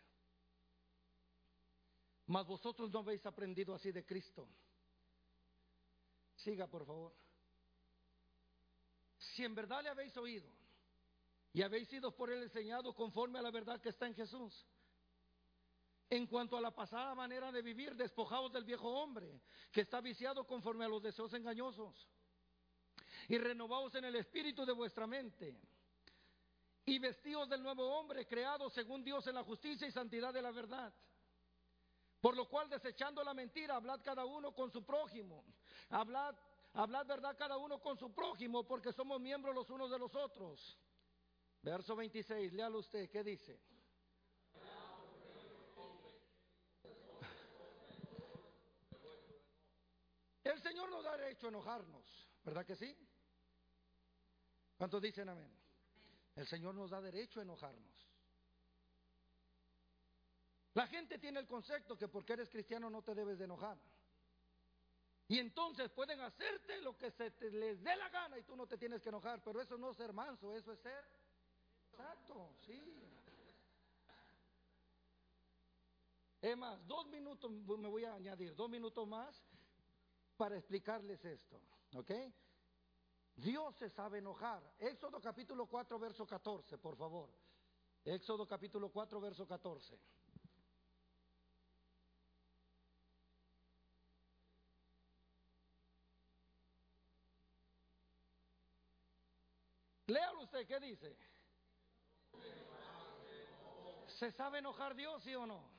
Mas 2.27 2.45
vosotros 2.45 2.91
no 2.91 2.99
habéis 2.99 3.25
aprendido 3.25 3.73
así 3.73 3.91
de 3.91 4.05
Cristo. 4.05 4.47
Siga, 6.35 6.67
por 6.67 6.85
favor. 6.85 7.13
Si 9.17 9.43
en 9.43 9.55
verdad 9.55 9.83
le 9.83 9.89
habéis 9.89 10.15
oído 10.17 10.49
y 11.53 11.61
habéis 11.61 11.87
sido 11.87 12.15
por 12.15 12.31
él 12.31 12.43
enseñado 12.43 12.93
conforme 12.93 13.39
a 13.39 13.41
la 13.41 13.51
verdad 13.51 13.79
que 13.79 13.89
está 13.89 14.07
en 14.07 14.15
Jesús. 14.15 14.65
En 16.09 16.27
cuanto 16.27 16.57
a 16.57 16.61
la 16.61 16.71
pasada 16.71 17.15
manera 17.15 17.51
de 17.51 17.61
vivir, 17.61 17.95
despojados 17.95 18.51
del 18.51 18.65
viejo 18.65 18.89
hombre, 18.89 19.41
que 19.71 19.81
está 19.81 20.01
viciado 20.01 20.45
conforme 20.45 20.85
a 20.85 20.89
los 20.89 21.01
deseos 21.01 21.33
engañosos, 21.33 22.07
y 23.27 23.37
renovados 23.37 23.95
en 23.95 24.05
el 24.05 24.15
espíritu 24.17 24.65
de 24.65 24.73
vuestra 24.73 25.07
mente 25.07 25.59
y 26.85 26.99
vestidos 26.99 27.47
del 27.49 27.63
nuevo 27.63 27.85
hombre, 27.97 28.25
creado 28.27 28.69
según 28.69 29.03
Dios 29.03 29.25
en 29.27 29.35
la 29.35 29.43
justicia 29.43 29.87
y 29.87 29.91
santidad 29.91 30.33
de 30.33 30.41
la 30.41 30.51
verdad. 30.51 30.93
Por 32.19 32.35
lo 32.35 32.47
cual, 32.47 32.69
desechando 32.69 33.23
la 33.23 33.33
mentira, 33.33 33.75
hablad 33.75 34.01
cada 34.01 34.25
uno 34.25 34.53
con 34.53 34.71
su 34.71 34.85
prójimo. 34.85 35.43
Hablad, 35.89 36.35
hablad 36.73 37.05
verdad 37.05 37.37
cada 37.37 37.57
uno 37.57 37.81
con 37.81 37.97
su 37.97 38.13
prójimo, 38.13 38.65
porque 38.65 38.93
somos 38.93 39.19
miembros 39.19 39.55
los 39.55 39.69
unos 39.69 39.91
de 39.91 39.99
los 39.99 40.13
otros. 40.15 40.79
Verso 41.61 41.95
26, 41.95 42.53
léalo 42.53 42.79
usted, 42.79 43.09
¿qué 43.09 43.23
dice? 43.23 43.61
El 50.43 50.61
Señor 50.61 50.89
nos 50.89 51.03
da 51.05 51.15
derecho 51.15 51.47
a 51.47 51.49
enojarnos, 51.49 52.29
¿verdad 52.43 52.65
que 52.65 52.75
sí? 52.75 52.97
¿Cuántos 54.77 55.01
dicen 55.01 55.29
amén? 55.29 55.62
El 56.35 56.47
Señor 56.47 56.75
nos 56.75 56.89
da 56.89 57.01
derecho 57.01 57.39
a 57.39 57.43
enojarnos. 57.43 58.09
La 60.73 60.87
gente 60.87 61.19
tiene 61.19 61.39
el 61.39 61.47
concepto 61.47 61.97
que 61.97 62.07
porque 62.07 62.33
eres 62.33 62.49
cristiano 62.49 62.89
no 62.89 63.03
te 63.03 63.13
debes 63.13 63.37
de 63.37 63.45
enojar. 63.45 63.77
Y 65.27 65.39
entonces 65.39 65.89
pueden 65.91 66.19
hacerte 66.21 66.81
lo 66.81 66.97
que 66.97 67.11
se 67.11 67.31
les 67.51 67.81
dé 67.83 67.95
la 67.95 68.09
gana 68.09 68.37
y 68.37 68.43
tú 68.43 68.55
no 68.55 68.67
te 68.67 68.77
tienes 68.77 69.01
que 69.01 69.09
enojar, 69.09 69.41
pero 69.43 69.61
eso 69.61 69.77
no 69.77 69.91
es 69.91 69.97
ser 69.97 70.13
manso, 70.13 70.53
eso 70.53 70.73
es 70.73 70.79
ser 70.79 71.05
exacto, 71.91 72.55
sí. 72.65 72.81
Es 76.41 76.57
más, 76.57 76.85
dos 76.87 77.07
minutos, 77.07 77.49
me 77.49 77.87
voy 77.87 78.03
a 78.03 78.15
añadir, 78.15 78.53
dos 78.53 78.69
minutos 78.69 79.07
más 79.07 79.41
para 80.35 80.57
explicarles 80.57 81.23
esto, 81.23 81.61
¿ok? 81.93 82.11
Dios 83.35 83.75
se 83.75 83.89
sabe 83.89 84.19
enojar. 84.19 84.61
Éxodo 84.79 85.19
capítulo 85.19 85.67
4, 85.67 85.99
verso 85.99 86.25
14, 86.25 86.77
por 86.77 86.95
favor. 86.95 87.29
Éxodo 88.05 88.47
capítulo 88.47 88.89
4, 88.89 89.19
verso 89.19 89.47
14. 89.47 89.99
Léalo 100.07 100.41
usted, 100.41 100.67
¿qué 100.67 100.79
dice? 100.79 101.17
¿Se 104.07 104.31
sabe 104.31 104.59
enojar 104.59 104.95
Dios, 104.95 105.23
sí 105.23 105.33
o 105.33 105.45
no? 105.47 105.72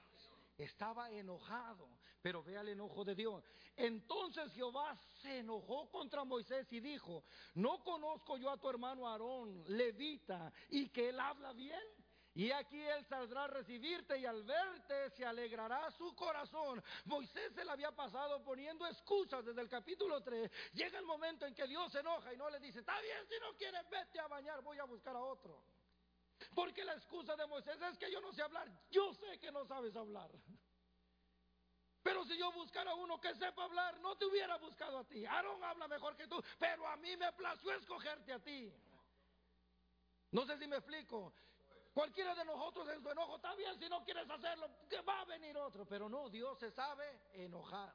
Estaba 0.57 1.11
enojado, 1.11 1.89
pero 2.23 2.43
vea 2.43 2.61
el 2.61 2.69
enojo 2.69 3.05
de 3.05 3.15
Dios. 3.15 3.45
Entonces 3.77 4.53
Jehová 4.53 4.97
se 5.21 5.39
enojó 5.39 5.91
contra 5.91 6.25
Moisés 6.25 6.73
y 6.73 6.81
dijo, 6.81 7.25
¿no 7.55 7.83
conozco 7.83 8.37
yo 8.37 8.51
a 8.51 8.59
tu 8.59 8.69
hermano 8.69 9.09
Aarón, 9.09 9.65
levita, 9.69 10.53
y 10.71 10.89
que 10.91 11.09
él 11.09 11.19
habla 11.19 11.53
bien? 11.53 11.83
Y 12.37 12.51
aquí 12.51 12.81
él 12.81 13.05
saldrá 13.07 13.45
a 13.45 13.47
recibirte 13.47 14.19
y 14.19 14.27
al 14.27 14.43
verte 14.43 15.11
se 15.11 15.25
alegrará 15.25 15.89
su 15.93 16.15
corazón. 16.17 16.83
Moisés 17.05 17.53
se 17.55 17.65
le 17.65 17.71
había 17.71 17.93
pasado 17.93 18.43
poniendo 18.43 18.85
excusas 18.87 19.45
desde 19.45 19.61
el 19.61 19.69
capítulo 19.69 20.21
3. 20.21 20.51
Llega 20.73 20.99
el 20.99 21.07
momento 21.07 21.47
en 21.47 21.55
que 21.55 21.67
Dios 21.69 21.93
se 21.93 22.01
enoja 22.01 22.33
y 22.33 22.37
no 22.37 22.51
le 22.51 22.59
dice, 22.59 22.81
está 22.81 23.01
bien, 23.01 23.19
si 23.29 23.35
no 23.41 23.57
quieres, 23.57 23.89
vete 23.89 24.19
a 24.19 24.27
bañar, 24.27 24.63
voy 24.63 24.79
a 24.79 24.85
buscar 24.85 25.15
a 25.15 25.21
otro. 25.21 25.63
Porque 26.55 26.85
la 26.85 26.95
excusa 26.95 27.37
de 27.37 27.47
Moisés 27.47 27.81
es 27.81 27.99
que 27.99 28.11
yo 28.11 28.21
no 28.21 28.33
sé 28.33 28.43
hablar. 28.43 28.69
Yo 28.91 29.13
sé 29.15 29.39
que 29.39 29.51
no 29.53 29.65
sabes 29.65 29.95
hablar. 29.97 30.31
Pero 32.03 32.25
si 32.25 32.37
yo 32.37 32.53
buscara 32.53 32.91
a 32.91 32.95
uno 32.95 33.19
que 33.19 33.35
sepa 33.35 33.65
hablar, 33.65 33.99
no 34.01 34.15
te 34.17 34.27
hubiera 34.27 34.59
buscado 34.59 34.99
a 34.99 35.05
ti. 35.05 35.25
Aarón 35.25 35.65
habla 35.65 35.89
mejor 35.89 36.15
que 36.17 36.27
tú, 36.27 36.43
pero 36.59 36.87
a 36.87 36.97
mí 36.97 37.17
me 37.17 37.33
plació 37.33 37.73
escogerte 37.73 38.33
a 38.33 38.39
ti. 38.39 38.71
No 40.31 40.45
sé 40.45 40.59
si 40.59 40.67
me 40.67 40.77
explico. 40.77 41.33
Cualquiera 41.95 42.35
de 42.35 42.45
nosotros 42.45 42.89
en 42.89 43.01
su 43.01 43.09
enojo, 43.09 43.37
está 43.37 43.55
bien 43.55 43.79
si 43.79 43.89
no 43.89 44.05
quieres 44.05 44.29
hacerlo, 44.29 44.69
que 44.91 45.01
va 45.01 45.21
a 45.21 45.25
venir 45.25 45.57
otro. 45.57 45.87
Pero 45.87 46.09
no, 46.09 46.29
Dios 46.29 46.59
se 46.59 46.71
sabe 46.73 47.21
enojar. 47.33 47.95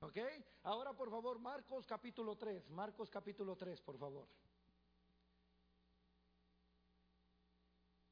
¿Ok? 0.00 0.18
Ahora 0.64 0.92
por 0.92 1.10
favor, 1.10 1.38
Marcos 1.38 1.86
capítulo 1.86 2.36
3, 2.36 2.68
Marcos 2.70 3.10
capítulo 3.10 3.56
3, 3.56 3.80
por 3.80 3.98
favor. 3.98 4.28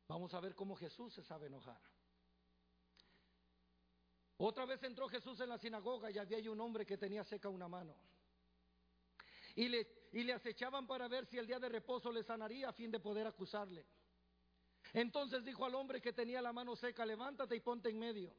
Vamos 0.06 0.34
a 0.34 0.40
ver 0.40 0.54
cómo 0.54 0.76
Jesús 0.76 1.12
se 1.14 1.22
sabe 1.22 1.46
enojar. 1.46 1.80
Otra 4.36 4.66
vez 4.66 4.82
entró 4.82 5.08
Jesús 5.08 5.40
en 5.40 5.48
la 5.48 5.58
sinagoga 5.58 6.10
y 6.10 6.18
había 6.18 6.50
un 6.50 6.60
hombre 6.60 6.84
que 6.84 6.98
tenía 6.98 7.24
seca 7.24 7.48
una 7.48 7.68
mano. 7.68 7.94
Y 9.54 9.68
le, 9.68 9.86
y 10.12 10.24
le 10.24 10.32
acechaban 10.32 10.86
para 10.86 11.06
ver 11.08 11.26
si 11.26 11.38
el 11.38 11.46
día 11.46 11.60
de 11.60 11.68
reposo 11.68 12.10
le 12.10 12.24
sanaría 12.24 12.68
a 12.68 12.72
fin 12.72 12.90
de 12.90 13.00
poder 13.00 13.26
acusarle. 13.26 13.86
Entonces 14.92 15.44
dijo 15.44 15.64
al 15.64 15.74
hombre 15.74 16.00
que 16.00 16.12
tenía 16.12 16.42
la 16.42 16.52
mano 16.52 16.76
seca, 16.76 17.06
levántate 17.06 17.56
y 17.56 17.60
ponte 17.60 17.88
en 17.88 17.98
medio. 17.98 18.34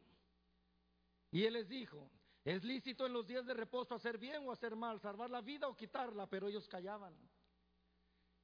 Y 1.32 1.46
él 1.46 1.54
les 1.54 1.68
dijo, 1.68 2.12
es 2.44 2.64
lícito 2.64 3.06
en 3.06 3.14
los 3.14 3.26
días 3.26 3.46
de 3.46 3.54
reposo 3.54 3.96
hacer 3.96 4.18
bien 4.18 4.48
o 4.48 4.52
hacer 4.52 4.76
mal, 4.76 5.00
salvar 5.00 5.30
la 5.30 5.42
vida 5.42 5.68
o 5.68 5.76
quitarla, 5.76 6.28
pero 6.28 6.48
ellos 6.48 6.68
callaban. 6.68 7.16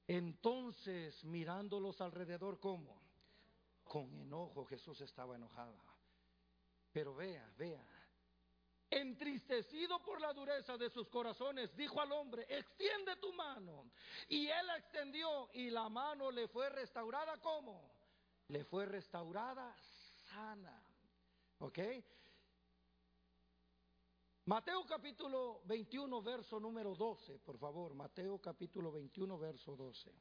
Entonces, 0.07 1.23
mirándolos 1.23 2.01
alrededor, 2.01 2.59
¿cómo? 2.59 3.01
Con 3.91 4.15
enojo, 4.15 4.63
Jesús 4.65 5.01
estaba 5.01 5.35
enojado. 5.35 5.75
Pero 6.93 7.13
vea, 7.13 7.51
vea, 7.57 7.85
entristecido 8.89 10.01
por 10.01 10.21
la 10.21 10.31
dureza 10.31 10.77
de 10.77 10.89
sus 10.89 11.09
corazones, 11.09 11.75
dijo 11.75 11.99
al 11.99 12.11
hombre, 12.11 12.45
extiende 12.47 13.17
tu 13.17 13.33
mano. 13.33 13.91
Y 14.29 14.47
él 14.47 14.67
la 14.67 14.77
extendió 14.77 15.49
y 15.53 15.69
la 15.69 15.89
mano 15.89 16.31
le 16.31 16.47
fue 16.47 16.69
restaurada 16.69 17.39
como? 17.41 17.91
le 18.51 18.65
fue 18.65 18.85
restaurada 18.85 19.73
sana. 20.29 20.83
¿Ok? 21.59 21.79
Mateo 24.45 24.85
capítulo 24.85 25.61
21, 25.65 26.21
verso 26.21 26.59
número 26.59 26.93
12, 26.93 27.39
por 27.39 27.57
favor. 27.57 27.93
Mateo 27.93 28.39
capítulo 28.39 28.91
21, 28.91 29.37
verso 29.37 29.75
12. 29.75 30.11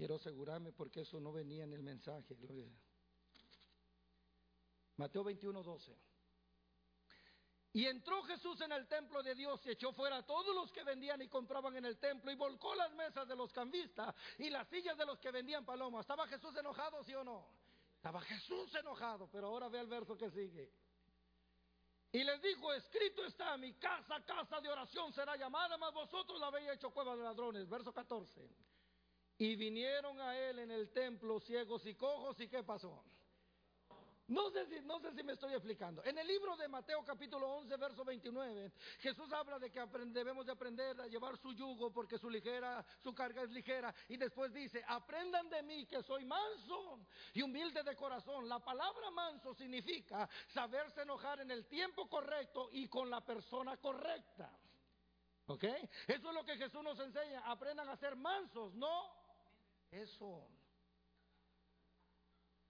Quiero 0.00 0.14
asegurarme 0.14 0.72
porque 0.72 1.02
eso 1.02 1.20
no 1.20 1.30
venía 1.30 1.64
en 1.64 1.74
el 1.74 1.82
mensaje. 1.82 2.34
Mateo 4.96 5.22
21, 5.22 5.62
12. 5.62 5.94
Y 7.74 7.84
entró 7.84 8.22
Jesús 8.22 8.58
en 8.62 8.72
el 8.72 8.88
templo 8.88 9.22
de 9.22 9.34
Dios 9.34 9.60
y 9.66 9.72
echó 9.72 9.92
fuera 9.92 10.16
a 10.16 10.22
todos 10.24 10.54
los 10.54 10.72
que 10.72 10.84
vendían 10.84 11.20
y 11.20 11.28
compraban 11.28 11.76
en 11.76 11.84
el 11.84 11.98
templo 11.98 12.32
y 12.32 12.34
volcó 12.34 12.74
las 12.76 12.94
mesas 12.94 13.28
de 13.28 13.36
los 13.36 13.52
cambistas 13.52 14.14
y 14.38 14.48
las 14.48 14.66
sillas 14.68 14.96
de 14.96 15.04
los 15.04 15.18
que 15.18 15.30
vendían 15.30 15.66
palomas. 15.66 16.00
¿Estaba 16.04 16.26
Jesús 16.28 16.56
enojado, 16.56 17.04
sí 17.04 17.14
o 17.14 17.22
no? 17.22 17.46
Estaba 17.96 18.22
Jesús 18.22 18.74
enojado, 18.76 19.28
pero 19.30 19.48
ahora 19.48 19.68
ve 19.68 19.80
el 19.80 19.86
verso 19.86 20.16
que 20.16 20.30
sigue. 20.30 20.72
Y 22.10 22.24
les 22.24 22.40
dijo, 22.40 22.72
escrito 22.72 23.22
está, 23.26 23.54
mi 23.58 23.74
casa, 23.74 24.24
casa 24.24 24.62
de 24.62 24.70
oración 24.70 25.12
será 25.12 25.36
llamada, 25.36 25.76
mas 25.76 25.92
vosotros 25.92 26.40
la 26.40 26.46
habéis 26.46 26.70
hecho 26.70 26.88
cueva 26.90 27.14
de 27.14 27.22
ladrones. 27.22 27.68
Verso 27.68 27.92
14. 27.92 28.48
Y 29.40 29.56
vinieron 29.56 30.20
a 30.20 30.36
él 30.36 30.58
en 30.58 30.70
el 30.70 30.90
templo 30.90 31.40
ciegos 31.40 31.86
y 31.86 31.94
cojos, 31.94 32.38
¿y 32.40 32.46
qué 32.46 32.62
pasó? 32.62 33.02
No 34.26 34.50
sé, 34.50 34.66
si, 34.66 34.80
no 34.82 35.00
sé 35.00 35.14
si 35.14 35.22
me 35.22 35.32
estoy 35.32 35.54
explicando. 35.54 36.04
En 36.04 36.18
el 36.18 36.26
libro 36.26 36.58
de 36.58 36.68
Mateo 36.68 37.02
capítulo 37.06 37.48
11, 37.56 37.74
verso 37.78 38.04
29, 38.04 38.70
Jesús 38.98 39.32
habla 39.32 39.58
de 39.58 39.70
que 39.70 39.80
debemos 40.08 40.44
de 40.44 40.52
aprender 40.52 41.00
a 41.00 41.06
llevar 41.06 41.38
su 41.38 41.54
yugo 41.54 41.90
porque 41.90 42.18
su, 42.18 42.28
ligera, 42.28 42.84
su 43.02 43.14
carga 43.14 43.42
es 43.42 43.50
ligera. 43.50 43.94
Y 44.08 44.18
después 44.18 44.52
dice, 44.52 44.84
aprendan 44.86 45.48
de 45.48 45.62
mí 45.62 45.86
que 45.86 46.02
soy 46.02 46.26
manso 46.26 47.00
y 47.32 47.40
humilde 47.40 47.82
de 47.82 47.96
corazón. 47.96 48.46
La 48.46 48.58
palabra 48.58 49.10
manso 49.10 49.54
significa 49.54 50.28
saberse 50.48 51.00
enojar 51.00 51.40
en 51.40 51.50
el 51.50 51.66
tiempo 51.66 52.10
correcto 52.10 52.68
y 52.72 52.88
con 52.88 53.08
la 53.08 53.24
persona 53.24 53.78
correcta. 53.78 54.52
¿Ok? 55.46 55.64
Eso 56.06 56.28
es 56.28 56.34
lo 56.34 56.44
que 56.44 56.58
Jesús 56.58 56.82
nos 56.82 57.00
enseña. 57.00 57.40
Aprendan 57.50 57.88
a 57.88 57.96
ser 57.96 58.16
mansos, 58.16 58.74
no 58.74 59.19
eso. 59.90 60.48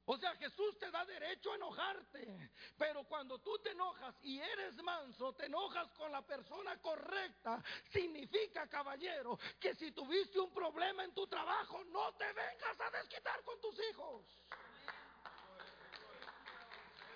O 0.06 0.16
sea, 0.16 0.34
Jesús 0.36 0.76
te 0.78 0.90
da 0.90 1.04
derecho 1.04 1.52
a 1.52 1.54
enojarte, 1.54 2.50
pero 2.76 3.04
cuando 3.04 3.38
tú 3.38 3.56
te 3.60 3.70
enojas 3.70 4.12
y 4.22 4.40
eres 4.40 4.74
manso, 4.82 5.32
te 5.34 5.46
enojas 5.46 5.88
con 5.92 6.10
la 6.10 6.26
persona 6.26 6.80
correcta, 6.80 7.62
significa, 7.92 8.68
caballero, 8.68 9.38
que 9.60 9.72
si 9.76 9.92
tuviste 9.92 10.40
un 10.40 10.52
problema 10.52 11.04
en 11.04 11.14
tu 11.14 11.28
trabajo, 11.28 11.84
no 11.84 12.12
te 12.14 12.26
vengas 12.32 12.80
a 12.80 12.90
desquitar 12.90 13.40
con 13.44 13.60
tus 13.60 13.78
hijos. 13.90 14.26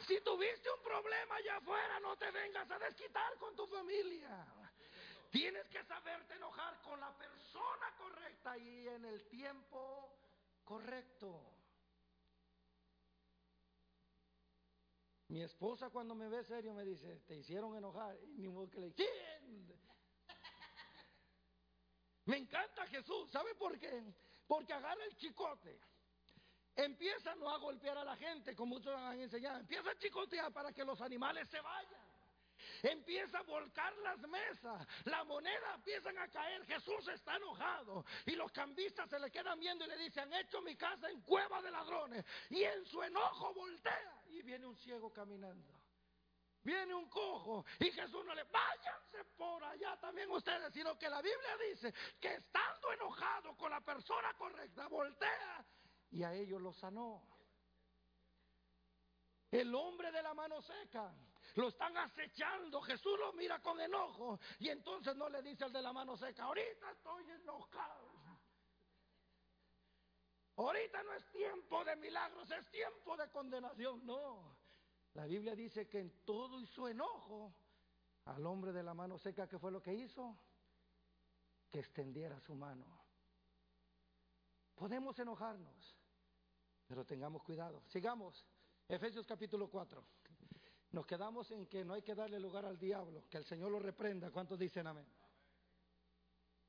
Si 0.07 0.21
tuviste 0.21 0.71
un 0.71 0.83
problema 0.85 1.35
allá 1.35 1.57
afuera, 1.57 1.99
no 1.99 2.17
te 2.17 2.31
vengas 2.31 2.71
a 2.71 2.79
desquitar 2.79 3.35
con 3.39 3.57
tu 3.57 3.67
familia. 3.67 4.47
Tienes 5.35 5.67
que 5.67 5.83
saberte 5.83 6.35
enojar 6.35 6.81
con 6.83 7.01
la 7.01 7.13
persona 7.19 7.93
correcta 7.99 8.57
y 8.57 8.87
en 8.87 9.05
el 9.05 9.29
tiempo 9.29 10.17
correcto. 10.63 11.43
Mi 15.27 15.43
esposa 15.43 15.91
cuando 15.91 16.15
me 16.15 16.29
ve 16.29 16.45
serio 16.45 16.73
me 16.73 16.85
dice, 16.85 17.19
te 17.27 17.35
hicieron 17.35 17.77
enojar. 17.77 18.17
Y 18.23 18.43
mi 18.43 18.49
mujer 18.49 18.71
que 18.71 18.79
le 18.79 18.93
¿quién? 18.93 19.77
Me 22.27 22.37
encanta 22.37 22.87
Jesús, 22.87 23.29
¿sabe 23.33 23.57
por 23.57 23.77
qué? 23.77 24.05
Porque 24.47 24.73
agarra 24.73 25.05
el 25.05 25.17
chicote. 25.17 25.81
Empieza 26.77 27.35
no 27.35 27.51
a 27.51 27.59
golpear 27.59 27.99
a 27.99 28.05
la 28.05 28.17
gente, 28.17 28.55
como 28.55 28.77
muchos 28.77 28.95
han 28.95 29.21
enseñado. 29.21 29.59
Empieza 29.59 29.91
a 29.91 29.99
chicotear 29.99 30.53
para 30.53 30.73
que 30.73 30.85
los 30.85 31.01
animales 31.01 31.49
se 31.49 31.61
vayan. 31.61 32.04
Empieza 32.91 33.39
a 33.39 33.43
volcar 33.43 33.93
las 33.99 34.19
mesas, 34.29 34.87
la 35.05 35.25
moneda 35.25 35.75
empiezan 35.75 36.17
a 36.19 36.29
caer, 36.29 36.65
Jesús 36.67 37.09
está 37.09 37.37
enojado 37.37 38.05
y 38.27 38.33
los 38.33 38.51
cambistas 38.53 39.09
se 39.09 39.19
le 39.19 39.31
quedan 39.31 39.59
viendo 39.59 39.85
y 39.85 39.89
le 39.89 39.97
dicen, 39.97 40.25
han 40.25 40.35
hecho 40.35 40.61
mi 40.63 40.77
casa 40.77 41.11
en 41.11 41.21
cueva 41.23 41.61
de 41.63 41.71
ladrones 41.71 42.25
y 42.51 42.63
en 42.63 42.85
su 42.87 43.03
enojo 43.03 43.53
voltea 43.55 44.23
y 44.31 44.43
viene 44.43 44.67
un 44.67 44.77
ciego 44.77 45.13
caminando. 45.13 45.85
Viene 46.63 46.95
un 46.95 47.11
cojo 47.11 47.67
y 47.79 47.91
Jesús 47.91 48.25
no 48.25 48.35
le, 48.35 48.43
váyanse 48.45 49.25
por 49.37 49.63
allá 49.63 49.99
también 50.01 50.31
ustedes, 50.31 50.73
sino 50.73 50.99
que 50.99 51.11
la 51.11 51.21
Biblia 51.21 51.59
dice 51.69 51.93
que 52.19 52.35
estando 52.37 52.93
enojado 52.93 53.55
con 53.55 53.71
la 53.71 53.83
persona 53.83 54.33
correcta, 54.35 54.89
voltea 54.89 55.65
y 56.11 56.23
a 56.23 56.33
ellos 56.33 56.63
lo 56.63 56.73
sanó. 56.73 57.23
El 59.51 59.75
hombre 59.75 60.11
de 60.11 60.23
la 60.23 60.33
mano 60.33 60.63
seca, 60.63 61.15
lo 61.55 61.69
están 61.69 61.97
acechando, 61.97 62.81
Jesús 62.83 63.19
lo 63.19 63.33
mira 63.33 63.61
con 63.61 63.81
enojo 63.81 64.39
y 64.59 64.69
entonces 64.69 65.15
no 65.17 65.29
le 65.29 65.43
dice 65.43 65.65
al 65.65 65.73
de 65.73 65.83
la 65.83 65.93
mano 65.93 66.17
seca, 66.17 66.45
ahorita 66.45 66.91
estoy 66.91 67.31
enojado. 67.31 68.15
Ahorita 70.57 71.03
no 71.03 71.13
es 71.15 71.31
tiempo 71.33 71.85
de 71.85 71.97
milagros, 71.97 72.49
es 72.51 72.71
tiempo 72.71 73.17
de 73.17 73.29
condenación. 73.31 74.05
No, 74.07 74.57
la 75.15 75.27
Biblia 75.27 75.55
dice 75.55 75.89
que 75.89 76.01
en 76.01 76.25
todo 76.25 76.61
y 76.61 76.67
su 76.67 76.87
enojo 76.87 77.55
al 78.27 78.47
hombre 78.47 78.73
de 78.73 78.83
la 78.83 78.95
mano 78.95 79.19
seca, 79.19 79.49
¿qué 79.49 79.59
fue 79.59 79.71
lo 79.71 79.83
que 79.83 79.95
hizo? 79.95 80.37
Que 81.71 81.81
extendiera 81.81 82.39
su 82.41 82.55
mano. 82.55 82.85
Podemos 84.75 85.19
enojarnos, 85.19 85.97
pero 86.87 87.05
tengamos 87.05 87.43
cuidado. 87.43 87.83
Sigamos. 87.87 88.45
Efesios 88.89 89.27
capítulo 89.27 89.69
4. 89.69 90.05
Nos 90.95 91.07
quedamos 91.07 91.51
en 91.51 91.67
que 91.67 91.85
no 91.85 91.95
hay 91.95 92.03
que 92.03 92.15
darle 92.15 92.39
lugar 92.39 92.65
al 92.65 92.79
diablo, 92.79 93.25
que 93.29 93.39
el 93.39 93.45
Señor 93.45 93.73
lo 93.73 93.81
reprenda. 93.81 94.31
¿Cuántos 94.31 94.57
dicen 94.57 94.87
amén? 94.87 95.05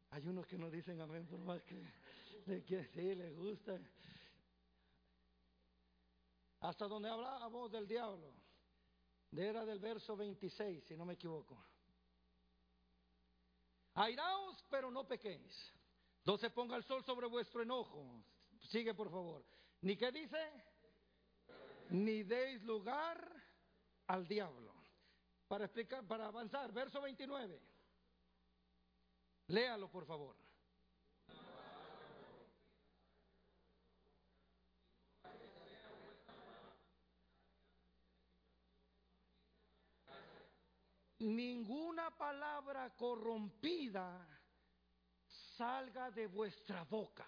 Hay 0.09 0.25
unos 0.25 0.47
que 0.47 0.57
no 0.57 0.71
dicen 0.71 0.99
amén 0.99 1.27
por 1.27 1.37
más 1.37 1.61
que, 1.61 2.63
que 2.65 2.85
sí 2.85 3.13
les 3.13 3.37
gusta. 3.37 3.79
Hasta 6.61 6.87
donde 6.87 7.07
hablábamos 7.07 7.71
del 7.71 7.87
diablo. 7.87 8.33
Era 9.31 9.63
del 9.63 9.77
verso 9.77 10.17
26, 10.17 10.83
si 10.83 10.97
no 10.97 11.05
me 11.05 11.13
equivoco. 11.13 11.63
Airaos, 13.93 14.65
pero 14.71 14.89
no 14.89 15.07
pequéis. 15.07 15.71
No 16.25 16.35
se 16.39 16.49
ponga 16.49 16.77
el 16.77 16.83
sol 16.83 17.03
sobre 17.03 17.27
vuestro 17.27 17.61
enojo. 17.61 18.23
Sigue, 18.59 18.95
por 18.95 19.11
favor. 19.11 19.45
¿Ni 19.81 19.95
qué 19.95 20.11
dice? 20.11 20.49
Ni 21.91 22.23
deis 22.23 22.63
lugar 22.63 23.34
al 24.07 24.27
diablo. 24.27 24.73
Para 25.47 25.65
explicar, 25.65 26.03
para 26.05 26.27
avanzar, 26.27 26.71
verso 26.71 27.01
29. 27.01 27.61
Léalo, 29.47 29.89
por 29.89 30.05
favor. 30.05 30.35
ninguna 41.25 42.11
palabra 42.11 42.91
corrompida 42.95 44.27
salga 45.27 46.11
de 46.11 46.27
vuestra 46.27 46.83
boca. 46.83 47.25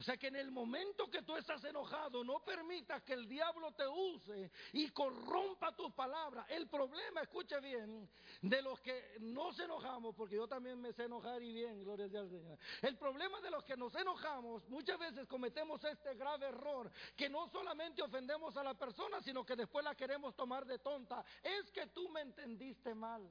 O 0.00 0.02
sea 0.02 0.16
que 0.16 0.26
en 0.26 0.36
el 0.36 0.50
momento 0.50 1.08
que 1.08 1.22
tú 1.22 1.36
estás 1.36 1.62
enojado, 1.62 2.24
no 2.24 2.44
permitas 2.44 3.02
que 3.04 3.12
el 3.12 3.28
diablo 3.28 3.72
te 3.72 3.86
use 3.86 4.50
y 4.72 4.90
corrompa 4.90 5.74
tus 5.76 5.92
palabras. 5.92 6.46
El 6.50 6.68
problema, 6.68 7.22
escuche 7.22 7.60
bien, 7.60 8.08
de 8.42 8.60
los 8.60 8.80
que 8.80 9.16
nos 9.20 9.58
enojamos, 9.60 10.14
porque 10.16 10.34
yo 10.34 10.48
también 10.48 10.80
me 10.80 10.92
sé 10.92 11.04
enojar 11.04 11.40
y 11.42 11.52
bien, 11.52 11.84
gloria 11.84 12.06
al 12.06 12.28
Señor. 12.28 12.58
El 12.82 12.98
problema 12.98 13.40
de 13.40 13.50
los 13.50 13.64
que 13.64 13.76
nos 13.76 13.94
enojamos, 13.94 14.68
muchas 14.68 14.98
veces 14.98 15.28
cometemos 15.28 15.82
este 15.84 16.14
grave 16.14 16.46
error, 16.46 16.90
que 17.16 17.28
no 17.28 17.48
solamente 17.48 18.02
ofendemos 18.02 18.56
a 18.56 18.64
la 18.64 18.74
persona, 18.74 19.22
sino 19.22 19.44
que 19.46 19.54
después 19.54 19.84
la 19.84 19.94
queremos 19.94 20.34
tomar 20.34 20.66
de 20.66 20.80
tonta. 20.80 21.24
Es 21.40 21.70
que 21.70 21.86
tú 21.86 22.08
me 22.08 22.22
entendiste 22.22 22.94
mal. 22.96 23.22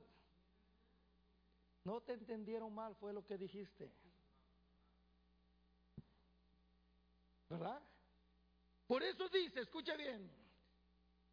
No 1.83 1.99
te 1.99 2.13
entendieron 2.13 2.73
mal, 2.73 2.95
fue 2.95 3.11
lo 3.11 3.25
que 3.25 3.37
dijiste. 3.37 3.91
¿Verdad? 7.53 7.79
Por 8.87 9.03
eso 9.03 9.29
dice, 9.29 9.61
escucha 9.61 9.95
bien, 9.95 10.27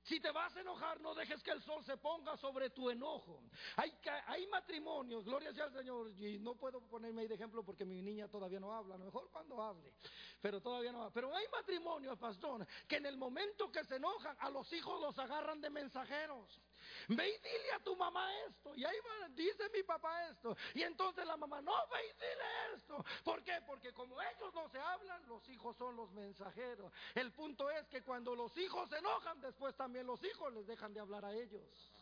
si 0.03 0.21
te 0.21 0.31
vas 0.31 0.55
a 0.55 0.61
enojar, 0.61 1.01
no 1.01 1.15
dejes 1.15 1.43
que 1.43 1.51
el 1.51 1.63
sol 1.63 1.83
se 1.83 1.97
ponga 1.97 2.37
sobre 2.37 2.69
tu 2.69 2.91
enojo. 2.91 3.43
Hay, 3.77 3.91
hay 4.27 4.47
matrimonios, 4.49 5.25
gloria 5.25 5.51
sea 5.55 5.65
al 5.65 5.73
Señor, 5.73 6.11
y 6.21 6.39
no 6.39 6.57
puedo 6.57 6.83
ponerme 6.83 7.23
ahí 7.23 7.29
de 7.29 7.37
ejemplo 7.37 7.65
porque 7.65 7.87
mi 7.87 8.03
niña 8.03 8.29
todavía 8.29 8.61
no 8.61 8.75
habla, 8.75 8.97
a 8.97 8.99
lo 8.99 9.07
mejor 9.07 9.31
cuando 9.31 9.63
hable, 9.63 9.95
pero 10.43 10.61
todavía 10.61 10.93
no 10.93 10.99
habla. 10.99 11.13
Pero 11.15 11.35
hay 11.35 11.47
matrimonios, 11.51 12.19
pastor, 12.19 12.67
que 12.87 12.97
en 12.97 13.07
el 13.07 13.17
momento 13.17 13.73
que 13.73 13.83
se 13.85 13.97
enojan, 13.97 14.37
a 14.41 14.51
los 14.51 14.71
hijos 14.75 15.01
los 15.01 15.19
agarran 15.19 15.63
de 15.63 15.71
mensajeros. 15.71 16.61
Ve 17.09 17.29
y 17.29 17.39
dile 17.39 17.73
a 17.75 17.81
tu 17.81 17.97
mamá 17.97 18.29
esto. 18.47 18.75
Y 18.75 18.85
ahí 18.85 18.97
dice 19.35 19.69
mi 19.75 19.83
papá 19.83 20.29
esto. 20.29 20.57
Y 20.75 20.83
entonces 20.83 21.27
la 21.27 21.37
mamá, 21.37 21.61
no, 21.61 21.73
ve 21.89 21.99
y 22.05 22.13
dile 22.15 22.77
esto. 22.77 23.05
¿Por 23.25 23.43
qué? 23.43 23.59
Porque 23.67 23.93
como 23.93 24.21
ellos 24.21 24.55
no 24.55 24.69
se 24.69 24.79
hablan, 24.79 25.27
los 25.29 25.49
hijos 25.49 25.77
son 25.77 25.97
los 25.97 26.11
mensajeros. 26.13 26.93
El 27.15 27.33
punto 27.33 27.71
es 27.71 27.87
que 27.89 28.03
cuando 28.03 28.35
los 28.35 28.57
hijos 28.57 28.89
se 28.89 28.99
enojan, 28.99 29.41
después 29.41 29.77
también 29.77 30.07
los 30.07 30.23
hijos 30.25 30.53
les 30.53 30.67
dejan 30.67 30.93
de 30.93 31.01
hablar 31.01 31.25
a 31.25 31.33
ellos. 31.33 31.93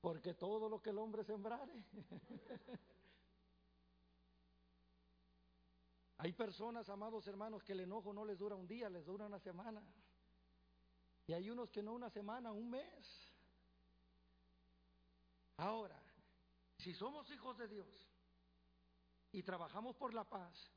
Porque 0.00 0.34
todo 0.34 0.68
lo 0.68 0.80
que 0.80 0.90
el 0.90 0.98
hombre 0.98 1.24
sembrare. 1.24 1.84
Hay 6.18 6.32
personas, 6.32 6.88
amados 6.88 7.26
hermanos, 7.28 7.62
que 7.62 7.72
el 7.72 7.80
enojo 7.80 8.12
no 8.12 8.24
les 8.24 8.38
dura 8.38 8.56
un 8.56 8.66
día, 8.66 8.90
les 8.90 9.06
dura 9.06 9.26
una 9.26 9.38
semana. 9.38 9.80
Y 11.28 11.32
hay 11.32 11.48
unos 11.48 11.70
que 11.70 11.82
no 11.82 11.92
una 11.92 12.10
semana, 12.10 12.50
un 12.50 12.70
mes. 12.70 13.27
Ahora, 15.58 16.00
si 16.78 16.94
somos 16.94 17.28
hijos 17.30 17.58
de 17.58 17.66
Dios 17.66 17.86
y 19.32 19.42
trabajamos 19.42 19.96
por 19.96 20.14
la 20.14 20.24
paz, 20.24 20.70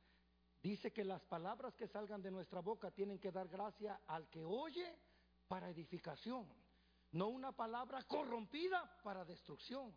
dice 0.62 0.92
que 0.92 1.06
las 1.06 1.22
palabras 1.24 1.76
que 1.76 1.88
salgan 1.88 2.22
de 2.22 2.32
nuestra 2.32 2.62
boca 2.62 2.90
tienen 2.90 3.20
que 3.20 3.32
dar 3.32 3.48
gracia 3.48 4.02
al 4.08 4.28
que 4.30 4.44
oye 4.44 4.98
para 5.48 5.70
edificación, 5.70 6.48
no 7.12 7.28
una 7.28 7.52
palabra 7.52 8.04
corrompida 8.04 9.00
para 9.04 9.24
destrucción. 9.24 9.94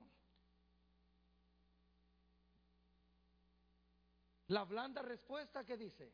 La 4.49 4.65
blanda 4.65 5.01
respuesta 5.01 5.65
que 5.65 5.79
dice, 5.79 6.13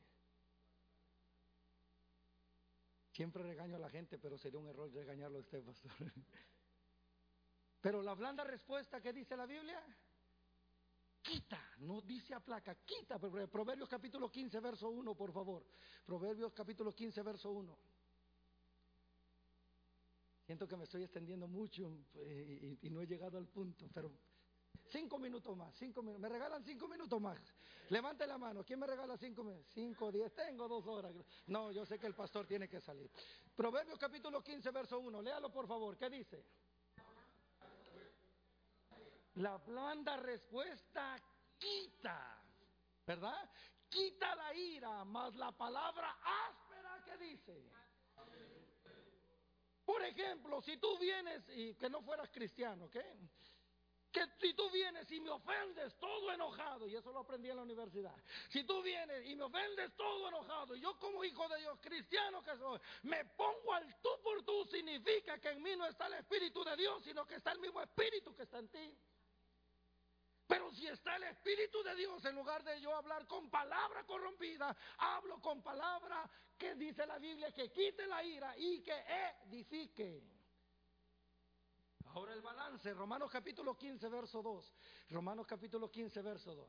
siempre 3.11 3.43
regaño 3.43 3.75
a 3.75 3.81
la 3.81 3.91
gente, 3.91 4.17
pero 4.19 4.39
sería 4.39 4.61
un 4.61 4.69
error 4.69 4.93
regañarlo 4.93 5.39
a 5.39 5.41
usted, 5.41 5.65
pastor. 5.65 5.91
Pero 7.81 8.03
la 8.03 8.15
blanda 8.15 8.45
respuesta 8.45 9.01
que 9.01 9.13
dice 9.13 9.37
la 9.37 9.47
Biblia, 9.47 9.83
quita, 11.23 11.61
no 11.79 12.01
dice 12.03 12.35
a 12.35 12.41
placa, 12.41 12.75
quita. 12.85 13.19
Proverbios 13.19 13.89
capítulo 13.89 14.31
15, 14.31 14.61
verso 14.61 14.91
1, 14.91 15.15
por 15.15 15.33
favor. 15.33 15.65
Proverbios 16.05 16.53
capítulo 16.53 16.93
15, 16.93 17.23
verso 17.23 17.51
1. 17.51 17.79
Siento 20.45 20.67
que 20.67 20.77
me 20.77 20.85
estoy 20.85 21.05
extendiendo 21.05 21.47
mucho 21.47 22.07
eh, 22.15 22.77
y, 22.83 22.91
no 22.91 23.01
he 23.01 23.07
llegado 23.07 23.39
al 23.39 23.47
punto, 23.47 23.89
pero 23.95 24.11
cinco 24.89 25.17
minutos 25.17 25.57
más, 25.57 25.73
cinco 25.77 26.03
minutos. 26.03 26.21
¿Me 26.21 26.29
regalan 26.29 26.65
cinco 26.65 26.89
minutos 26.89 27.21
más? 27.21 27.39
Levante 27.89 28.27
la 28.27 28.37
mano. 28.37 28.65
¿Quién 28.65 28.81
me 28.81 28.87
regala 28.89 29.17
cinco 29.17 29.45
minutos? 29.45 29.71
Cinco, 29.73 30.11
diez. 30.11 30.35
Tengo 30.35 30.67
dos 30.67 30.85
horas. 30.89 31.15
No, 31.47 31.71
yo 31.71 31.87
sé 31.87 32.01
que 32.01 32.09
el 32.09 32.15
pastor 32.15 32.49
tiene 32.49 32.69
que 32.69 32.81
salir. 32.81 33.09
Proverbios 33.55 33.97
capítulo 33.97 34.43
15, 34.43 34.71
verso 34.73 34.99
1. 34.99 35.23
Léalo, 35.23 35.53
por 35.53 35.69
favor. 35.69 35.97
¿Qué 35.97 36.11
dice? 36.11 36.45
La 39.35 39.57
blanda 39.59 40.17
respuesta 40.17 41.17
quita, 41.59 42.43
¿verdad? 43.07 43.49
Quita 43.89 44.35
la 44.35 44.55
ira, 44.55 45.05
más 45.05 45.35
la 45.37 45.53
palabra 45.53 46.19
áspera 46.49 47.03
que 47.05 47.17
dice. 47.19 47.71
Por 49.85 50.03
ejemplo, 50.05 50.61
si 50.63 50.77
tú 50.77 50.99
vienes 50.99 51.49
y 51.49 51.75
que 51.75 51.91
no 51.91 52.03
fueras 52.03 52.31
cristiano, 52.31 52.85
¿ok? 52.85 52.97
Que 54.13 54.27
si 54.41 54.55
tú 54.55 54.69
vienes 54.71 55.11
y 55.11 55.21
me 55.21 55.31
ofendes 55.31 55.97
todo 55.99 56.33
enojado, 56.33 56.87
y 56.89 56.97
eso 56.97 57.13
lo 57.13 57.21
aprendí 57.21 57.49
en 57.49 57.57
la 57.57 57.63
universidad, 57.63 58.15
si 58.49 58.65
tú 58.65 58.83
vienes 58.83 59.27
y 59.27 59.37
me 59.37 59.45
ofendes 59.45 59.93
todo 59.97 60.29
enojado, 60.29 60.75
y 60.75 60.81
yo 60.81 60.99
como 60.99 61.25
hijo 61.25 61.49
de 61.49 61.59
Dios, 61.59 61.79
cristiano 61.81 62.43
que 62.43 62.57
soy, 62.57 62.81
me 63.03 63.25
pongo 63.25 63.75
al 63.75 64.01
tú 64.01 64.11
por 64.23 64.45
tú, 64.45 64.65
significa 64.67 65.39
que 65.39 65.51
en 65.51 65.63
mí 65.63 65.77
no 65.77 65.87
está 65.87 66.07
el 66.09 66.15
Espíritu 66.15 66.65
de 66.65 66.77
Dios, 66.77 67.03
sino 67.05 67.25
que 67.27 67.37
está 67.37 67.53
el 67.53 67.61
mismo 67.61 67.81
Espíritu 67.81 68.35
que 68.35 68.43
está 68.43 68.59
en 68.59 68.69
ti. 68.69 68.99
Pero 70.51 70.69
si 70.73 70.85
está 70.89 71.15
el 71.15 71.23
Espíritu 71.23 71.81
de 71.85 71.95
Dios, 71.95 72.25
en 72.25 72.35
lugar 72.35 72.65
de 72.65 72.81
yo 72.81 72.93
hablar 72.93 73.25
con 73.29 73.49
palabra 73.49 74.05
corrompida, 74.05 74.77
hablo 74.99 75.41
con 75.41 75.63
palabra 75.63 76.29
que 76.59 76.75
dice 76.75 77.07
la 77.07 77.21
Biblia 77.21 77.53
que 77.53 77.71
quite 77.71 78.05
la 78.09 78.25
ira 78.25 78.59
y 78.59 78.83
que 78.83 78.93
edifique. 79.45 80.25
Ahora 82.07 82.33
el 82.33 82.41
balance, 82.41 82.93
Romanos 82.93 83.31
capítulo 83.31 83.77
15, 83.77 84.09
verso 84.09 84.43
2. 84.43 84.75
Romanos 85.11 85.47
capítulo 85.47 85.89
15, 85.89 86.21
verso 86.21 86.53
2. 86.53 86.69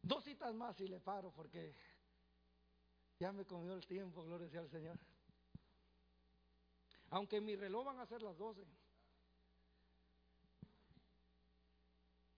Dos 0.00 0.24
citas 0.24 0.54
más 0.54 0.80
y 0.80 0.88
le 0.88 0.98
paro 0.98 1.30
porque 1.30 1.74
ya 3.18 3.32
me 3.32 3.44
comió 3.44 3.74
el 3.74 3.86
tiempo, 3.86 4.24
gloria 4.24 4.48
sea 4.48 4.60
al 4.60 4.70
Señor. 4.70 4.98
Aunque 7.10 7.38
mi 7.42 7.54
reloj 7.54 7.84
van 7.84 8.00
a 8.00 8.06
ser 8.06 8.22
las 8.22 8.38
12. 8.38 8.64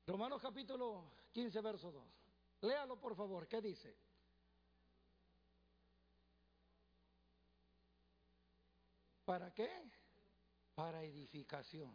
Romanos 0.07 0.41
capítulo 0.41 1.03
15, 1.33 1.61
verso 1.61 1.91
2. 1.91 2.05
Léalo 2.63 2.97
por 3.01 3.17
favor, 3.17 3.49
¿qué 3.49 3.61
dice? 3.61 3.93
¿Para 9.25 9.53
qué? 9.53 9.69
Para 10.77 11.03
edificación. 11.03 11.93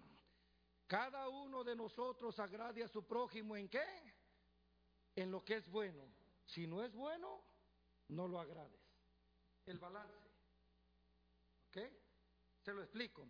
Cada 0.88 1.30
uno 1.30 1.64
de 1.64 1.74
nosotros 1.74 2.38
agrade 2.40 2.84
a 2.84 2.90
su 2.90 3.08
prójimo 3.08 3.56
en 3.56 3.70
qué? 3.70 3.86
En 5.16 5.32
lo 5.32 5.46
que 5.46 5.56
es 5.56 5.70
bueno. 5.70 6.04
Si 6.46 6.68
no 6.68 6.84
es 6.84 6.94
bueno, 6.94 7.42
no 8.10 8.28
lo 8.28 8.42
agrades. 8.42 8.82
El 9.66 9.80
balance. 9.80 10.28
¿Ok? 11.70 11.78
Se 12.60 12.74
lo 12.74 12.82
explico. 12.82 13.26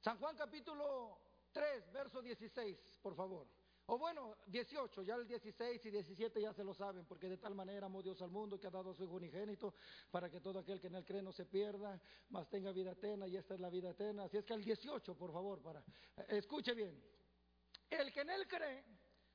San 0.00 0.18
Juan 0.18 0.34
capítulo 0.34 1.18
3, 1.52 1.92
verso 1.92 2.22
16, 2.22 2.98
por 3.02 3.14
favor. 3.14 3.46
O 3.86 3.98
bueno, 3.98 4.36
18, 4.46 5.02
ya 5.02 5.16
el 5.16 5.26
16 5.26 5.84
y 5.84 5.90
17 5.90 6.40
ya 6.40 6.52
se 6.52 6.62
lo 6.62 6.72
saben, 6.72 7.04
porque 7.04 7.28
de 7.28 7.36
tal 7.36 7.54
manera 7.54 7.86
amó 7.86 8.02
Dios 8.02 8.22
al 8.22 8.30
mundo 8.30 8.58
que 8.58 8.68
ha 8.68 8.70
dado 8.70 8.90
a 8.90 8.94
su 8.94 9.02
Hijo 9.02 9.14
unigénito 9.14 9.74
para 10.10 10.30
que 10.30 10.40
todo 10.40 10.60
aquel 10.60 10.80
que 10.80 10.86
en 10.86 10.94
él 10.94 11.04
cree 11.04 11.22
no 11.22 11.32
se 11.32 11.46
pierda, 11.46 12.00
mas 12.30 12.48
tenga 12.48 12.70
vida 12.70 12.92
eterna 12.92 13.26
y 13.26 13.36
esta 13.36 13.54
es 13.54 13.60
la 13.60 13.70
vida 13.70 13.90
eterna. 13.90 14.24
Así 14.24 14.36
es 14.36 14.44
que 14.44 14.54
el 14.54 14.64
18, 14.64 15.14
por 15.16 15.32
favor, 15.32 15.60
para 15.60 15.80
eh, 15.80 16.26
escuche 16.28 16.74
bien. 16.74 17.02
El 17.90 18.12
que 18.12 18.20
en 18.20 18.30
él 18.30 18.46
cree 18.46 18.84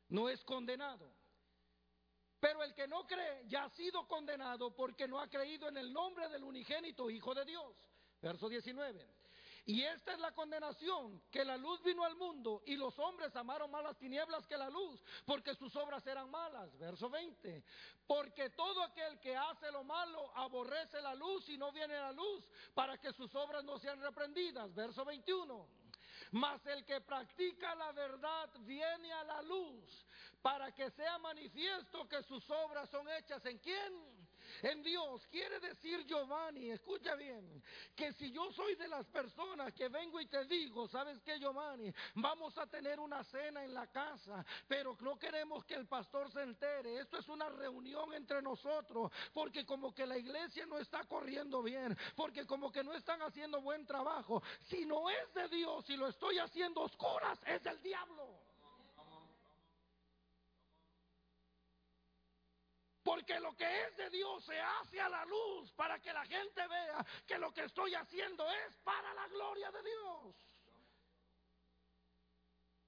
no 0.10 0.30
es 0.30 0.44
condenado. 0.46 1.12
Pero 2.40 2.64
el 2.64 2.74
que 2.74 2.88
no 2.88 3.06
cree 3.06 3.44
ya 3.48 3.66
ha 3.66 3.70
sido 3.72 4.08
condenado 4.08 4.74
porque 4.74 5.08
no 5.08 5.20
ha 5.20 5.28
creído 5.28 5.68
en 5.68 5.78
el 5.78 5.92
nombre 5.92 6.30
del 6.30 6.44
unigénito 6.44 7.10
Hijo 7.10 7.34
de 7.34 7.44
Dios. 7.46 7.76
Verso 8.22 8.48
19. 8.48 9.27
Y 9.68 9.84
esta 9.84 10.14
es 10.14 10.20
la 10.20 10.32
condenación, 10.32 11.22
que 11.30 11.44
la 11.44 11.58
luz 11.58 11.84
vino 11.84 12.06
al 12.06 12.16
mundo 12.16 12.64
y 12.66 12.78
los 12.78 12.98
hombres 13.00 13.36
amaron 13.36 13.70
más 13.70 13.84
las 13.84 13.98
tinieblas 13.98 14.48
que 14.48 14.56
la 14.56 14.70
luz, 14.70 15.04
porque 15.26 15.54
sus 15.56 15.76
obras 15.76 16.08
eran 16.08 16.32
malas. 16.32 16.78
Verso 16.78 17.10
20. 17.10 17.66
Porque 18.08 18.50
todo 18.52 18.82
aquel 18.82 19.20
que 19.20 19.36
hace 19.36 19.70
lo 19.74 19.84
malo 19.84 20.32
aborrece 20.38 21.02
la 21.02 21.14
luz 21.16 21.50
y 21.50 21.58
no 21.58 21.74
viene 21.74 21.96
la 21.96 22.14
luz, 22.14 22.50
para 22.74 22.98
que 22.98 23.12
sus 23.12 23.36
obras 23.36 23.62
no 23.66 23.78
sean 23.78 24.00
reprendidas. 24.00 24.74
Verso 24.74 25.04
21. 25.04 25.68
Mas 26.32 26.66
el 26.66 26.86
que 26.86 27.02
practica 27.02 27.76
la 27.76 27.92
verdad 27.92 28.50
viene 28.62 29.12
a 29.12 29.26
la 29.26 29.42
luz, 29.42 30.06
para 30.42 30.74
que 30.74 30.90
sea 30.92 31.18
manifiesto 31.18 32.08
que 32.08 32.24
sus 32.24 32.50
obras 32.50 32.90
son 32.90 33.06
hechas 33.10 33.46
en 33.46 33.58
quién? 33.58 34.17
En 34.62 34.84
Dios. 34.84 35.26
Quiere 35.28 35.60
decir 35.60 36.06
Giovanni, 36.06 36.72
escucha 36.72 37.16
bien, 37.16 37.64
que 37.96 38.14
si 38.14 38.32
yo 38.32 38.52
soy 38.54 38.76
de 38.76 38.88
las 38.88 39.06
personas 39.08 39.74
que 39.74 39.90
vengo 39.90 40.20
y 40.20 40.28
te 40.28 40.46
digo, 40.46 40.88
¿sabes 40.88 41.22
qué 41.22 41.40
Giovanni? 41.40 41.94
Vamos 42.16 42.58
a 42.58 42.68
tener 42.68 43.00
una 43.00 43.24
cena 43.24 43.64
en 43.64 43.74
la 43.74 43.88
casa, 43.88 44.46
pero 44.68 44.98
no 45.02 45.18
queremos 45.18 45.66
que 45.66 45.76
el 45.76 45.88
pastor 45.88 46.32
se 46.32 46.42
entere. 46.42 47.00
Esto 47.00 47.18
es 47.18 47.28
una 47.28 47.50
reunión 47.50 48.14
entre 48.14 48.42
nosotros, 48.42 49.12
porque 49.34 49.66
como 49.66 49.94
que 49.94 50.06
la 50.06 50.18
iglesia 50.18 50.66
no 50.66 50.78
está 50.78 51.04
corriendo 51.06 51.62
bien, 51.62 51.98
porque 52.16 52.46
como 52.46 52.72
que 52.72 52.84
no 52.84 52.94
están 52.94 53.22
haciendo 53.22 53.62
buen 53.62 53.86
trabajo. 53.86 54.42
Si 54.70 54.86
no 54.86 55.10
es 55.10 55.34
de 55.34 55.48
Dios 55.50 55.90
y 55.90 55.98
lo 55.98 56.08
estoy 56.08 56.40
haciendo 56.40 56.82
oscuras, 56.82 57.40
es 57.46 57.64
del 57.64 57.82
diablo. 57.82 58.47
Porque 63.08 63.40
lo 63.40 63.56
que 63.56 63.84
es 63.84 63.96
de 63.96 64.10
Dios 64.10 64.44
se 64.44 64.60
hace 64.60 65.00
a 65.00 65.08
la 65.08 65.24
luz 65.24 65.72
para 65.72 65.98
que 65.98 66.12
la 66.12 66.26
gente 66.26 66.68
vea 66.68 67.06
que 67.26 67.38
lo 67.38 67.54
que 67.54 67.64
estoy 67.64 67.96
haciendo 67.96 68.46
es 68.52 68.76
para 68.84 69.14
la 69.14 69.30
gloria 69.30 69.72
de 69.72 69.82
Dios. 69.82 70.36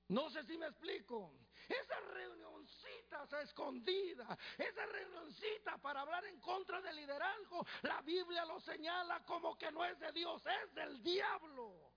No 0.09 0.30
sé 0.30 0.43
si 0.43 0.57
me 0.57 0.65
explico. 0.65 1.34
Esa 1.70 2.01
reunioncita 2.01 3.41
escondida, 3.41 4.38
esa 4.57 4.86
reunioncita 4.88 5.78
para 5.78 6.01
hablar 6.01 6.26
en 6.26 6.41
contra 6.41 6.82
del 6.82 6.97
liderazgo, 6.97 7.65
la 7.84 8.01
Biblia 8.01 8.43
lo 8.43 8.59
señala 8.59 9.24
como 9.24 9.57
que 9.57 9.72
no 9.72 9.86
es 9.86 9.97
de 9.99 10.11
Dios, 10.11 10.43
es 10.45 10.74
del 10.74 11.01
diablo. 11.01 11.93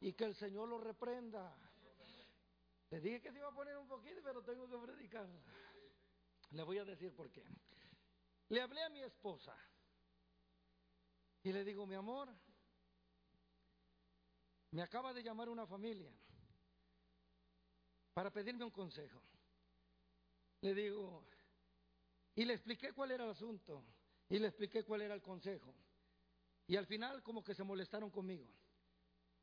Y 0.00 0.14
que 0.14 0.24
el 0.24 0.34
Señor 0.34 0.68
lo 0.68 0.78
reprenda. 0.78 1.56
Le 2.90 3.00
dije 3.00 3.20
que 3.20 3.30
se 3.30 3.38
iba 3.38 3.50
a 3.50 3.54
poner 3.54 3.76
un 3.76 3.86
poquito, 3.86 4.20
pero 4.24 4.42
tengo 4.42 4.68
que 4.68 4.78
predicar. 4.78 5.28
Le 6.52 6.62
voy 6.62 6.78
a 6.78 6.84
decir 6.84 7.14
por 7.14 7.30
qué. 7.30 7.44
Le 8.48 8.60
hablé 8.60 8.82
a 8.82 8.90
mi 8.90 9.00
esposa 9.00 9.56
y 11.42 11.52
le 11.52 11.64
digo, 11.64 11.86
mi 11.86 11.94
amor, 11.94 12.28
me 14.70 14.82
acaba 14.82 15.12
de 15.12 15.22
llamar 15.22 15.48
una 15.48 15.66
familia 15.66 16.12
para 18.12 18.30
pedirme 18.30 18.64
un 18.64 18.70
consejo. 18.70 19.22
Le 20.60 20.74
digo, 20.74 21.26
y 22.34 22.44
le 22.44 22.54
expliqué 22.54 22.92
cuál 22.92 23.10
era 23.12 23.24
el 23.24 23.30
asunto 23.30 23.84
y 24.28 24.38
le 24.38 24.48
expliqué 24.48 24.84
cuál 24.84 25.02
era 25.02 25.14
el 25.14 25.22
consejo. 25.22 25.74
Y 26.66 26.76
al 26.76 26.86
final 26.86 27.22
como 27.22 27.42
que 27.42 27.54
se 27.54 27.64
molestaron 27.64 28.10
conmigo. 28.10 28.46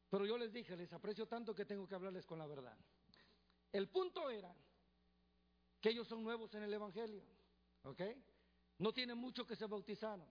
Pero 0.09 0.25
yo 0.25 0.37
les 0.37 0.51
dije, 0.51 0.75
les 0.75 0.91
aprecio 0.93 1.27
tanto 1.27 1.53
que 1.53 1.65
tengo 1.65 1.87
que 1.87 1.95
hablarles 1.95 2.25
con 2.25 2.39
la 2.39 2.47
verdad. 2.47 2.77
El 3.71 3.89
punto 3.89 4.29
era 4.29 4.55
que 5.79 5.89
ellos 5.89 6.07
son 6.07 6.23
nuevos 6.23 6.53
en 6.55 6.63
el 6.63 6.73
Evangelio, 6.73 7.23
¿ok? 7.83 8.01
No 8.79 8.93
tienen 8.93 9.17
mucho 9.17 9.45
que 9.45 9.55
se 9.55 9.65
bautizaron. 9.65 10.27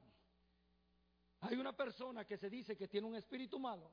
Hay 1.40 1.57
una 1.57 1.76
persona 1.76 2.26
que 2.26 2.36
se 2.36 2.51
dice 2.51 2.76
que 2.76 2.88
tiene 2.88 3.07
un 3.07 3.14
espíritu 3.14 3.59
malo, 3.59 3.90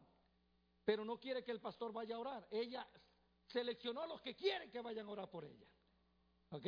pero 0.84 1.06
no 1.06 1.20
quiere 1.20 1.44
que 1.44 1.52
el 1.52 1.62
pastor 1.62 1.94
vaya 1.94 2.16
a 2.16 2.20
orar. 2.20 2.48
Ella 2.52 2.88
seleccionó 3.46 4.02
a 4.02 4.08
los 4.08 4.22
que 4.22 4.36
quieren 4.36 4.72
que 4.72 4.82
vayan 4.82 5.08
a 5.08 5.12
orar 5.12 5.30
por 5.30 5.46
ella, 5.46 5.68
¿ok? 6.50 6.68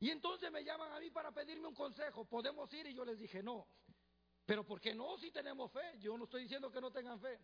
Y 0.00 0.10
entonces 0.10 0.50
me 0.50 0.64
llaman 0.64 0.92
a 0.92 0.98
mí 0.98 1.10
para 1.10 1.30
pedirme 1.30 1.68
un 1.68 1.74
consejo. 1.74 2.24
¿Podemos 2.24 2.72
ir? 2.72 2.86
Y 2.86 2.94
yo 2.94 3.04
les 3.04 3.18
dije, 3.18 3.42
no. 3.42 3.66
Pero 4.46 4.64
¿por 4.64 4.80
qué 4.80 4.94
no 4.94 5.18
si 5.18 5.30
tenemos 5.30 5.70
fe? 5.70 5.98
Yo 5.98 6.16
no 6.16 6.24
estoy 6.24 6.42
diciendo 6.42 6.70
que 6.70 6.80
no 6.80 6.90
tengan 6.90 7.20
fe. 7.20 7.38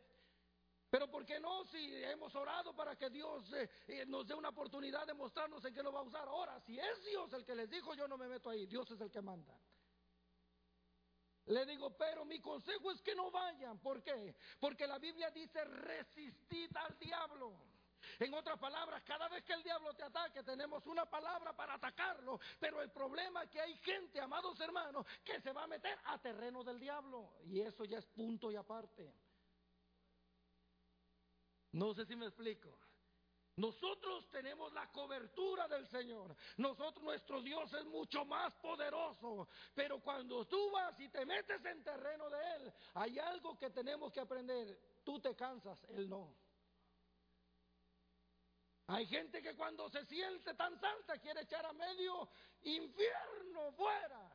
Pero 0.90 1.10
¿por 1.10 1.24
qué 1.24 1.40
no 1.40 1.64
si 1.64 1.94
hemos 2.04 2.34
orado 2.34 2.74
para 2.74 2.96
que 2.96 3.10
Dios 3.10 3.52
eh, 3.52 3.68
eh, 3.88 4.06
nos 4.06 4.26
dé 4.26 4.34
una 4.34 4.50
oportunidad 4.50 5.06
de 5.06 5.14
mostrarnos 5.14 5.64
en 5.64 5.74
qué 5.74 5.82
lo 5.82 5.92
va 5.92 6.00
a 6.00 6.04
usar? 6.04 6.28
Ahora, 6.28 6.60
si 6.60 6.78
es 6.78 7.04
Dios 7.04 7.32
el 7.32 7.44
que 7.44 7.54
les 7.54 7.68
dijo, 7.68 7.94
yo 7.94 8.06
no 8.06 8.16
me 8.16 8.28
meto 8.28 8.50
ahí, 8.50 8.66
Dios 8.66 8.90
es 8.90 9.00
el 9.00 9.10
que 9.10 9.20
manda. 9.20 9.58
Le 11.46 11.64
digo, 11.64 11.96
pero 11.96 12.24
mi 12.24 12.40
consejo 12.40 12.90
es 12.90 13.00
que 13.02 13.14
no 13.14 13.30
vayan. 13.30 13.78
¿Por 13.78 14.02
qué? 14.02 14.34
Porque 14.58 14.86
la 14.86 14.98
Biblia 14.98 15.30
dice 15.30 15.64
resistid 15.64 16.76
al 16.76 16.98
diablo. 16.98 17.52
En 18.18 18.34
otras 18.34 18.58
palabras, 18.58 19.02
cada 19.04 19.28
vez 19.28 19.44
que 19.44 19.52
el 19.52 19.62
diablo 19.62 19.92
te 19.94 20.02
ataque, 20.02 20.42
tenemos 20.42 20.86
una 20.86 21.04
palabra 21.06 21.54
para 21.54 21.74
atacarlo. 21.74 22.40
Pero 22.58 22.82
el 22.82 22.90
problema 22.90 23.44
es 23.44 23.50
que 23.50 23.60
hay 23.60 23.76
gente, 23.78 24.20
amados 24.20 24.58
hermanos, 24.60 25.06
que 25.24 25.40
se 25.40 25.52
va 25.52 25.64
a 25.64 25.68
meter 25.68 25.98
a 26.04 26.18
terreno 26.18 26.64
del 26.64 26.78
diablo. 26.78 27.34
Y 27.44 27.60
eso 27.60 27.84
ya 27.84 27.98
es 27.98 28.06
punto 28.06 28.50
y 28.50 28.56
aparte. 28.56 29.12
No 31.76 31.92
sé 31.92 32.06
si 32.06 32.16
me 32.16 32.24
explico. 32.24 32.78
Nosotros 33.56 34.26
tenemos 34.30 34.72
la 34.72 34.90
cobertura 34.92 35.68
del 35.68 35.86
Señor. 35.86 36.34
Nosotros, 36.56 37.04
nuestro 37.04 37.42
Dios 37.42 37.70
es 37.74 37.84
mucho 37.84 38.24
más 38.24 38.54
poderoso. 38.54 39.46
Pero 39.74 40.00
cuando 40.00 40.46
tú 40.46 40.70
vas 40.70 40.98
y 41.00 41.08
te 41.10 41.26
metes 41.26 41.62
en 41.66 41.84
terreno 41.84 42.30
de 42.30 42.38
Él, 42.56 42.72
hay 42.94 43.18
algo 43.18 43.58
que 43.58 43.68
tenemos 43.70 44.10
que 44.10 44.20
aprender. 44.20 44.78
Tú 45.04 45.20
te 45.20 45.36
cansas, 45.36 45.82
Él 45.90 46.08
no. 46.08 46.34
Hay 48.86 49.04
gente 49.06 49.42
que 49.42 49.54
cuando 49.54 49.90
se 49.90 50.04
siente 50.06 50.54
tan 50.54 50.80
santa 50.80 51.18
quiere 51.18 51.42
echar 51.42 51.66
a 51.66 51.74
medio 51.74 52.30
infierno 52.62 53.72
fuera. 53.72 54.32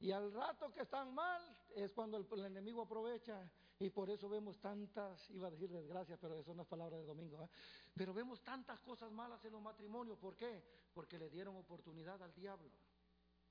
Y 0.00 0.10
al 0.10 0.32
rato 0.32 0.72
que 0.72 0.82
están 0.82 1.14
mal 1.14 1.56
es 1.76 1.92
cuando 1.92 2.16
el, 2.16 2.44
enemigo 2.44 2.82
aprovecha 2.82 3.48
y 3.78 3.90
por 3.90 4.08
eso 4.08 4.28
vemos 4.28 4.60
tantas, 4.60 5.28
iba 5.30 5.48
a 5.48 5.50
decir 5.50 5.70
desgracias, 5.70 6.18
pero 6.20 6.38
eso 6.38 6.54
no 6.54 6.62
es 6.62 6.68
palabra 6.68 6.96
de 6.96 7.04
domingo, 7.04 7.42
¿eh? 7.42 7.48
pero 7.94 8.14
vemos 8.14 8.42
tantas 8.42 8.80
cosas 8.80 9.10
malas 9.10 9.44
en 9.44 9.52
los 9.52 9.62
matrimonios. 9.62 10.18
¿Por 10.18 10.36
qué? 10.36 10.62
Porque 10.92 11.18
le 11.18 11.28
dieron 11.28 11.56
oportunidad 11.56 12.22
al 12.22 12.32
diablo. 12.34 12.70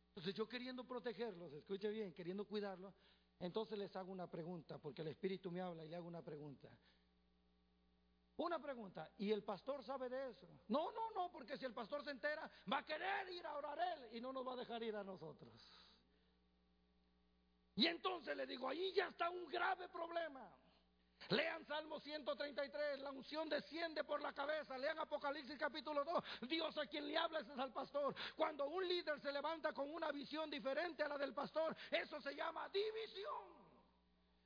Entonces 0.08 0.34
yo 0.34 0.48
queriendo 0.48 0.86
protegerlos, 0.86 1.52
escuche 1.54 1.90
bien, 1.90 2.14
queriendo 2.14 2.46
cuidarlos, 2.46 2.94
entonces 3.40 3.78
les 3.78 3.94
hago 3.96 4.12
una 4.12 4.30
pregunta, 4.30 4.78
porque 4.78 5.02
el 5.02 5.10
Espíritu 5.10 5.52
me 5.52 5.60
habla 5.60 5.84
y 5.84 5.90
le 5.90 5.96
hago 5.96 6.08
una 6.08 6.22
pregunta. 6.22 6.70
Una 8.38 8.60
pregunta, 8.60 9.12
¿y 9.18 9.32
el 9.32 9.44
pastor 9.44 9.84
sabe 9.84 10.10
de 10.10 10.30
eso? 10.30 10.48
No, 10.70 10.92
no, 10.92 11.12
no, 11.12 11.32
porque 11.32 11.58
si 11.58 11.66
el 11.66 11.74
pastor 11.74 12.04
se 12.04 12.12
entera, 12.12 12.50
va 12.72 12.80
a 12.80 12.86
querer 12.86 13.30
ir 13.32 13.46
a 13.46 13.58
orar 13.58 13.78
él 13.80 14.18
y 14.18 14.22
no 14.22 14.32
nos 14.34 14.48
va 14.48 14.54
a 14.54 14.56
dejar 14.56 14.82
ir 14.82 14.96
a 14.96 15.04
nosotros. 15.04 15.83
Y 17.76 17.88
entonces 17.88 18.36
le 18.38 18.46
digo, 18.46 18.70
ahí 18.70 18.92
ya 18.94 19.08
está 19.08 19.30
un 19.30 19.48
grave 19.48 19.90
problema. 19.90 20.50
Lean 21.30 21.66
Salmo 21.66 22.00
133, 22.00 23.00
la 23.00 23.12
unción 23.12 23.48
desciende 23.48 24.04
por 24.04 24.22
la 24.22 24.34
cabeza. 24.34 24.78
Lean 24.78 25.00
Apocalipsis 25.00 25.58
capítulo 25.58 26.04
2, 26.04 26.50
Dios 26.50 26.78
a 26.78 26.86
quien 26.86 27.08
le 27.08 27.18
habla 27.18 27.40
es 27.40 27.48
al 27.58 27.72
pastor. 27.72 28.14
Cuando 28.36 28.66
un 28.66 28.88
líder 28.88 29.20
se 29.22 29.32
levanta 29.32 29.72
con 29.72 29.90
una 29.90 30.12
visión 30.12 30.50
diferente 30.50 31.04
a 31.04 31.08
la 31.08 31.18
del 31.18 31.34
pastor, 31.34 31.76
eso 31.92 32.20
se 32.20 32.36
llama 32.36 32.68
división. 32.70 33.63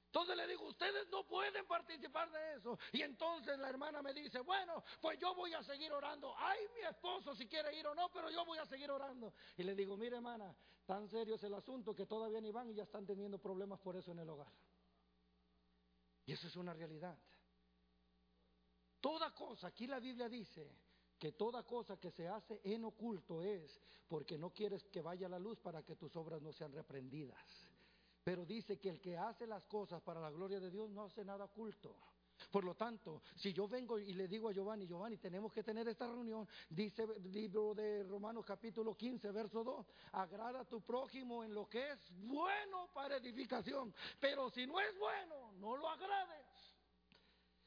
Entonces 0.08 0.38
le 0.38 0.48
digo, 0.48 0.66
ustedes 0.66 1.08
no 1.10 1.28
pueden 1.28 1.66
participar 1.68 2.32
de 2.32 2.56
eso. 2.56 2.80
Y 2.94 3.02
entonces 3.02 3.60
la 3.60 3.70
hermana 3.70 4.02
me 4.02 4.14
dice, 4.14 4.40
bueno, 4.40 4.84
pues 5.02 5.20
yo 5.20 5.36
voy 5.36 5.54
a 5.54 5.62
seguir 5.64 5.92
orando. 5.92 6.34
Ay, 6.38 6.60
mi 6.74 6.82
esposo 6.82 7.36
si 7.36 7.48
quiere 7.48 7.78
ir 7.78 7.86
o 7.86 7.94
no, 7.94 8.10
pero 8.10 8.30
yo 8.32 8.46
voy 8.46 8.58
a 8.58 8.66
seguir 8.66 8.90
orando. 8.90 9.34
Y 9.58 9.64
le 9.64 9.76
digo, 9.76 9.98
mire 9.98 10.16
hermana, 10.16 10.56
tan 10.86 11.08
serio 11.10 11.36
es 11.36 11.44
el 11.44 11.54
asunto 11.54 11.94
que 11.94 12.06
todavía 12.06 12.40
ni 12.40 12.52
van 12.52 12.70
y 12.70 12.74
ya 12.74 12.84
están 12.84 13.06
teniendo 13.06 13.38
problemas 13.38 13.80
por 13.80 13.98
eso 13.98 14.12
en 14.12 14.20
el 14.20 14.30
hogar. 14.30 14.52
Y 16.26 16.32
eso 16.32 16.48
es 16.48 16.56
una 16.56 16.74
realidad. 16.74 17.18
Toda 19.02 19.34
cosa, 19.34 19.68
aquí 19.68 19.88
la 19.88 20.00
Biblia 20.00 20.30
dice 20.30 20.72
que 21.20 21.34
toda 21.34 21.64
cosa 21.64 21.98
que 21.98 22.12
se 22.12 22.28
hace 22.28 22.62
en 22.64 22.86
oculto 22.86 23.42
es 23.42 23.82
porque 24.08 24.38
no 24.38 24.52
quieres 24.52 24.84
que 24.86 25.02
vaya 25.02 25.28
la 25.28 25.40
luz 25.40 25.60
para 25.60 25.84
que 25.84 25.96
tus 25.96 26.16
obras 26.16 26.42
no 26.42 26.54
sean 26.54 26.72
reprendidas. 26.72 27.67
Pero 28.28 28.46
dice 28.46 28.78
que 28.78 28.90
el 28.90 29.00
que 29.00 29.18
hace 29.18 29.48
las 29.48 29.64
cosas 29.68 30.02
para 30.02 30.20
la 30.20 30.30
gloria 30.30 30.60
de 30.60 30.70
Dios 30.70 30.90
no 30.90 31.06
hace 31.06 31.24
nada 31.24 31.46
oculto. 31.46 31.96
Por 32.52 32.66
lo 32.66 32.76
tanto, 32.76 33.22
si 33.38 33.54
yo 33.54 33.70
vengo 33.70 33.98
y 33.98 34.12
le 34.12 34.28
digo 34.28 34.50
a 34.50 34.52
Giovanni, 34.52 34.86
Giovanni, 34.86 35.16
tenemos 35.16 35.50
que 35.54 35.64
tener 35.64 35.88
esta 35.88 36.08
reunión, 36.08 36.46
dice 36.70 37.04
el 37.04 37.32
libro 37.32 37.74
de 37.74 38.04
Romanos 38.04 38.44
capítulo 38.46 38.98
15, 38.98 39.32
verso 39.32 39.64
2, 39.64 39.86
agrada 40.12 40.60
a 40.60 40.66
tu 40.66 40.82
prójimo 40.82 41.42
en 41.42 41.54
lo 41.54 41.70
que 41.70 41.90
es 41.90 42.12
bueno 42.18 42.90
para 42.94 43.16
edificación, 43.16 43.96
pero 44.20 44.50
si 44.50 44.68
no 44.68 44.78
es 44.78 45.00
bueno, 45.00 45.54
no 45.54 45.78
lo 45.78 45.88
agrades. 45.90 46.76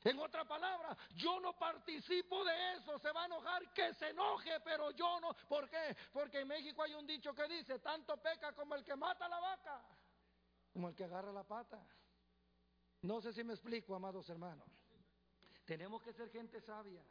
En 0.04 0.18
otra 0.18 0.44
palabra, 0.46 0.94
yo 1.16 1.40
no 1.40 1.58
participo 1.58 2.44
de 2.44 2.72
eso, 2.74 2.98
se 2.98 3.10
va 3.12 3.22
a 3.22 3.26
enojar 3.26 3.72
que 3.72 3.94
se 3.94 4.10
enoje, 4.10 4.60
pero 4.62 4.90
yo 4.90 5.20
no. 5.20 5.34
¿Por 5.48 5.70
qué? 5.70 5.96
Porque 6.12 6.40
en 6.40 6.48
México 6.48 6.82
hay 6.82 6.92
un 6.92 7.06
dicho 7.06 7.34
que 7.34 7.48
dice, 7.48 7.78
tanto 7.78 8.18
peca 8.18 8.52
como 8.52 8.74
el 8.74 8.84
que 8.84 8.94
mata 8.94 9.24
a 9.24 9.28
la 9.30 9.40
vaca 9.40 9.82
como 10.80 10.88
el 10.88 10.94
que 10.94 11.04
agarra 11.04 11.30
la 11.30 11.44
pata. 11.44 11.78
No 13.02 13.20
sé 13.20 13.34
si 13.34 13.44
me 13.44 13.52
explico, 13.52 13.94
amados 13.94 14.30
hermanos. 14.30 14.66
Tenemos 15.66 16.02
que 16.02 16.14
ser 16.14 16.30
gente 16.30 16.58
sabia. 16.62 17.04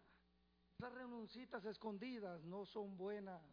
Las 0.79 0.91
renuncitas 0.91 1.63
escondidas 1.65 2.43
no 2.45 2.65
son 2.65 2.97
buenas. 2.97 3.43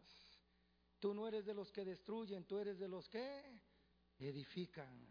Tú 1.00 1.12
no 1.12 1.28
eres 1.28 1.44
de 1.44 1.52
los 1.52 1.70
que 1.70 1.84
destruyen, 1.84 2.46
tú 2.46 2.56
eres 2.58 2.78
de 2.78 2.88
los 2.88 3.10
que 3.10 3.60
edifican. 4.18 5.06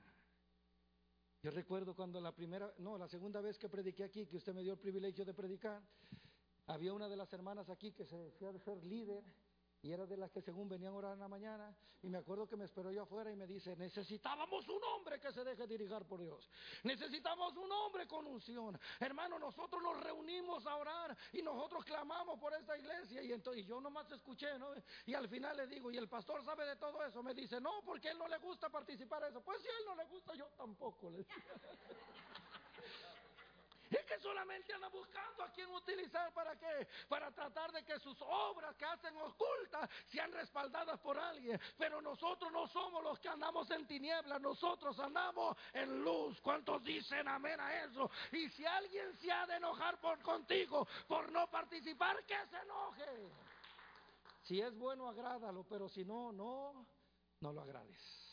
Yo 1.43 1.51
recuerdo 1.51 1.95
cuando 1.95 2.19
la 2.19 2.31
primera, 2.31 2.73
no, 2.79 2.97
la 2.97 3.07
segunda 3.07 3.41
vez 3.41 3.59
que 3.59 3.69
prediqué 3.69 4.05
aquí, 4.05 4.25
que 4.25 4.37
usted 4.37 4.55
me 4.55 4.63
dio 4.63 4.73
el 4.73 4.79
privilegio 4.79 5.23
de 5.23 5.35
predicar, 5.35 5.83
había 6.65 6.93
una 6.93 7.07
de 7.07 7.15
las 7.15 7.31
hermanas 7.31 7.69
aquí 7.69 7.91
que 7.91 8.07
se 8.07 8.17
decía 8.17 8.51
de 8.51 8.57
ser 8.57 8.83
líder 8.83 9.23
y 9.81 9.91
era 9.91 10.05
de 10.05 10.17
las 10.17 10.31
que 10.31 10.41
según 10.41 10.67
venían 10.67 10.93
a 10.93 10.97
orar 10.97 11.13
en 11.13 11.19
la 11.19 11.27
mañana. 11.27 11.75
Y 12.01 12.09
me 12.09 12.17
acuerdo 12.17 12.47
que 12.47 12.55
me 12.55 12.65
esperó 12.65 12.91
yo 12.91 13.03
afuera 13.03 13.31
y 13.31 13.35
me 13.35 13.47
dice, 13.47 13.75
necesitábamos 13.75 14.67
un 14.67 14.83
hombre 14.83 15.19
que 15.19 15.31
se 15.31 15.43
deje 15.43 15.67
dirigir 15.67 16.05
por 16.07 16.21
Dios. 16.21 16.49
Necesitamos 16.83 17.55
un 17.57 17.71
hombre 17.71 18.07
con 18.07 18.25
unción. 18.27 18.79
Hermano, 18.99 19.39
nosotros 19.39 19.81
nos 19.81 20.03
reunimos 20.03 20.65
a 20.65 20.75
orar 20.75 21.17
y 21.33 21.41
nosotros 21.41 21.83
clamamos 21.85 22.39
por 22.39 22.53
esta 22.53 22.77
iglesia. 22.77 23.21
Y, 23.23 23.31
entonces, 23.31 23.65
yo 23.65 23.79
nomás 23.81 24.11
escuché, 24.11 24.57
¿no? 24.59 24.69
Y 25.05 25.13
al 25.13 25.27
final 25.27 25.57
le 25.57 25.67
digo, 25.67 25.91
¿y 25.91 25.97
el 25.97 26.07
pastor 26.07 26.43
sabe 26.43 26.65
de 26.65 26.75
todo 26.75 27.03
eso? 27.03 27.23
Me 27.23 27.33
dice, 27.33 27.59
no, 27.61 27.81
porque 27.85 28.09
él 28.09 28.17
no 28.17 28.27
le 28.27 28.37
gusta 28.37 28.69
participar 28.69 29.23
en 29.23 29.29
eso. 29.29 29.41
Pues 29.41 29.61
si 29.61 29.67
a 29.67 29.71
él 29.71 29.85
no 29.85 29.95
le 29.95 30.05
gusta, 30.05 30.35
yo 30.35 30.45
tampoco. 30.57 31.09
Le 31.09 31.25
Es 33.89 34.05
que 34.05 34.19
solamente 34.19 34.73
anda 34.73 34.87
buscando 34.89 35.43
a 35.43 35.51
quién 35.51 35.69
utilizar 35.71 36.33
para 36.33 36.57
qué, 36.57 36.87
para 37.07 37.31
tratar 37.31 37.71
de 37.71 37.83
que 37.83 37.99
sus 37.99 38.19
obras 38.21 38.75
que 38.75 38.85
hacen 38.85 39.15
ocultas 39.17 39.89
sean 40.07 40.31
respaldadas 40.31 40.99
por 40.99 41.17
alguien. 41.17 41.59
Pero 41.77 42.01
nosotros 42.01 42.51
no 42.51 42.67
somos 42.67 43.03
los 43.03 43.19
que 43.19 43.29
andamos 43.29 43.69
en 43.71 43.85
tinieblas, 43.85 44.41
nosotros 44.41 44.97
andamos 44.99 45.57
en 45.73 46.03
luz. 46.03 46.39
¿Cuántos 46.41 46.83
dicen 46.83 47.27
amén 47.27 47.59
a 47.59 47.83
eso? 47.83 48.09
Y 48.31 48.49
si 48.49 48.65
alguien 48.65 49.15
se 49.17 49.31
ha 49.31 49.45
de 49.45 49.55
enojar 49.55 49.99
por 49.99 50.21
contigo 50.21 50.87
por 51.07 51.31
no 51.31 51.49
participar, 51.49 52.23
que 52.25 52.35
se 52.47 52.57
enoje. 52.57 53.29
Si 54.43 54.61
es 54.61 54.75
bueno, 54.77 55.07
agrádalo, 55.07 55.63
pero 55.63 55.89
si 55.89 56.05
no, 56.05 56.31
no, 56.31 56.85
no 57.41 57.53
lo 57.53 57.61
agrades. 57.61 58.24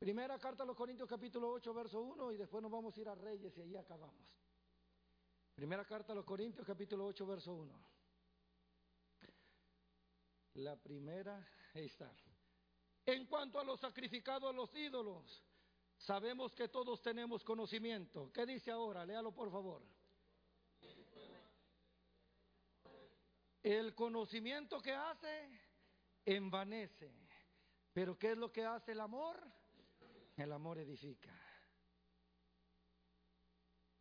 Primera 0.00 0.38
carta 0.38 0.62
a 0.62 0.66
los 0.66 0.74
Corintios 0.74 1.06
capítulo 1.06 1.50
8, 1.50 1.74
verso 1.74 2.00
1 2.00 2.32
y 2.32 2.38
después 2.38 2.62
nos 2.62 2.72
vamos 2.72 2.96
a 2.96 3.00
ir 3.02 3.06
a 3.10 3.14
Reyes 3.14 3.54
y 3.58 3.60
ahí 3.60 3.76
acabamos. 3.76 4.26
Primera 5.54 5.84
carta 5.84 6.14
a 6.14 6.16
los 6.16 6.24
Corintios 6.24 6.66
capítulo 6.66 7.04
8, 7.04 7.26
verso 7.26 7.52
1. 7.52 7.84
La 10.54 10.76
primera, 10.76 11.46
ahí 11.74 11.84
está. 11.84 12.10
En 13.04 13.26
cuanto 13.26 13.60
a 13.60 13.64
los 13.64 13.78
sacrificados 13.78 14.48
a 14.48 14.54
los 14.54 14.74
ídolos, 14.74 15.44
sabemos 15.98 16.54
que 16.54 16.68
todos 16.68 17.02
tenemos 17.02 17.44
conocimiento. 17.44 18.32
¿Qué 18.32 18.46
dice 18.46 18.70
ahora? 18.70 19.04
Léalo 19.04 19.32
por 19.32 19.50
favor. 19.50 19.82
El 23.62 23.94
conocimiento 23.94 24.80
que 24.80 24.94
hace 24.94 25.60
envanece. 26.24 27.12
Pero 27.92 28.18
¿qué 28.18 28.30
es 28.30 28.38
lo 28.38 28.50
que 28.50 28.64
hace 28.64 28.92
el 28.92 29.00
amor? 29.00 29.59
El 30.40 30.52
amor 30.52 30.78
edifica. 30.78 31.30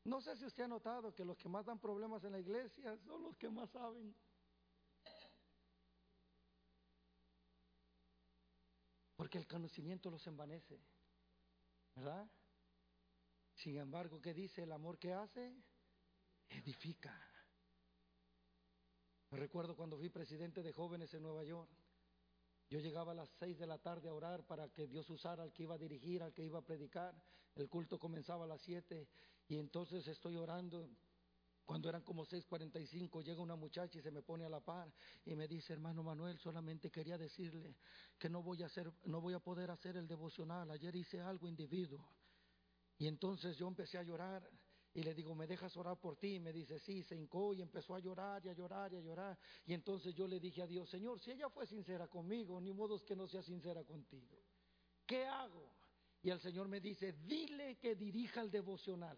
No 0.05 0.21
sé 0.21 0.37
si 0.37 0.45
usted 0.45 0.63
ha 0.63 0.67
notado 0.69 1.13
que 1.13 1.25
los 1.25 1.37
que 1.37 1.49
más 1.49 1.65
dan 1.65 1.79
problemas 1.79 2.23
en 2.23 2.31
la 2.31 2.39
iglesia 2.39 2.97
son 2.99 3.23
los 3.23 3.35
que 3.35 3.49
más 3.49 3.69
saben. 3.71 4.15
Porque 9.17 9.37
el 9.37 9.47
conocimiento 9.47 10.09
los 10.09 10.25
envanece. 10.27 10.81
¿Verdad? 11.95 12.31
Sin 13.55 13.75
embargo, 13.75 14.21
¿qué 14.21 14.33
dice 14.33 14.63
el 14.63 14.71
amor 14.71 14.97
que 14.97 15.11
hace? 15.11 15.53
Edifica. 16.47 17.13
Me 19.31 19.39
recuerdo 19.39 19.75
cuando 19.75 19.97
fui 19.97 20.07
presidente 20.07 20.63
de 20.63 20.71
jóvenes 20.71 21.13
en 21.13 21.23
Nueva 21.23 21.43
York. 21.43 21.69
Yo 22.69 22.79
llegaba 22.79 23.13
a 23.13 23.15
las 23.15 23.29
seis 23.39 23.57
de 23.57 23.65
la 23.65 23.79
tarde 23.79 24.09
a 24.09 24.13
orar 24.13 24.45
para 24.45 24.69
que 24.69 24.85
Dios 24.85 25.09
usara 25.09 25.41
al 25.41 25.51
que 25.51 25.63
iba 25.63 25.73
a 25.73 25.77
dirigir, 25.79 26.21
al 26.21 26.33
que 26.33 26.43
iba 26.45 26.59
a 26.59 26.65
predicar. 26.65 27.19
El 27.55 27.67
culto 27.67 27.97
comenzaba 27.97 28.45
a 28.45 28.47
las 28.47 28.61
siete 28.61 29.09
y 29.47 29.57
entonces 29.57 30.07
estoy 30.07 30.35
orando. 30.35 30.87
Cuando 31.65 31.89
eran 31.89 32.03
como 32.03 32.25
6:45 32.25 33.23
llega 33.23 33.41
una 33.41 33.55
muchacha 33.55 33.97
y 33.97 34.01
se 34.01 34.11
me 34.11 34.21
pone 34.21 34.45
a 34.45 34.49
la 34.49 34.59
par 34.59 34.93
y 35.25 35.35
me 35.35 35.47
dice, 35.47 35.73
"Hermano 35.73 36.03
Manuel, 36.03 36.37
solamente 36.37 36.91
quería 36.91 37.17
decirle 37.17 37.75
que 38.19 38.29
no 38.29 38.43
voy 38.43 38.61
a 38.61 38.67
hacer 38.67 38.91
no 39.05 39.19
voy 39.19 39.33
a 39.33 39.39
poder 39.39 39.71
hacer 39.71 39.97
el 39.97 40.07
devocional. 40.07 40.69
Ayer 40.69 40.95
hice 40.95 41.21
algo 41.21 41.47
individuo." 41.47 42.07
Y 42.99 43.07
entonces 43.07 43.57
yo 43.57 43.67
empecé 43.67 43.97
a 43.97 44.03
llorar 44.03 44.47
y 44.93 45.03
le 45.03 45.13
digo, 45.13 45.35
¿me 45.35 45.45
dejas 45.45 45.75
orar 45.77 45.99
por 45.99 46.17
ti? 46.17 46.39
Me 46.39 46.51
dice, 46.51 46.79
sí, 46.79 47.03
se 47.03 47.15
hincó 47.15 47.53
y 47.53 47.61
empezó 47.61 47.95
a 47.95 47.99
llorar 47.99 48.43
y 48.45 48.49
a 48.49 48.53
llorar 48.53 48.91
y 48.93 48.97
a 48.97 49.01
llorar. 49.01 49.37
Y 49.65 49.73
entonces 49.73 50.15
yo 50.15 50.27
le 50.27 50.39
dije 50.39 50.63
a 50.63 50.67
Dios, 50.67 50.89
Señor, 50.89 51.19
si 51.19 51.31
ella 51.31 51.49
fue 51.49 51.67
sincera 51.67 52.07
conmigo, 52.07 52.59
ni 52.59 52.71
modo 52.71 53.03
que 53.05 53.15
no 53.15 53.27
sea 53.27 53.43
sincera 53.43 53.83
contigo. 53.83 54.43
¿Qué 55.05 55.25
hago? 55.25 55.73
Y 56.21 56.29
el 56.31 56.39
Señor 56.39 56.67
me 56.67 56.81
dice, 56.81 57.13
dile 57.13 57.77
que 57.77 57.95
dirija 57.95 58.41
el 58.41 58.49
devocional. 58.51 59.17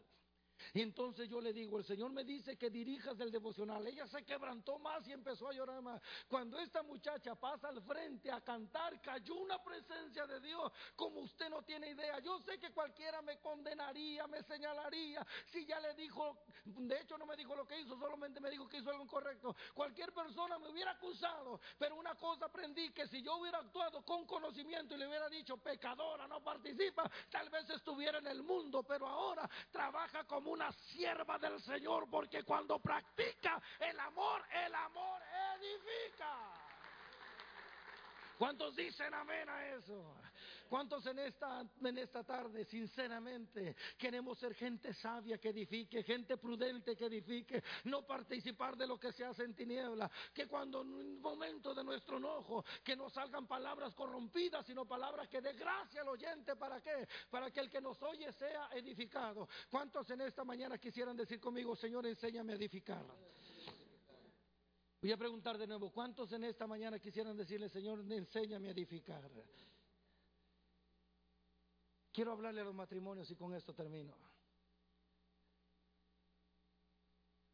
Y 0.73 0.81
entonces 0.81 1.29
yo 1.29 1.41
le 1.41 1.53
digo, 1.53 1.77
el 1.77 1.85
Señor 1.85 2.11
me 2.11 2.23
dice 2.23 2.57
que 2.57 2.69
dirijas 2.69 3.19
el 3.19 3.31
devocional. 3.31 3.85
Ella 3.85 4.07
se 4.07 4.23
quebrantó 4.23 4.79
más 4.79 5.07
y 5.07 5.11
empezó 5.11 5.49
a 5.49 5.53
llorar 5.53 5.81
más. 5.81 6.01
Cuando 6.27 6.59
esta 6.59 6.83
muchacha 6.83 7.35
pasa 7.35 7.69
al 7.69 7.81
frente 7.81 8.31
a 8.31 8.41
cantar, 8.41 9.01
cayó 9.01 9.35
una 9.35 9.61
presencia 9.63 10.25
de 10.25 10.39
Dios 10.39 10.71
como 10.95 11.21
usted 11.21 11.49
no 11.49 11.61
tiene 11.63 11.89
idea. 11.89 12.19
Yo 12.19 12.39
sé 12.39 12.59
que 12.59 12.71
cualquiera 12.71 13.21
me 13.21 13.39
condenaría, 13.39 14.27
me 14.27 14.43
señalaría. 14.43 15.25
Si 15.51 15.65
ya 15.65 15.79
le 15.79 15.93
dijo, 15.95 16.37
de 16.65 16.99
hecho 16.99 17.17
no 17.17 17.25
me 17.25 17.35
dijo 17.35 17.55
lo 17.55 17.67
que 17.67 17.79
hizo, 17.79 17.97
solamente 17.97 18.39
me 18.39 18.49
dijo 18.49 18.67
que 18.67 18.77
hizo 18.77 18.89
algo 18.89 19.03
incorrecto. 19.03 19.55
Cualquier 19.73 20.13
persona 20.13 20.57
me 20.59 20.69
hubiera 20.69 20.91
acusado. 20.91 21.59
Pero 21.77 21.95
una 21.95 22.15
cosa 22.15 22.45
aprendí, 22.45 22.91
que 22.91 23.07
si 23.07 23.21
yo 23.21 23.37
hubiera 23.37 23.59
actuado 23.59 24.03
con 24.03 24.25
conocimiento 24.25 24.95
y 24.95 24.97
le 24.97 25.07
hubiera 25.07 25.29
dicho, 25.29 25.57
pecadora, 25.57 26.27
no 26.27 26.41
participa, 26.43 27.09
tal 27.29 27.49
vez 27.49 27.69
estuviera 27.69 28.19
en 28.19 28.27
el 28.27 28.43
mundo. 28.43 28.83
Pero 28.83 29.07
ahora 29.07 29.49
trabaja 29.71 30.23
como 30.25 30.50
una 30.51 30.71
sierva 30.71 31.37
del 31.39 31.61
Señor, 31.61 32.09
porque 32.09 32.43
cuando 32.43 32.77
practica 32.79 33.61
el 33.79 33.99
amor, 33.99 34.43
el 34.65 34.75
amor 34.75 35.21
edifica. 35.55 36.37
¿Cuántos 38.37 38.75
dicen 38.75 39.13
amén 39.13 39.47
a 39.47 39.67
eso? 39.67 40.15
¿Cuántos 40.71 41.05
en 41.05 41.19
esta, 41.19 41.69
en 41.83 41.97
esta 41.97 42.23
tarde, 42.23 42.63
sinceramente, 42.63 43.75
queremos 43.97 44.39
ser 44.39 44.55
gente 44.55 44.93
sabia 44.93 45.37
que 45.37 45.49
edifique, 45.49 46.01
gente 46.01 46.37
prudente 46.37 46.95
que 46.95 47.07
edifique, 47.07 47.61
no 47.83 48.07
participar 48.07 48.77
de 48.77 48.87
lo 48.87 48.97
que 48.97 49.11
se 49.11 49.25
hace 49.25 49.43
en 49.43 49.53
tiniebla, 49.53 50.09
que 50.33 50.47
cuando 50.47 50.83
en 50.83 50.93
un 50.93 51.19
momento 51.19 51.73
de 51.73 51.83
nuestro 51.83 52.19
enojo, 52.19 52.63
que 52.85 52.95
no 52.95 53.09
salgan 53.09 53.47
palabras 53.47 53.93
corrompidas, 53.95 54.65
sino 54.65 54.85
palabras 54.85 55.27
que 55.27 55.41
dé 55.41 55.51
gracia 55.51 56.03
al 56.03 56.07
oyente, 56.07 56.55
¿para 56.55 56.79
qué? 56.79 57.05
Para 57.29 57.51
que 57.51 57.59
el 57.59 57.69
que 57.69 57.81
nos 57.81 58.01
oye 58.03 58.31
sea 58.31 58.69
edificado. 58.71 59.49
¿Cuántos 59.69 60.09
en 60.09 60.21
esta 60.21 60.45
mañana 60.45 60.77
quisieran 60.77 61.17
decir 61.17 61.41
conmigo, 61.41 61.75
Señor, 61.75 62.05
enséñame 62.07 62.53
a 62.53 62.55
edificar? 62.55 63.05
Voy 65.01 65.11
a 65.11 65.17
preguntar 65.17 65.57
de 65.57 65.67
nuevo, 65.67 65.91
¿cuántos 65.91 66.31
en 66.31 66.45
esta 66.45 66.65
mañana 66.65 66.97
quisieran 66.97 67.35
decirle, 67.35 67.67
Señor, 67.67 68.09
enséñame 68.09 68.69
a 68.69 68.71
edificar? 68.71 69.29
Quiero 72.11 72.33
hablarle 72.33 72.61
a 72.61 72.65
los 72.65 72.75
matrimonios 72.75 73.29
y 73.31 73.35
con 73.35 73.53
esto 73.53 73.73
termino. 73.73 74.13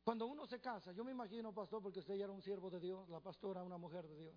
Cuando 0.04 0.26
uno 0.26 0.48
se 0.48 0.60
casa, 0.62 0.94
yo 0.94 1.04
me 1.04 1.12
imagino, 1.12 1.54
pastor, 1.54 1.82
porque 1.82 2.00
usted 2.00 2.16
ya 2.16 2.24
era 2.24 2.34
un 2.34 2.42
siervo 2.42 2.70
de 2.70 2.80
Dios, 2.80 3.10
la 3.10 3.20
pastora 3.20 3.62
una 3.62 3.78
mujer 3.78 4.08
de 4.08 4.18
Dios. 4.18 4.36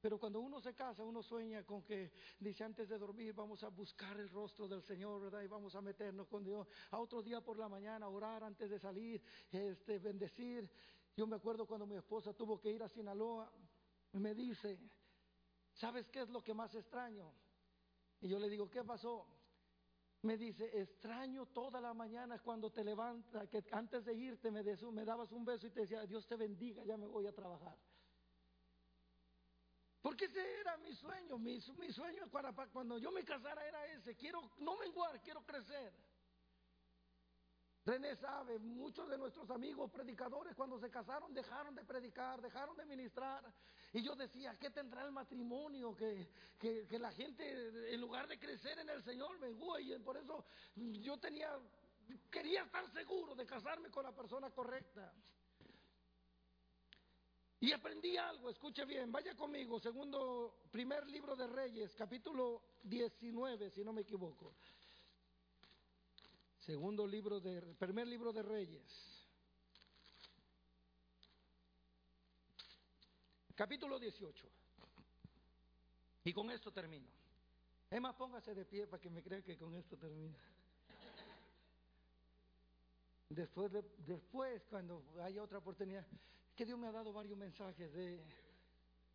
Pero 0.00 0.18
cuando 0.18 0.40
uno 0.40 0.60
se 0.60 0.74
casa, 0.74 1.04
uno 1.04 1.22
sueña 1.22 1.64
con 1.64 1.82
que 1.82 2.12
dice 2.38 2.64
antes 2.64 2.88
de 2.88 2.96
dormir 2.96 3.34
vamos 3.34 3.62
a 3.62 3.68
buscar 3.68 4.18
el 4.18 4.30
rostro 4.30 4.66
del 4.66 4.82
Señor, 4.82 5.20
¿verdad? 5.20 5.42
Y 5.42 5.46
vamos 5.46 5.74
a 5.74 5.82
meternos 5.82 6.26
con 6.28 6.42
Dios. 6.42 6.66
A 6.92 6.98
otro 6.98 7.22
día 7.22 7.42
por 7.42 7.58
la 7.58 7.68
mañana 7.68 8.08
orar 8.08 8.42
antes 8.42 8.70
de 8.70 8.78
salir, 8.78 9.22
este, 9.50 9.98
bendecir. 9.98 10.70
Yo 11.14 11.26
me 11.26 11.36
acuerdo 11.36 11.66
cuando 11.66 11.86
mi 11.86 11.96
esposa 11.96 12.32
tuvo 12.32 12.58
que 12.58 12.70
ir 12.70 12.82
a 12.82 12.88
Sinaloa, 12.88 13.52
me 14.12 14.34
dice, 14.34 14.78
¿sabes 15.74 16.08
qué 16.08 16.20
es 16.20 16.30
lo 16.30 16.42
que 16.42 16.54
más 16.54 16.74
extraño? 16.74 17.30
Y 18.20 18.28
yo 18.28 18.38
le 18.38 18.48
digo, 18.48 18.70
¿qué 18.70 18.82
pasó? 18.84 19.26
Me 20.22 20.36
dice, 20.36 20.70
extraño 20.78 21.46
toda 21.46 21.80
la 21.80 21.94
mañana 21.94 22.38
cuando 22.40 22.70
te 22.70 22.84
levantas, 22.84 23.48
que 23.48 23.64
antes 23.72 24.04
de 24.04 24.14
irte 24.14 24.50
me, 24.50 24.62
me 24.62 25.04
dabas 25.04 25.32
un 25.32 25.44
beso 25.44 25.66
y 25.66 25.70
te 25.70 25.80
decía, 25.80 26.04
Dios 26.04 26.26
te 26.26 26.36
bendiga, 26.36 26.84
ya 26.84 26.98
me 26.98 27.06
voy 27.06 27.26
a 27.26 27.32
trabajar. 27.32 27.76
Porque 30.02 30.26
ese 30.26 30.60
era 30.60 30.76
mi 30.78 30.94
sueño, 30.94 31.38
mi, 31.38 31.60
sueño 31.60 32.30
cuando 32.72 32.98
yo 32.98 33.10
me 33.10 33.24
casara 33.24 33.66
era 33.66 33.86
ese, 33.86 34.14
quiero 34.16 34.50
no 34.58 34.76
menguar, 34.78 35.20
quiero 35.22 35.44
crecer. 35.44 35.92
René 37.84 38.14
sabe, 38.16 38.58
muchos 38.58 39.08
de 39.08 39.16
nuestros 39.16 39.48
amigos 39.50 39.90
predicadores 39.90 40.54
cuando 40.54 40.78
se 40.78 40.90
casaron 40.90 41.32
dejaron 41.32 41.74
de 41.74 41.82
predicar, 41.84 42.40
dejaron 42.42 42.76
de 42.76 42.84
ministrar. 42.84 43.42
Y 43.92 44.02
yo 44.02 44.14
decía, 44.14 44.56
¿qué 44.60 44.70
tendrá 44.70 45.04
el 45.04 45.12
matrimonio? 45.12 45.96
Que, 45.96 46.28
que, 46.58 46.98
la 46.98 47.10
gente, 47.10 47.94
en 47.94 48.00
lugar 48.00 48.28
de 48.28 48.38
crecer 48.38 48.78
en 48.78 48.90
el 48.90 49.02
Señor, 49.02 49.38
mengua. 49.40 49.80
Y 49.80 49.98
por 50.00 50.16
eso 50.18 50.44
yo 50.76 51.18
tenía, 51.18 51.58
quería 52.30 52.64
estar 52.64 52.86
seguro 52.92 53.34
de 53.34 53.46
casarme 53.46 53.90
con 53.90 54.04
la 54.04 54.12
persona 54.12 54.50
correcta. 54.50 55.12
Y 57.60 57.72
aprendí 57.72 58.16
algo, 58.16 58.48
escuche 58.48 58.84
bien, 58.86 59.12
vaya 59.12 59.34
conmigo, 59.34 59.78
segundo, 59.78 60.62
primer 60.70 61.06
libro 61.06 61.36
de 61.36 61.46
Reyes, 61.46 61.94
capítulo 61.94 62.62
19, 62.84 63.70
si 63.70 63.84
no 63.84 63.92
me 63.92 64.00
equivoco. 64.00 64.54
Segundo 66.70 67.04
libro 67.04 67.40
de, 67.40 67.60
primer 67.80 68.06
libro 68.06 68.32
de 68.32 68.44
Reyes. 68.44 69.26
Capítulo 73.56 73.98
18. 73.98 74.48
Y 76.22 76.32
con 76.32 76.48
esto 76.52 76.70
termino. 76.70 77.08
Más, 78.00 78.14
póngase 78.14 78.54
de 78.54 78.64
pie 78.64 78.86
para 78.86 79.02
que 79.02 79.10
me 79.10 79.20
crea 79.20 79.42
que 79.42 79.56
con 79.58 79.74
esto 79.74 79.96
termino. 79.96 80.36
Después, 83.30 83.72
después, 84.06 84.62
cuando 84.70 85.02
haya 85.24 85.42
otra 85.42 85.58
oportunidad, 85.58 86.06
que 86.54 86.64
Dios 86.64 86.78
me 86.78 86.86
ha 86.86 86.92
dado 86.92 87.12
varios 87.12 87.36
mensajes 87.36 87.92
de, 87.92 88.22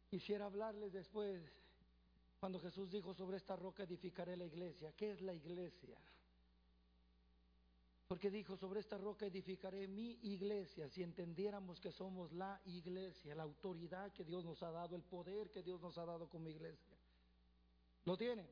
quisiera 0.10 0.44
hablarles 0.44 0.92
después, 0.92 1.42
cuando 2.38 2.60
Jesús 2.60 2.92
dijo 2.92 3.14
sobre 3.14 3.38
esta 3.38 3.56
roca 3.56 3.84
edificaré 3.84 4.36
la 4.36 4.44
iglesia. 4.44 4.92
¿Qué 4.92 5.12
es 5.12 5.22
la 5.22 5.34
iglesia? 5.34 5.98
Porque 8.08 8.30
dijo, 8.30 8.56
sobre 8.56 8.80
esta 8.80 8.98
roca 8.98 9.26
edificaré 9.26 9.88
mi 9.88 10.20
iglesia, 10.22 10.88
si 10.90 11.02
entendiéramos 11.02 11.80
que 11.80 11.92
somos 11.92 12.32
la 12.34 12.62
iglesia, 12.66 13.34
la 13.34 13.44
autoridad 13.44 14.14
que 14.14 14.24
Dios 14.24 14.46
nos 14.46 14.62
ha 14.62 14.72
dado, 14.72 14.96
el 14.96 15.04
poder 15.04 15.50
que 15.50 15.64
Dios 15.64 15.82
nos 15.82 15.98
ha 15.98 16.06
dado 16.06 16.30
como 16.30 16.50
iglesia. 16.50 16.96
¿Lo 18.06 18.16
tiene? 18.16 18.48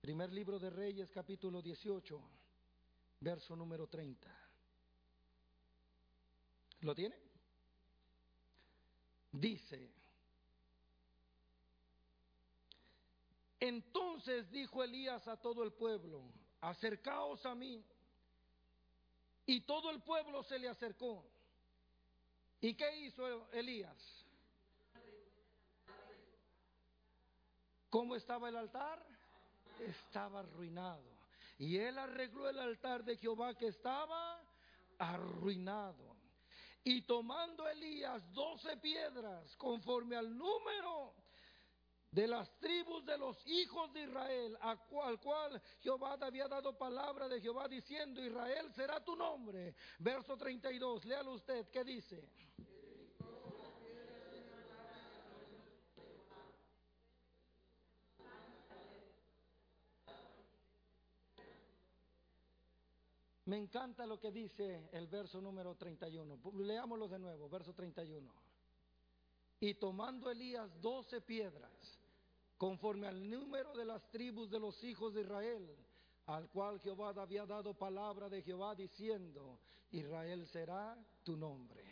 Primer 0.00 0.32
libro 0.32 0.58
de 0.58 0.70
Reyes, 0.70 1.10
capítulo 1.10 1.60
18, 1.60 2.20
verso 3.20 3.56
número 3.56 3.88
30. 3.88 4.28
¿Lo 6.82 6.94
tiene? 6.94 7.30
dice, 9.32 9.90
entonces 13.58 14.50
dijo 14.50 14.82
Elías 14.82 15.26
a 15.28 15.36
todo 15.36 15.62
el 15.62 15.72
pueblo, 15.72 16.22
acercaos 16.60 17.44
a 17.46 17.54
mí. 17.54 17.84
Y 19.50 19.62
todo 19.62 19.90
el 19.90 20.00
pueblo 20.00 20.44
se 20.44 20.60
le 20.60 20.68
acercó. 20.68 21.24
¿Y 22.60 22.72
qué 22.74 23.00
hizo 23.00 23.50
Elías? 23.50 24.24
¿Cómo 27.88 28.14
estaba 28.14 28.48
el 28.48 28.56
altar? 28.56 29.04
Estaba 29.80 30.38
arruinado. 30.38 31.02
Y 31.58 31.78
él 31.78 31.98
arregló 31.98 32.48
el 32.48 32.60
altar 32.60 33.02
de 33.02 33.16
Jehová 33.16 33.56
que 33.56 33.66
estaba 33.66 34.40
arruinado. 34.98 36.14
Y 36.84 37.02
tomando 37.02 37.66
Elías 37.66 38.22
doce 38.32 38.76
piedras 38.76 39.56
conforme 39.56 40.14
al 40.14 40.38
número 40.38 41.12
de 42.10 42.26
las 42.26 42.50
tribus 42.58 43.04
de 43.04 43.16
los 43.18 43.36
hijos 43.46 43.92
de 43.92 44.02
Israel, 44.02 44.56
al 44.60 44.78
cual 45.20 45.62
Jehová 45.80 46.18
había 46.20 46.48
dado 46.48 46.76
palabra 46.76 47.28
de 47.28 47.40
Jehová 47.40 47.68
diciendo, 47.68 48.22
Israel 48.22 48.72
será 48.74 49.02
tu 49.04 49.14
nombre. 49.14 49.74
Verso 49.98 50.36
32, 50.36 51.04
léalo 51.04 51.32
usted, 51.32 51.68
¿qué 51.70 51.84
dice? 51.84 52.28
Me 63.50 63.56
encanta 63.56 64.06
lo 64.06 64.20
que 64.20 64.30
dice 64.30 64.88
el 64.92 65.08
verso 65.08 65.40
número 65.40 65.74
31. 65.74 66.38
Leámoslo 66.58 67.08
de 67.08 67.18
nuevo, 67.18 67.48
verso 67.48 67.74
31. 67.74 68.32
Y 69.58 69.74
tomando 69.74 70.30
Elías 70.30 70.80
doce 70.80 71.20
piedras, 71.20 71.99
conforme 72.60 73.06
al 73.06 73.30
número 73.30 73.74
de 73.74 73.86
las 73.86 74.06
tribus 74.10 74.50
de 74.50 74.60
los 74.60 74.84
hijos 74.84 75.14
de 75.14 75.22
Israel, 75.22 75.74
al 76.26 76.50
cual 76.50 76.78
Jehová 76.80 77.08
había 77.16 77.46
dado 77.46 77.72
palabra 77.72 78.28
de 78.28 78.42
Jehová 78.42 78.74
diciendo, 78.74 79.58
Israel 79.90 80.46
será 80.46 80.94
tu 81.24 81.38
nombre. 81.38 81.82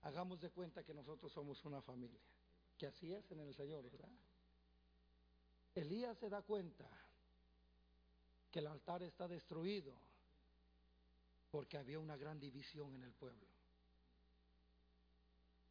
Hagamos 0.00 0.40
de 0.40 0.48
cuenta 0.48 0.82
que 0.82 0.94
nosotros 0.94 1.30
somos 1.30 1.62
una 1.66 1.82
familia, 1.82 2.22
que 2.78 2.86
así 2.86 3.12
es 3.12 3.30
en 3.30 3.40
el 3.40 3.54
Señor, 3.54 3.90
¿verdad? 3.90 4.08
Elías 5.74 6.16
se 6.16 6.30
da 6.30 6.40
cuenta 6.40 6.88
que 8.50 8.60
el 8.60 8.68
altar 8.68 9.02
está 9.02 9.28
destruido 9.28 9.92
porque 11.50 11.76
había 11.76 11.98
una 11.98 12.16
gran 12.16 12.40
división 12.40 12.94
en 12.94 13.02
el 13.02 13.12
pueblo. 13.12 13.46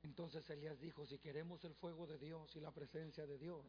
Entonces 0.03 0.47
Elías 0.51 0.79
dijo, 0.79 1.03
si 1.07 1.17
queremos 1.17 1.63
el 1.65 1.73
fuego 1.73 2.05
de 2.05 2.19
Dios 2.19 2.55
y 2.55 2.59
la 2.59 2.69
presencia 2.69 3.25
de 3.25 3.39
Dios, 3.39 3.65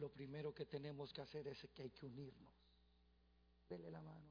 lo 0.00 0.10
primero 0.10 0.52
que 0.52 0.64
tenemos 0.64 1.12
que 1.12 1.20
hacer 1.20 1.46
es 1.46 1.66
que 1.74 1.82
hay 1.82 1.90
que 1.90 2.06
unirnos. 2.06 2.52
Dele 3.68 3.90
la 3.90 4.00
mano, 4.00 4.26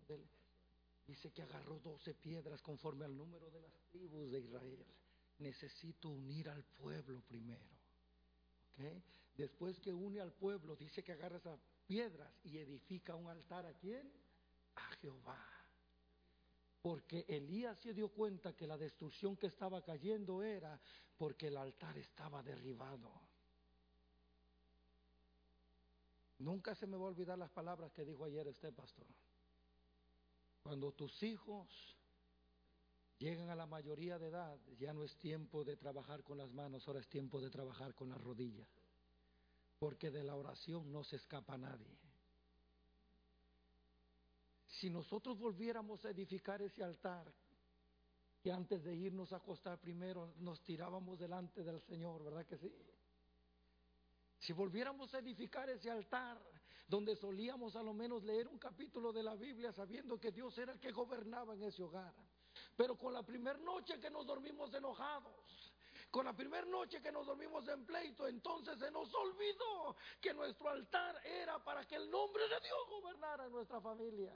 Dice 1.07 1.31
que 1.31 1.41
agarró 1.41 1.79
doce 1.79 2.13
piedras 2.13 2.61
conforme 2.61 3.05
al 3.05 3.17
número 3.17 3.49
de 3.49 3.61
las 3.61 3.73
tribus 3.89 4.29
de 4.29 4.41
Israel. 4.41 4.85
Necesito 5.39 6.09
unir 6.09 6.49
al 6.49 6.63
pueblo 6.63 7.21
primero. 7.21 7.65
Después 9.35 9.79
que 9.79 9.91
une 9.91 10.19
al 10.19 10.33
pueblo, 10.33 10.75
dice 10.75 11.03
que 11.03 11.13
agarra 11.13 11.37
esas 11.37 11.59
piedras 11.87 12.31
y 12.43 12.59
edifica 12.59 13.15
un 13.15 13.27
altar 13.27 13.65
a 13.65 13.73
quién? 13.73 14.11
A 14.75 14.87
Jehová. 14.97 15.43
Porque 16.81 17.25
Elías 17.27 17.79
se 17.79 17.93
dio 17.93 18.09
cuenta 18.09 18.55
que 18.55 18.67
la 18.67 18.77
destrucción 18.77 19.35
que 19.35 19.47
estaba 19.47 19.83
cayendo 19.83 20.43
era 20.43 20.79
porque 21.17 21.47
el 21.47 21.57
altar 21.57 21.97
estaba 21.97 22.43
derribado. 22.43 23.28
Nunca 26.39 26.73
se 26.75 26.87
me 26.87 26.97
va 26.97 27.03
a 27.03 27.09
olvidar 27.09 27.37
las 27.37 27.51
palabras 27.51 27.91
que 27.91 28.05
dijo 28.05 28.25
ayer 28.25 28.47
este 28.47 28.71
pastor. 28.71 29.07
Cuando 30.63 30.91
tus 30.91 31.21
hijos 31.23 31.67
llegan 33.17 33.49
a 33.49 33.55
la 33.55 33.65
mayoría 33.65 34.17
de 34.17 34.27
edad, 34.27 34.57
ya 34.77 34.93
no 34.93 35.03
es 35.03 35.15
tiempo 35.17 35.63
de 35.63 35.75
trabajar 35.75 36.23
con 36.23 36.37
las 36.37 36.51
manos, 36.51 36.87
ahora 36.87 37.01
es 37.01 37.09
tiempo 37.09 37.41
de 37.41 37.49
trabajar 37.49 37.93
con 37.93 38.09
las 38.09 38.21
rodillas. 38.21 38.69
Porque 39.79 40.11
de 40.11 40.23
la 40.23 40.35
oración 40.35 40.91
no 40.91 41.03
se 41.03 41.17
escapa 41.17 41.57
nadie. 41.57 41.97
si 44.79 44.89
nosotros 44.89 45.37
volviéramos 45.37 46.05
a 46.05 46.11
edificar 46.11 46.61
ese 46.61 46.83
altar, 46.83 47.33
que 48.41 48.51
antes 48.51 48.81
de 48.83 48.95
irnos 48.95 49.33
a 49.33 49.37
acostar 49.37 49.77
primero 49.77 50.33
nos 50.39 50.61
tirábamos 50.63 51.19
delante 51.19 51.63
del 51.63 51.81
Señor, 51.81 52.23
¿verdad 52.23 52.45
que 52.45 52.57
sí? 52.57 52.71
Si 54.39 54.53
volviéramos 54.53 55.13
a 55.13 55.19
edificar 55.19 55.69
ese 55.69 55.91
altar 55.91 56.37
donde 56.87 57.15
solíamos 57.15 57.75
a 57.75 57.83
lo 57.83 57.93
menos 57.93 58.23
leer 58.23 58.47
un 58.47 58.57
capítulo 58.57 59.13
de 59.13 59.21
la 59.21 59.35
Biblia 59.35 59.71
sabiendo 59.71 60.19
que 60.19 60.31
Dios 60.31 60.57
era 60.57 60.73
el 60.73 60.79
que 60.79 60.91
gobernaba 60.91 61.53
en 61.53 61.63
ese 61.63 61.83
hogar. 61.83 62.13
Pero 62.75 62.97
con 62.97 63.13
la 63.13 63.23
primera 63.23 63.59
noche 63.59 63.99
que 63.99 64.09
nos 64.09 64.25
dormimos 64.25 64.73
enojados, 64.73 65.73
con 66.09 66.25
la 66.25 66.33
primera 66.33 66.65
noche 66.65 67.01
que 67.01 67.11
nos 67.11 67.27
dormimos 67.27 67.67
en 67.67 67.85
pleito, 67.85 68.27
entonces 68.27 68.79
se 68.79 68.89
nos 68.89 69.13
olvidó 69.13 69.95
que 70.19 70.33
nuestro 70.33 70.69
altar 70.69 71.21
era 71.23 71.63
para 71.63 71.85
que 71.85 71.95
el 71.95 72.09
nombre 72.09 72.43
de 72.43 72.59
Dios 72.61 72.79
gobernara 72.89 73.45
en 73.45 73.51
nuestra 73.51 73.79
familia. 73.79 74.35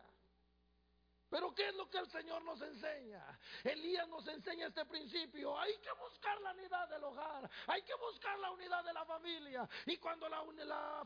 Pero 1.33 1.51
¿qué 1.55 1.69
es 1.69 1.73
lo 1.73 1.89
que 1.89 1.97
el 1.97 2.07
Señor 2.11 2.43
nos 2.43 2.61
enseña? 2.61 3.39
Elías 3.63 4.07
nos 4.07 4.27
enseña 4.27 4.67
este 4.67 4.85
principio. 4.85 5.59
Hay 5.59 5.75
que 5.79 5.91
buscar 5.93 6.39
la 6.41 6.51
unidad 6.51 6.87
del 6.89 7.03
hogar. 7.03 7.49
Hay 7.65 7.81
que 7.81 7.95
buscar 7.95 8.37
la 8.37 8.51
unidad 8.51 8.83
de 8.83 8.93
la 8.93 9.03
familia. 9.03 9.67
Y 9.87 9.97
cuando 9.97 10.29
la, 10.29 10.43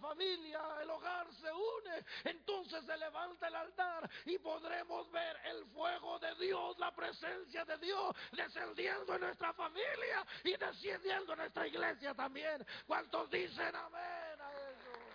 familia, 0.02 0.60
el 0.82 0.90
hogar 0.90 1.34
se 1.34 1.50
une, 1.50 2.06
entonces 2.26 2.84
se 2.84 2.98
levanta 2.98 3.48
el 3.48 3.56
altar 3.56 4.12
y 4.26 4.38
podremos 4.40 5.10
ver 5.12 5.38
el 5.46 5.66
fuego 5.68 6.20
de 6.20 6.36
Dios, 6.36 6.78
la 6.78 6.94
presencia 6.94 7.64
de 7.64 7.78
Dios 7.78 8.14
descendiendo 8.34 9.16
en 9.16 9.22
nuestra 9.22 9.54
familia 9.54 10.26
y 10.44 10.58
descendiendo 10.58 11.32
en 11.32 11.40
nuestra 11.40 11.66
iglesia 11.68 12.14
también. 12.14 12.68
¿Cuántos 12.86 13.30
dicen 13.30 13.74
amén 13.74 14.42
a 14.42 14.52
eso? 14.72 15.08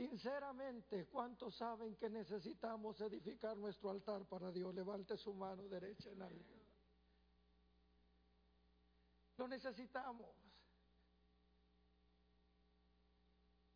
Sinceramente, 0.00 1.04
¿cuántos 1.08 1.54
saben 1.56 1.94
que 1.96 2.08
necesitamos 2.08 2.98
edificar 3.02 3.54
nuestro 3.58 3.90
altar 3.90 4.24
para 4.24 4.50
Dios? 4.50 4.74
Levante 4.74 5.14
su 5.18 5.34
mano 5.34 5.68
derecha 5.68 6.08
en 6.08 6.22
alto. 6.22 6.54
Lo 9.36 9.46
necesitamos. 9.46 10.34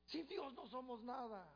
Sin 0.07 0.27
Dios 0.27 0.55
no 0.55 0.67
somos 0.67 1.03
nada. 1.03 1.47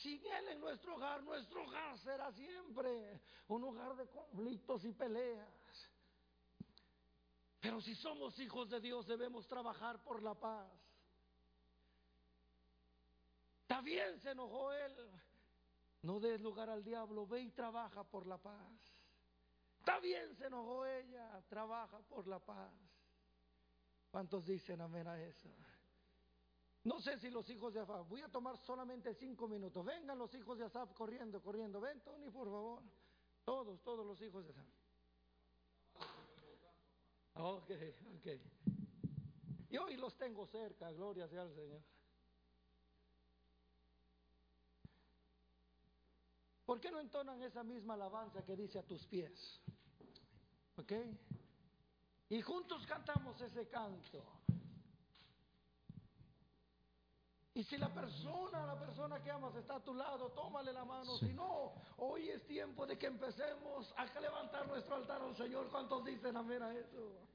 Sin 0.00 0.24
Él 0.24 0.48
en 0.48 0.60
nuestro 0.62 0.96
hogar, 0.96 1.22
nuestro 1.22 1.64
hogar 1.66 1.98
será 1.98 2.32
siempre 2.32 3.20
un 3.48 3.62
hogar 3.62 3.94
de 3.94 4.08
conflictos 4.08 4.86
y 4.86 4.92
peleas. 4.94 5.90
Pero 7.60 7.82
si 7.82 7.94
somos 7.94 8.38
hijos 8.38 8.70
de 8.70 8.80
Dios 8.80 9.06
debemos 9.06 9.46
trabajar 9.46 10.02
por 10.02 10.22
la 10.22 10.32
paz. 10.34 10.95
Está 13.66 13.80
bien, 13.80 14.20
se 14.20 14.30
enojó 14.30 14.72
él. 14.72 14.94
No 16.02 16.20
des 16.20 16.40
lugar 16.40 16.70
al 16.70 16.84
diablo, 16.84 17.26
ve 17.26 17.40
y 17.40 17.50
trabaja 17.50 18.04
por 18.04 18.24
la 18.24 18.38
paz. 18.38 18.80
Está 19.80 19.98
bien, 19.98 20.36
se 20.36 20.46
enojó 20.46 20.86
ella, 20.86 21.42
trabaja 21.48 21.98
por 22.02 22.28
la 22.28 22.38
paz. 22.38 22.72
¿Cuántos 24.12 24.46
dicen 24.46 24.80
amén 24.80 25.08
a 25.08 25.20
eso? 25.20 25.52
No 26.84 27.00
sé 27.00 27.18
si 27.18 27.28
los 27.28 27.50
hijos 27.50 27.74
de 27.74 27.80
Asaf, 27.80 28.08
voy 28.08 28.20
a 28.20 28.28
tomar 28.28 28.56
solamente 28.58 29.12
cinco 29.14 29.48
minutos. 29.48 29.84
Vengan 29.84 30.16
los 30.16 30.32
hijos 30.36 30.56
de 30.58 30.66
Asaf 30.66 30.92
corriendo, 30.92 31.42
corriendo. 31.42 31.80
Ven, 31.80 32.00
Tony, 32.02 32.30
por 32.30 32.46
favor. 32.46 32.84
Todos, 33.44 33.82
todos 33.82 34.06
los 34.06 34.22
hijos 34.22 34.44
de 34.44 34.52
Asaf. 34.52 34.64
Ok, 37.34 37.70
ok. 38.14 38.26
Y 39.70 39.76
hoy 39.76 39.96
los 39.96 40.16
tengo 40.16 40.46
cerca, 40.46 40.92
gloria 40.92 41.26
sea 41.26 41.42
al 41.42 41.52
Señor. 41.52 41.95
¿Por 46.66 46.80
qué 46.80 46.90
no 46.90 46.98
entonan 46.98 47.40
esa 47.42 47.62
misma 47.62 47.94
alabanza 47.94 48.44
que 48.44 48.56
dice 48.56 48.80
a 48.80 48.82
tus 48.82 49.06
pies? 49.06 49.60
¿Ok? 50.76 50.92
Y 52.28 52.42
juntos 52.42 52.84
cantamos 52.86 53.40
ese 53.40 53.68
canto. 53.68 54.24
Y 57.54 57.62
si 57.62 57.78
la 57.78 57.88
persona, 57.88 58.66
la 58.66 58.78
persona 58.78 59.22
que 59.22 59.30
amas 59.30 59.54
está 59.54 59.76
a 59.76 59.80
tu 59.80 59.94
lado, 59.94 60.30
tómale 60.32 60.72
la 60.72 60.84
mano. 60.84 61.16
Si 61.16 61.32
no, 61.32 61.72
hoy 61.98 62.28
es 62.28 62.44
tiempo 62.46 62.84
de 62.84 62.98
que 62.98 63.06
empecemos 63.06 63.94
a 63.96 64.20
levantar 64.20 64.66
nuestro 64.66 64.96
altar 64.96 65.22
al 65.22 65.36
Señor. 65.36 65.70
¿Cuántos 65.70 66.04
dicen 66.04 66.36
amén 66.36 66.62
a 66.62 66.74
eso? 66.74 67.26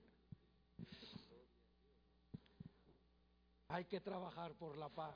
Hay 3.70 3.86
que 3.86 4.02
trabajar 4.02 4.54
por 4.56 4.78
la 4.78 4.90
paz. 4.90 5.16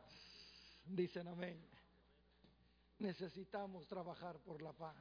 Dicen 0.85 1.27
amén. 1.27 1.74
Necesitamos 2.99 3.87
trabajar 3.87 4.39
por 4.39 4.61
la 4.61 4.73
paz. 4.73 4.95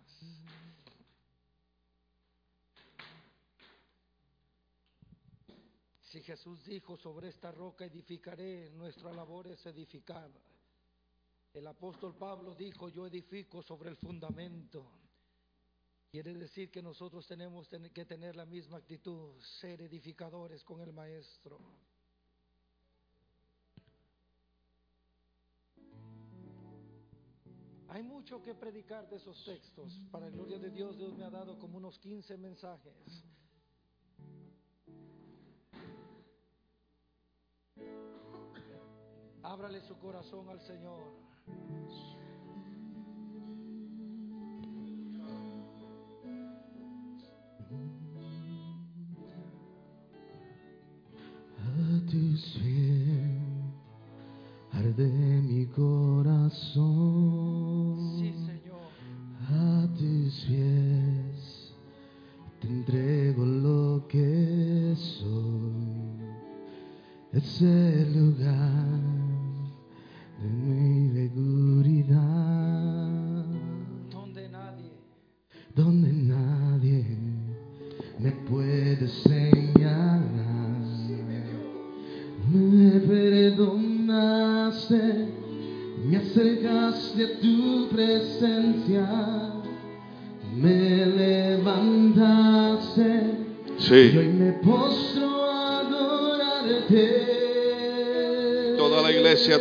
Si 6.01 6.23
Jesús 6.23 6.65
dijo, 6.65 6.97
sobre 6.97 7.29
esta 7.29 7.51
roca 7.51 7.85
edificaré, 7.85 8.71
nuestra 8.71 9.13
labor 9.13 9.49
es 9.49 9.67
edificar. 9.67 10.31
El 11.53 11.67
apóstol 11.67 12.17
Pablo 12.17 12.55
dijo, 12.55 12.89
yo 12.89 13.07
edifico 13.07 13.63
sobre 13.63 13.91
el 13.91 13.97
fundamento. 13.97 14.85
Quiere 16.11 16.35
decir 16.35 16.71
que 16.71 16.83
nosotros 16.83 17.27
tenemos 17.27 17.69
que 17.93 18.05
tener 18.05 18.37
la 18.37 18.47
misma 18.47 18.79
actitud, 18.79 19.41
ser 19.61 19.83
edificadores 19.83 20.63
con 20.63 20.81
el 20.81 20.93
Maestro. 20.93 21.59
Hay 27.95 28.03
mucho 28.03 28.43
que 28.43 28.57
predicar 28.57 29.09
de 29.09 29.15
esos 29.15 29.45
textos. 29.45 30.03
Para 30.11 30.27
la 30.27 30.33
gloria 30.33 30.59
de 30.59 30.69
Dios, 30.69 30.99
Dios 30.99 31.17
me 31.17 31.25
ha 31.25 31.31
dado 31.31 31.61
como 31.61 31.79
unos 31.79 31.97
15 32.01 32.37
mensajes. 32.39 33.25
Ábrale 39.45 39.81
su 39.83 39.97
corazón 40.01 40.49
al 40.49 40.61
Señor. 40.63 41.05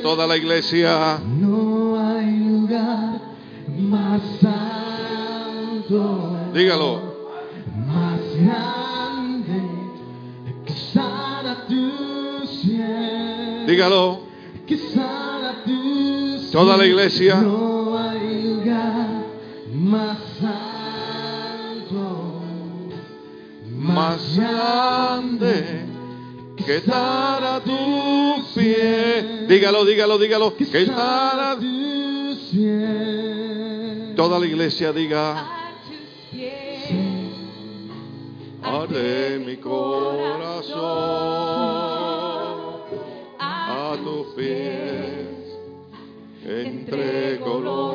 Toda 0.03 0.27
la 0.27 0.37
iglesia. 0.37 1.19
No 1.25 1.97
hay 1.97 2.37
lugar 2.39 3.21
más 3.79 4.21
santo. 4.41 6.37
Dígalo. 6.53 7.01
Más 7.87 8.19
grande 8.37 9.63
que 10.65 10.73
tus 11.67 12.49
pies. 12.63 13.67
Dígalo. 13.67 14.19
Que 14.67 14.75
estar 14.75 15.43
a 15.45 15.63
tus 15.63 16.51
Toda 16.51 16.77
la 16.77 16.85
iglesia. 16.85 17.41
Dígalo, 29.93 30.17
dígalo. 30.17 30.57
Que 30.57 30.65
pies. 30.65 30.89
Toda 34.15 34.39
la 34.39 34.45
iglesia 34.47 34.91
diga. 34.91 35.69
arde 38.63 39.37
mi 39.45 39.57
corazón 39.57 40.81
a 43.37 43.95
tus 44.03 44.33
pies. 44.35 45.59
Entrego 46.43 47.59
lo 47.59 47.92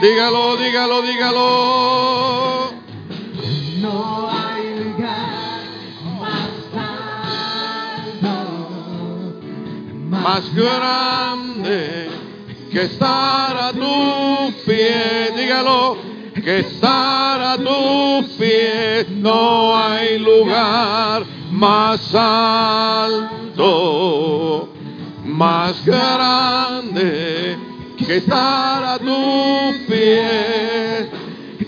Dígalo, 0.00 0.56
dígalo, 0.56 1.02
dígalo. 1.02 2.70
No 3.82 4.30
hay 4.30 4.78
lugar 4.82 5.60
más 6.18 6.50
alto, 8.16 8.34
Más 10.08 10.54
grande 10.54 12.08
que 12.72 12.82
estar 12.84 13.56
a 13.58 13.72
tus 13.74 14.54
pies. 14.64 15.36
Dígalo. 15.36 15.98
Que 16.34 16.60
estar 16.60 17.42
a 17.42 17.58
tus 17.58 18.24
pies. 18.38 19.06
No 19.10 19.76
hay 19.76 20.18
lugar 20.18 21.26
más 21.50 22.14
alto. 22.14 23.50
Más 25.24 25.84
grande 25.84 26.69
que 28.10 28.16
estar 28.16 28.82
a 28.82 28.98
tus 28.98 29.86
pies. 29.86 31.08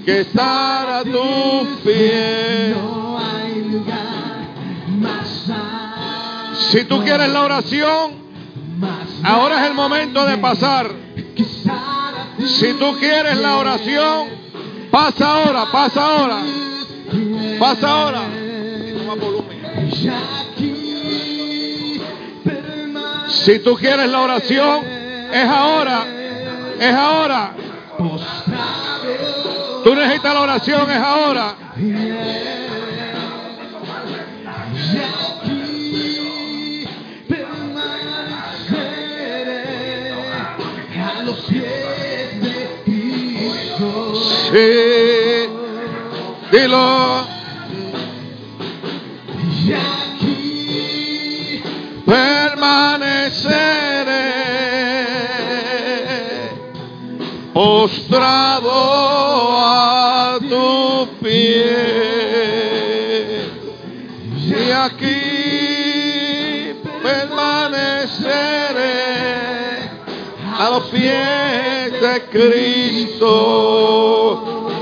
Que 0.05 0.21
estar 0.23 0.91
a 0.91 1.05
tus 1.05 1.69
pies. 1.85 2.77
No 2.77 3.17
hay 3.17 3.63
lugar 3.63 4.49
más 4.99 5.49
alto. 5.49 6.61
Si 6.73 6.85
tú 6.85 7.05
quieres 7.05 7.29
la 7.29 7.43
oración, 7.43 8.15
ahora 9.23 9.63
es 9.63 9.71
el 9.71 9.75
momento 9.75 10.27
de 10.27 10.39
pasar. 10.39 10.91
Si 12.45 12.73
tú 12.73 12.97
quieres 12.99 13.39
la 13.39 13.59
oración, 13.59 14.27
pasa 14.91 15.45
ahora, 15.45 15.67
pasa 15.71 16.05
ahora, 16.05 16.43
pasa 17.61 17.89
ahora. 17.89 18.23
Si 23.29 23.59
tú 23.61 23.77
quieres 23.77 24.11
la 24.11 24.21
oración, 24.21 24.85
es 25.33 25.49
ahora, 25.49 26.22
es 26.83 26.95
ahora. 26.95 27.53
Tú 29.85 29.95
necesitas 29.95 30.35
la 30.35 30.41
oración, 30.41 30.91
es 30.91 30.97
ahora. 30.99 31.55
Sí, 44.53 45.49
dilo. 46.51 47.27
Y 49.65 49.73
aquí 49.73 50.03
Permaneceré 52.05 53.82
postrado 57.53 58.71
a 58.73 60.39
tu 60.41 61.09
pie. 61.23 62.33
Y 64.37 64.71
aquí 64.71 66.73
permaneceré 67.03 68.31
a 70.59 70.71
los 70.71 70.85
pies 70.85 71.93
de 72.01 72.23
Cristo. 72.31 73.29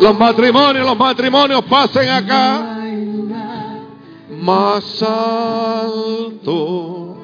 Los 0.00 0.16
matrimonios, 0.18 0.86
los 0.86 0.98
matrimonios 0.98 1.64
pasen 1.64 2.08
acá. 2.08 2.76
Más 4.40 5.02
alto, 5.02 7.16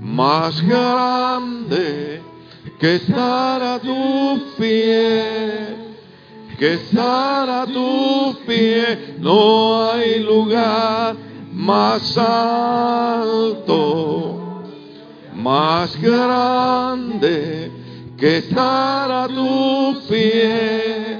más 0.00 0.62
grande 0.62 2.33
que 2.78 3.00
a 3.62 3.78
tus 3.80 4.40
pies. 4.58 5.74
Que 6.58 6.74
estar 6.74 7.50
a 7.50 7.66
tus 7.66 8.36
pies 8.46 9.18
no 9.18 9.90
hay 9.90 10.20
lugar 10.20 11.16
más 11.52 12.16
alto, 12.16 13.42
más 15.34 16.00
grande 16.00 17.72
que 18.16 18.38
estar 18.38 19.10
a 19.10 19.26
tus 19.28 20.04
pies, 20.04 21.18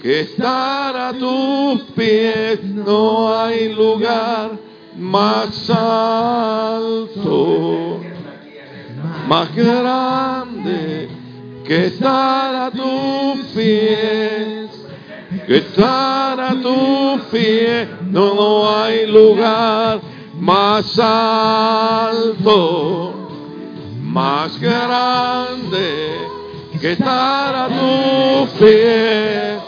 que 0.00 0.20
estar 0.20 0.96
a 0.96 1.12
tus 1.12 1.82
pies 1.96 2.62
no 2.64 3.36
hay 3.36 3.74
lugar 3.74 4.52
más 4.96 5.68
alto, 5.68 7.20
más 9.28 9.54
grande 9.54 10.33
que 11.64 11.86
estar 11.86 12.54
a 12.54 12.70
tus 12.70 13.46
pies, 13.54 14.70
que 15.46 15.56
estar 15.56 16.40
a 16.40 16.50
tus 16.50 17.22
pies 17.32 17.88
no 18.10 18.76
hay 18.76 19.06
lugar 19.06 20.00
más 20.38 20.98
alto 20.98 22.44
más 24.14 24.60
grande 24.60 26.24
que 26.80 26.92
estar 26.92 27.54
a 27.56 27.68
tus 27.68 28.50
pies, 28.58 29.58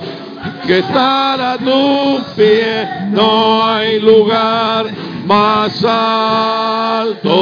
que 0.67 0.79
estar 0.81 1.41
a 1.41 1.57
tus 1.57 2.21
pies, 2.37 2.89
no 3.11 3.65
hay 3.65 3.99
lugar 4.01 4.87
más 5.25 5.83
alto, 5.83 7.35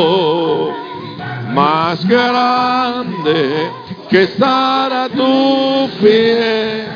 más 1.52 2.06
grande 2.06 3.68
que 4.14 4.22
estar 4.22 4.92
a 4.92 5.08
tus 5.08 5.90
pies, 6.00 6.86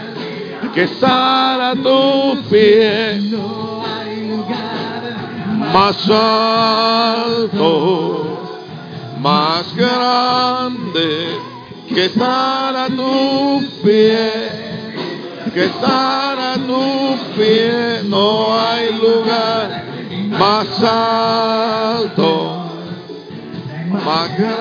que 0.73 0.83
estar 0.85 1.61
a 1.61 1.75
tus 1.75 2.47
pies, 2.47 3.25
no 3.25 3.83
hay 3.85 4.29
lugar 4.29 5.17
más 5.75 6.09
alto 6.09 7.59
más 9.19 9.75
grande 9.75 11.41
que 11.89 12.05
estar 12.05 12.77
a 12.77 12.87
tus 12.87 13.65
pies, 13.83 14.53
que 15.53 15.65
estar 15.65 16.39
a 16.39 16.55
tus 16.55 17.19
pies, 17.37 18.05
no 18.05 18.57
hay 18.57 18.93
lugar 18.93 19.83
más 20.39 20.69
alto, 20.85 22.65
más. 24.05 24.58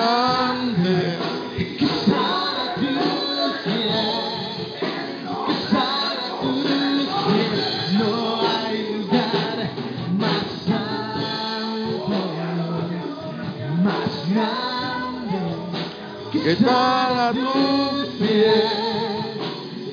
Que 16.48 16.54
estar 16.54 17.12
a 17.28 17.32
tus 17.34 18.06
pies, 18.16 18.64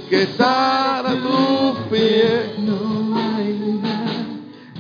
que 0.10 0.22
estar 0.24 1.06
a 1.06 1.14
tus 1.16 1.78
pies, 1.90 2.58
no 2.60 3.14
hay 3.14 3.60
lugar 3.60 4.24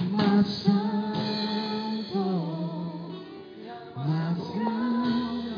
más 0.09 0.67
alto, 0.69 2.23
más 3.93 4.37
grande 4.55 5.51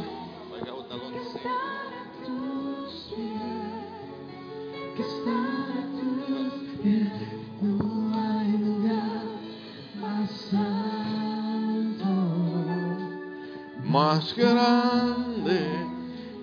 tus 2.26 2.94
pies, 3.14 3.86
que 4.96 5.04
estar 5.04 5.70
a 5.70 5.86
tus 6.00 6.52
pies, 6.82 7.14
no 7.62 7.78
hay 8.18 8.52
lugar 8.58 9.22
más 10.02 10.34
alto. 10.56 12.12
más 13.86 14.36
grande 14.36 15.27